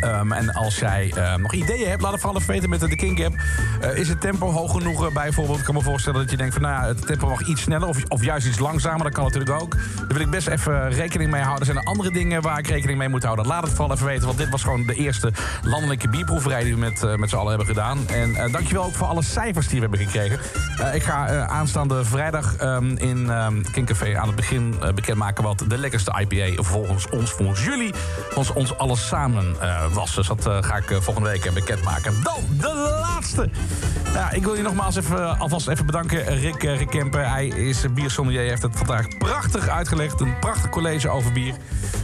[0.00, 2.96] Ehm, en als jij eh, nog ideeën hebt, laat het vooral even weten met de
[2.96, 3.34] Kink app.
[3.80, 5.58] Eh, is het tempo hoog genoeg eh, bijvoorbeeld?
[5.58, 8.04] Ik kan me voorstellen dat je denkt van nou, het tempo mag iets sneller of,
[8.08, 9.04] of juist iets langzamer.
[9.04, 9.76] Dat kan natuurlijk ook.
[9.96, 11.66] Daar wil ik best even rekening mee houden.
[11.66, 13.46] Zijn er andere dingen waar ik rekening mee moet houden?
[13.46, 16.78] Laat het vooral even weten, want dit was gewoon de eerste landelijke bierproeverij die we
[16.78, 18.08] met, eh, met z'n allen hebben gedaan.
[18.08, 20.38] En dankjewel ook voor alle cijfers die we hebben gekregen.
[20.94, 26.26] Ik ga aanstaande vrijdag ehm, in ehm Kinkcafé aan het begin bekendmaken wat de lekkerste
[26.28, 27.94] IPA volgens ons, volgens jullie,
[28.30, 29.56] volgens ons alles samen
[29.92, 30.14] was.
[30.14, 32.22] Dus dat eh, ga ik eh, volgende week eh, bekendmaken.
[32.22, 33.50] Dan de laatste.
[34.32, 37.30] Ik wil je nogmaals even, alvast even bedanken, Rick, eh, Rick Kemper.
[37.30, 40.20] Hij is biersommelier, heeft het vandaag prachtig uitgelegd.
[40.20, 41.54] Een prachtig college over bier.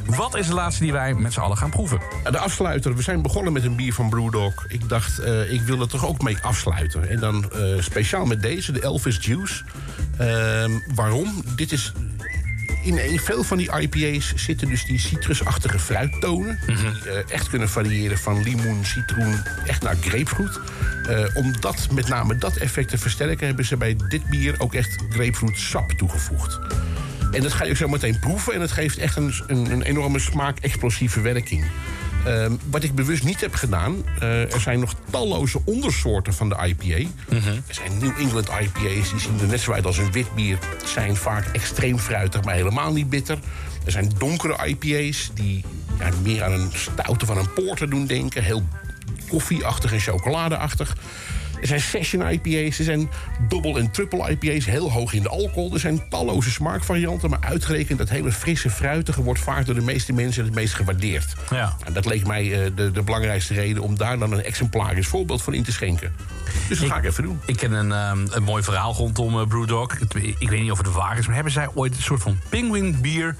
[0.07, 2.01] Wat is de laatste die wij met z'n allen gaan proeven?
[2.31, 2.97] De afsluiter.
[2.97, 4.65] We zijn begonnen met een bier van Brewdog.
[4.69, 7.09] Ik dacht, eh, ik wil er toch ook mee afsluiten.
[7.09, 9.65] En dan eh, speciaal met deze, de Elvis Juice.
[10.19, 11.43] Ehm, waarom?
[11.57, 11.93] Dit is...
[12.85, 16.59] In, veel van die IPA's zitten dus die citrusachtige fruittonen...
[16.67, 20.61] die eh, echt kunnen variëren van limoen, citroen, echt naar grapefruit.
[21.09, 23.47] Eh, om dat, met name dat effect te versterken...
[23.47, 26.59] hebben ze bij dit bier ook echt grapefruit sap toegevoegd.
[27.31, 28.55] En dat ga je ook zo meteen proeven.
[28.55, 31.65] En het geeft echt een, een, een enorme smaak-explosieve werking.
[32.25, 34.05] Ehm, wat ik bewust niet heb gedaan...
[34.21, 37.09] eh, er zijn nog talloze ondersoorten van de IPA.
[37.69, 40.59] Er zijn New England IPA's, die zien er net zo uit als een wit bier.
[40.85, 43.39] Zijn vaak extreem fruitig, maar helemaal niet bitter.
[43.85, 45.65] Er zijn donkere IPA's die
[45.99, 48.43] ja, meer aan een stoute van een porter doen denken.
[48.43, 48.63] Heel
[49.29, 50.97] koffieachtig en chocoladeachtig.
[51.65, 53.11] Er zijn session IPA's, er zijn
[53.49, 55.75] double en triple IPA's, heel hoog in de alcohol.
[55.75, 60.13] Er zijn talloze smaakvarianten, maar uitgerekend dat hele frisse, fruitige wordt vaak door de meeste
[60.13, 61.35] mensen het meest gewaardeerd.
[61.51, 61.77] Ja.
[61.85, 65.43] En dat leek mij eh, de, de belangrijkste reden om daar dan een exemplarisch voorbeeld
[65.43, 66.13] van in te schenken.
[66.69, 67.41] Dus dat ga ik even doen.
[67.47, 69.93] Ik ken een, ehm, een mooi verhaal rondom uh, Brewdog.
[69.93, 72.39] Ik, ik weet niet of het waar is, maar hebben zij ooit een soort van
[72.49, 73.37] penguin bier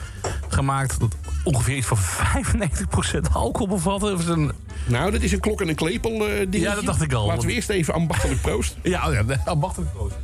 [0.49, 1.01] gemaakt...
[1.01, 4.03] dat ongeveer iets van 95% alcohol bevat?
[4.03, 4.53] Of een...
[4.87, 6.61] Nou, dat is een klok en een klepel eh, dingetje.
[6.61, 7.27] Ja, dat dacht ik al.
[7.27, 8.79] Laten we eerst even ambachtelijk proosten.
[8.83, 10.15] Ja, oh ja ambachtelijk proost.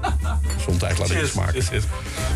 [0.56, 1.82] Gezondheid laat even Cheers, smaken.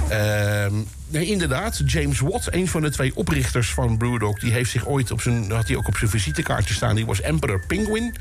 [0.08, 0.74] Ehm,
[1.08, 4.38] nee, inderdaad, James Watt, een van de twee oprichters van Brewdog...
[4.38, 6.94] die heeft zich ooit op zijn, had hij ook op zijn visitekaartje staan...
[6.94, 8.14] die was Emperor Penguin.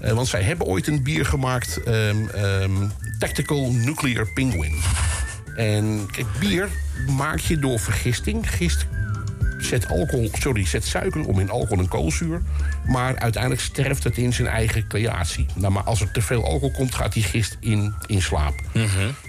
[0.00, 1.82] Eh, want zij hebben ooit een bier gemaakt...
[1.82, 2.72] ehm, ehm,
[3.18, 4.82] Tactical Nuclear Penguin.
[5.56, 6.68] En kijk, bier
[7.16, 8.50] maak je door vergisting.
[8.50, 8.86] Gist
[9.58, 12.42] zet, alcohol, sorry, zet suiker om in alcohol en koolzuur.
[12.86, 15.46] Maar uiteindelijk sterft het in zijn eigen creatie.
[15.54, 18.54] Nou, maar als er te veel alcohol komt, gaat die gist in, in slaap.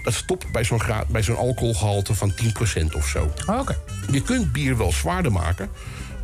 [0.03, 2.33] Dat stopt bij zo'n bij zo'n alcoholgehalte van
[2.81, 3.33] 10% of zo.
[3.47, 3.77] Oké.
[4.11, 5.69] Je kunt bier wel zwaarder maken.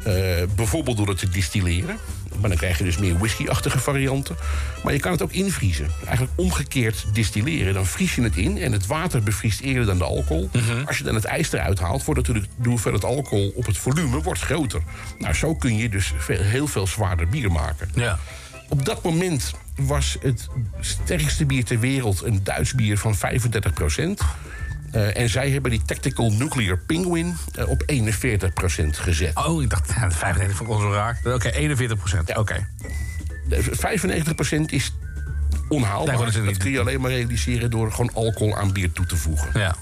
[0.06, 0.14] Eh,
[0.56, 1.98] bijvoorbeeld door het te distilleren.
[2.40, 4.36] Maar dan krijg je dus meer whisky-achtige varianten.
[4.84, 5.88] Maar je kan het ook invriezen.
[6.06, 7.74] Eigenlijk omgekeerd distilleren.
[7.74, 10.50] Dan vries je het in en het water bevriest eerder dan de alcohol.
[10.86, 14.22] Als je dan het ijs eruit haalt, wordt natuurlijk de hoeveelheid alcohol op het volume
[14.22, 14.82] wordt groter.
[15.20, 17.90] Nou, zo kun je dus veel- heel veel zwaarder bier maken.
[17.94, 18.20] Ja.
[18.70, 20.48] Op dat moment was het
[20.80, 23.74] sterkste bier ter wereld een Duits bier van 35
[24.96, 29.36] Eh, en zij hebben die Tactical Nuclear Penguin eh, op 41% gezet.
[29.36, 31.20] Oh, ik dacht, ja, 95 vond ik al zo raar.
[31.24, 32.38] Oké, 41 procent.
[32.38, 32.68] Oké.
[33.50, 34.94] De 95% is
[35.70, 36.32] onhaalbaar.
[36.34, 39.50] Nee, dat kun je alleen maar realiseren door gewoon alcohol aan bier toe te voegen.
[39.54, 39.76] Ja.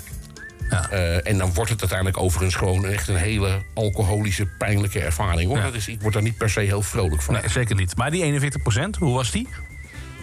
[0.89, 5.49] Eh, en dan wordt het uiteindelijk overigens gewoon echt een hele alcoholische, pijnlijke ervaring.
[5.49, 5.57] Hoor.
[5.57, 5.63] Ja.
[5.63, 7.33] Dat is, ik word daar niet per se heel vrolijk van.
[7.33, 7.95] Nee, zeker niet.
[7.95, 9.47] Maar die 41 procent, hoe was die?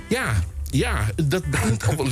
[0.09, 0.35] Ja,
[0.71, 2.09] ja, dat begint al wel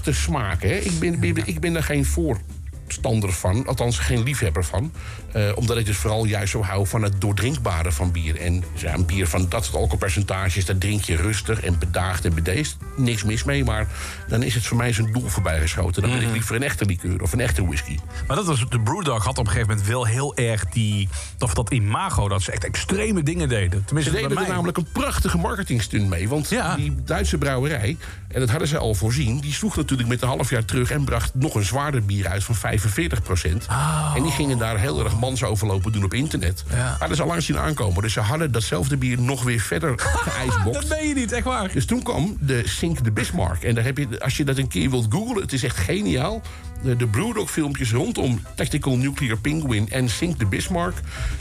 [0.00, 0.68] te smaken.
[0.68, 0.74] Hè.
[0.76, 4.92] Ik, ben- ik ben daar geen voorstander van, althans geen liefhebber van.
[5.36, 8.40] Eh, omdat ik dus vooral juist zo hou van het doordrinkbare van bier.
[8.40, 12.34] En ja, een bier van dat soort alcoholpercentages, dat drink je rustig en bedaagd en
[12.34, 12.76] bedeesd.
[12.96, 13.86] Niks mis mee, maar
[14.28, 16.02] dan is het voor mij zijn doel voorbij geschoten.
[16.02, 17.98] Dan wil ik liever een echte likeur of een echte whisky.
[18.26, 21.08] Maar dat was, de Brewdog had op een gegeven moment wel heel erg die...
[21.38, 23.84] Of dat imago, dat ze echt extreme dingen deden.
[23.84, 26.28] Tenminste, Ze deden er namelijk een prachtige marketingstunt mee.
[26.28, 27.96] Want die Duitse brouwerij,
[28.28, 29.40] en dat hadden ze al voorzien...
[29.40, 30.90] die sloeg natuurlijk met een half jaar terug...
[30.90, 33.66] en bracht nog een zwaarder bier uit van 45 procent.
[34.14, 36.64] En die gingen daar heel erg mansoverlopen doen op internet.
[36.70, 38.02] Maar dat is al lang zien aankomen.
[38.02, 40.74] Dus ze hadden datzelfde bier nog weer verder geijsbokt.
[40.80, 41.72] Dat ben je niet, echt waar.
[41.72, 43.62] Dus toen kwam de Sink de Bismarck.
[43.62, 46.42] En daar heb je, als je dat een keer wilt googlen, het is echt geniaal.
[46.82, 50.94] De, de Brewdog filmpjes rondom Tactical Nuclear Penguin en Sink de Bismarck.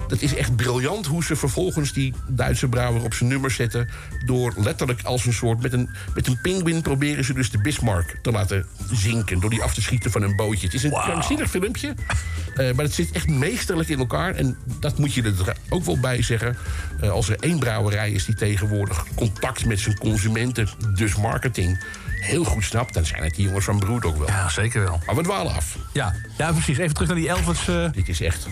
[0.07, 3.89] Dat is echt briljant hoe ze vervolgens die Duitse brouwer op zijn nummer zetten.
[4.25, 8.17] Door letterlijk als een soort, met een, met een penguin proberen ze dus de Bismarck
[8.21, 9.39] te laten zinken.
[9.39, 10.65] Door die af te schieten van een bootje.
[10.65, 11.93] Het is een krankzinnig filmpje.
[12.55, 14.35] eh, maar het zit echt meesterlijk in elkaar.
[14.35, 16.57] En dat moet je er ook wel bij zeggen.
[17.01, 21.83] Eh, als er één brouwerij is die tegenwoordig contact met zijn consumenten, dus marketing,
[22.25, 24.27] heel goed snapt, dan zijn het die jongens van Broed ook wel.
[24.27, 24.99] Ja, zeker wel.
[25.05, 25.77] Maar we dwalen af.
[25.93, 26.77] Ja, ja precies.
[26.77, 27.67] Even terug naar die Elvis.
[27.67, 28.47] eh, Dit is echt.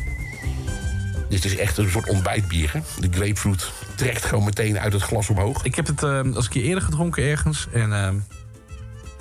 [1.29, 2.71] Dit is echt een soort ontbijtbier.
[2.73, 2.79] Hè?
[3.09, 5.63] De grapefruit trekt gewoon meteen uit het glas omhoog.
[5.63, 7.67] Ik heb het eh, als een keer eerder gedronken ergens.
[7.73, 8.11] En eh,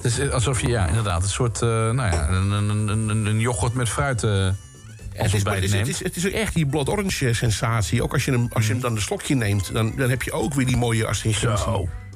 [0.02, 3.74] het is alsof je, ja, inderdaad, een soort, nou ja, een, een, een, een- yoghurt
[3.74, 6.88] met fruit als het, is, het, is, het, is, het is ook echt die blood
[6.88, 8.02] orange sensatie.
[8.02, 10.32] Ook als je hem, als je hem dan een slokje neemt, dan, dan heb je
[10.32, 11.48] ook weer die mooie astringentie.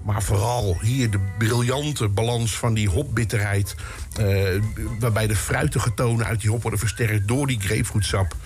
[0.07, 3.75] Maar vooral hier de briljante balans van die hopbitterheid.
[4.19, 4.63] eh,
[4.99, 8.37] waarbij de fruitige tonen uit die hop worden versterkt door die grapefruitsap.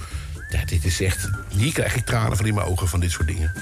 [0.51, 1.31] Ja, dit is echt.
[1.49, 3.53] Hier krijg ik tranen van in mijn ogen van dit soort dingen.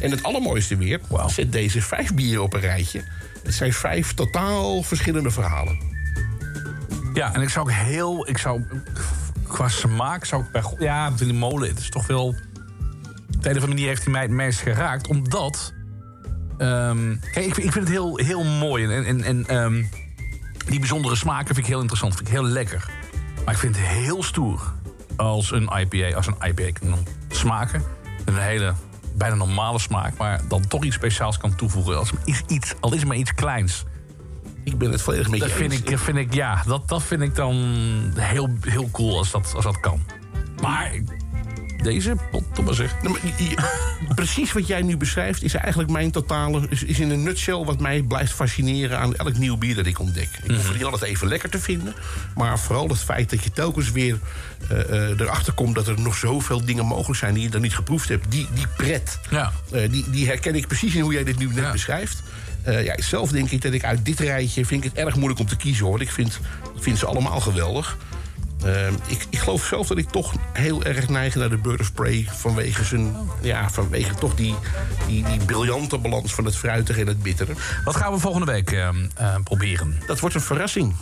[0.00, 3.02] En het allermooiste weer, zet deze vijf bieren op een rijtje.
[3.42, 5.78] Het zijn vijf totaal verschillende verhalen.
[7.14, 8.28] Ja, en ik zou ook heel...
[8.28, 8.62] Ik zou,
[9.46, 10.62] qua smaak zou ik bij...
[10.78, 12.26] Ja, de molen, het is toch wel...
[12.26, 12.34] Op
[13.44, 15.06] de een of andere manier heeft hij mij het meest geraakt.
[15.06, 15.76] Omdat...
[16.58, 18.84] ehm, kijk, ik, vind- ik vind het heel, heel mooi.
[18.84, 19.84] En, en, en ehm,
[20.66, 22.14] die bijzondere smaken vind ik heel interessant.
[22.14, 22.90] Vind ik heel lekker.
[23.44, 24.72] Maar ik vind het heel stoer
[25.16, 27.82] als een IPA, als een IPA kan smaken.
[28.24, 28.74] Een hele,
[29.14, 30.16] bijna normale smaak.
[30.16, 31.98] Maar dan toch iets speciaals kan toevoegen.
[31.98, 33.84] Als iets, iets, al is het maar iets kleins.
[34.64, 35.80] Ik ben het volledig met dat je vind eens.
[35.80, 37.54] ik, dat vind ik, ja, dat, dat vind ik dan
[38.14, 40.04] heel, heel cool als dat, als dat kan.
[40.62, 40.90] Maar
[41.82, 42.94] deze, potdomme zeg.
[43.02, 43.18] Nou,
[44.06, 46.66] maar precies wat jij nu beschrijft is eigenlijk mijn totale...
[46.68, 49.98] Is, is in een nutshell wat mij blijft fascineren aan elk nieuw bier dat ik
[49.98, 50.28] ontdek.
[50.42, 51.94] Ik hoef het niet altijd even lekker te vinden.
[52.34, 54.18] Maar vooral het feit dat je telkens weer
[54.68, 55.74] eh, eh, erachter komt...
[55.74, 58.30] dat er nog zoveel dingen mogelijk zijn die je dan niet geproefd hebt.
[58.30, 59.52] Die, die pret, Ja.
[59.72, 62.22] eh, die, die herken ik precies in hoe jij dit nu net beschrijft.
[62.64, 64.64] Ja, zelf denk ik dat ik uit dit rijtje...
[64.66, 66.00] vind ik het erg moeilijk om te kiezen, hoor.
[66.00, 66.40] Ik vind,
[66.76, 67.96] ik vind ze allemaal geweldig.
[68.64, 71.92] Ehm, ik, ik geloof zelf dat ik toch heel erg neig naar de Bird of
[71.92, 72.26] Prey...
[72.30, 74.54] vanwege, zijn, ja, vanwege toch die,
[75.06, 77.52] die, die briljante balans van het fruitige en het bittere.
[77.84, 79.96] Wat gaan we volgende week eh, eh, proberen?
[80.06, 80.94] Dat wordt een verrassing.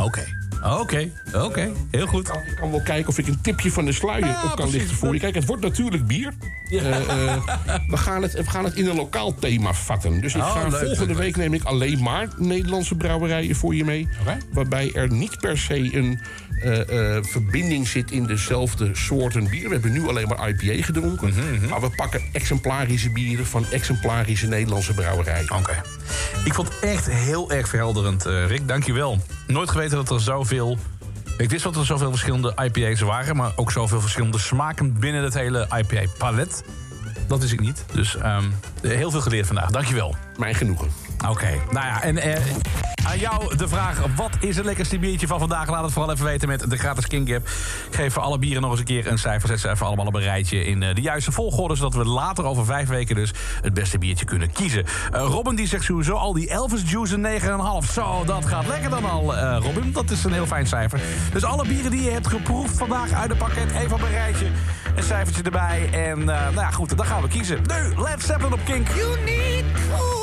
[0.00, 0.24] Oké,
[0.64, 1.70] oké, oké.
[1.90, 2.26] Heel goed.
[2.26, 4.48] Ik kan, ik kan wel kijken of ik een tipje van de sluier Ja, op
[4.48, 4.74] kan precies.
[4.74, 5.20] lichten voor je.
[5.20, 6.32] Kijk, het wordt natuurlijk bier.
[6.68, 7.42] Eh, eh,
[7.88, 10.20] we, gaan het, we gaan het in een lokaal thema vatten.
[10.20, 13.74] Dus ik Oh, ga leuk, volgende leuk, week neem ik alleen maar Nederlandse brouwerijen voor
[13.74, 14.08] je mee.
[14.52, 16.20] Waarbij er niet per se een
[16.62, 19.68] eh, eh, verbinding zit in dezelfde soorten bier.
[19.68, 21.28] We hebben nu alleen maar IPA gedronken.
[21.28, 25.50] Mhm, Maar we pakken exemplarische bieren van exemplarische Nederlandse brouwerijen.
[25.56, 25.82] Oké.
[26.44, 28.68] Ik vond het echt heel erg verhelderend, eh, Rick.
[28.68, 29.18] Dank je wel.
[29.46, 30.78] Nooit geweten dat er zoveel...
[31.36, 33.36] Ik wist dat er zoveel verschillende IPA's waren...
[33.36, 36.64] maar ook zoveel verschillende smaken binnen het hele IPA-palet.
[37.26, 37.84] Dat wist ik niet.
[37.92, 38.44] Dus ehm,
[38.82, 39.70] heel veel geleerd vandaag.
[39.70, 40.16] Dank je wel.
[40.36, 40.88] Mijn genoegen.
[41.28, 41.50] Oké.
[41.70, 42.40] Nou ja, en eh,
[43.06, 43.98] aan jou de vraag...
[44.16, 45.70] wat is het lekkerste biertje van vandaag?
[45.70, 47.48] Laat het vooral even weten met de gratis King Gap.
[47.90, 49.48] Geef voor alle bieren nog eens een keer een cijfer.
[49.48, 51.74] Zet ze even allemaal op een rijtje in eh, de juiste volgorde...
[51.74, 53.32] zodat we later over vijf weken dus
[53.62, 54.84] het beste biertje kunnen kiezen.
[55.12, 57.40] Eh, Robin die zegt sowieso al die Elvis Juice een
[57.84, 57.92] 9,5.
[57.92, 59.92] Zo, dat gaat lekker dan al, Robin.
[59.92, 61.00] Dat is een heel fijn cijfer.
[61.32, 63.70] Dus alle bieren die je hebt geproefd vandaag uit het pakket...
[63.70, 64.46] even op een rijtje,
[64.96, 65.88] een cijfertje erbij.
[65.92, 67.62] En nou ja, goed, dan gaan we kiezen.
[67.62, 68.88] Nu, Led Zeppelin op Kink.
[68.88, 70.21] You need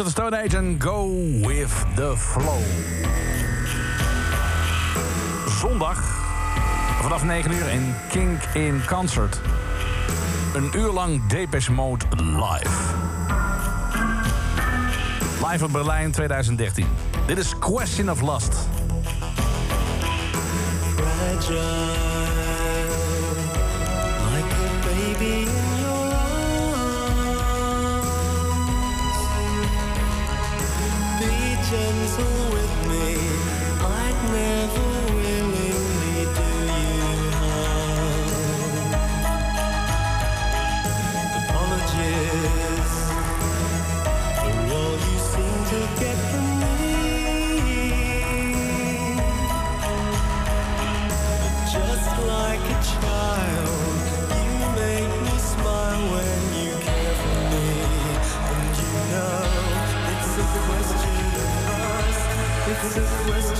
[0.00, 1.08] of the Stone Age en Go
[1.46, 2.60] With The Flow.
[5.48, 6.02] Zondag
[7.02, 9.40] vanaf 9 uur in Kink in Concert.
[10.54, 12.70] Een uur lang Depeche Mode live.
[15.46, 16.86] Live in Berlijn 2013.
[17.26, 18.56] Dit is Question of Lust.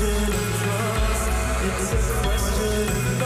[0.01, 1.29] question of trust.
[1.63, 3.20] It's a question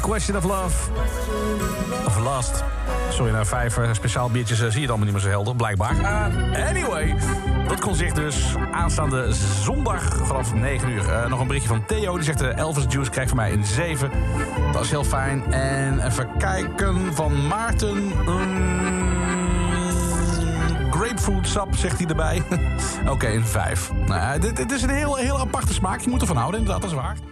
[0.00, 0.90] Question of Love.
[2.06, 2.64] Of Last.
[3.10, 5.56] Sorry, nou vijf eh, speciaal biertjes eh, zie je het allemaal niet meer zo helder,
[5.56, 5.98] blijkbaar.
[5.98, 7.14] Eh, anyway,
[7.68, 11.26] dat zich dus aanstaande zondag vanaf 9 uur.
[11.28, 12.38] Nog een berichtje van Theo, die zegt...
[12.38, 14.10] de Elvis Juice krijgt van mij een 7.
[14.72, 15.52] Dat is heel fijn.
[15.52, 18.12] En even kijken van Maarten...
[20.90, 22.42] grapefruit sap zegt hij erbij.
[23.00, 23.90] Oké, okay, een 5.
[24.06, 26.00] Nou, dit, is een heel, heel aparte smaak.
[26.00, 27.27] Je moet ervan houden, inderdaad, dat is waar.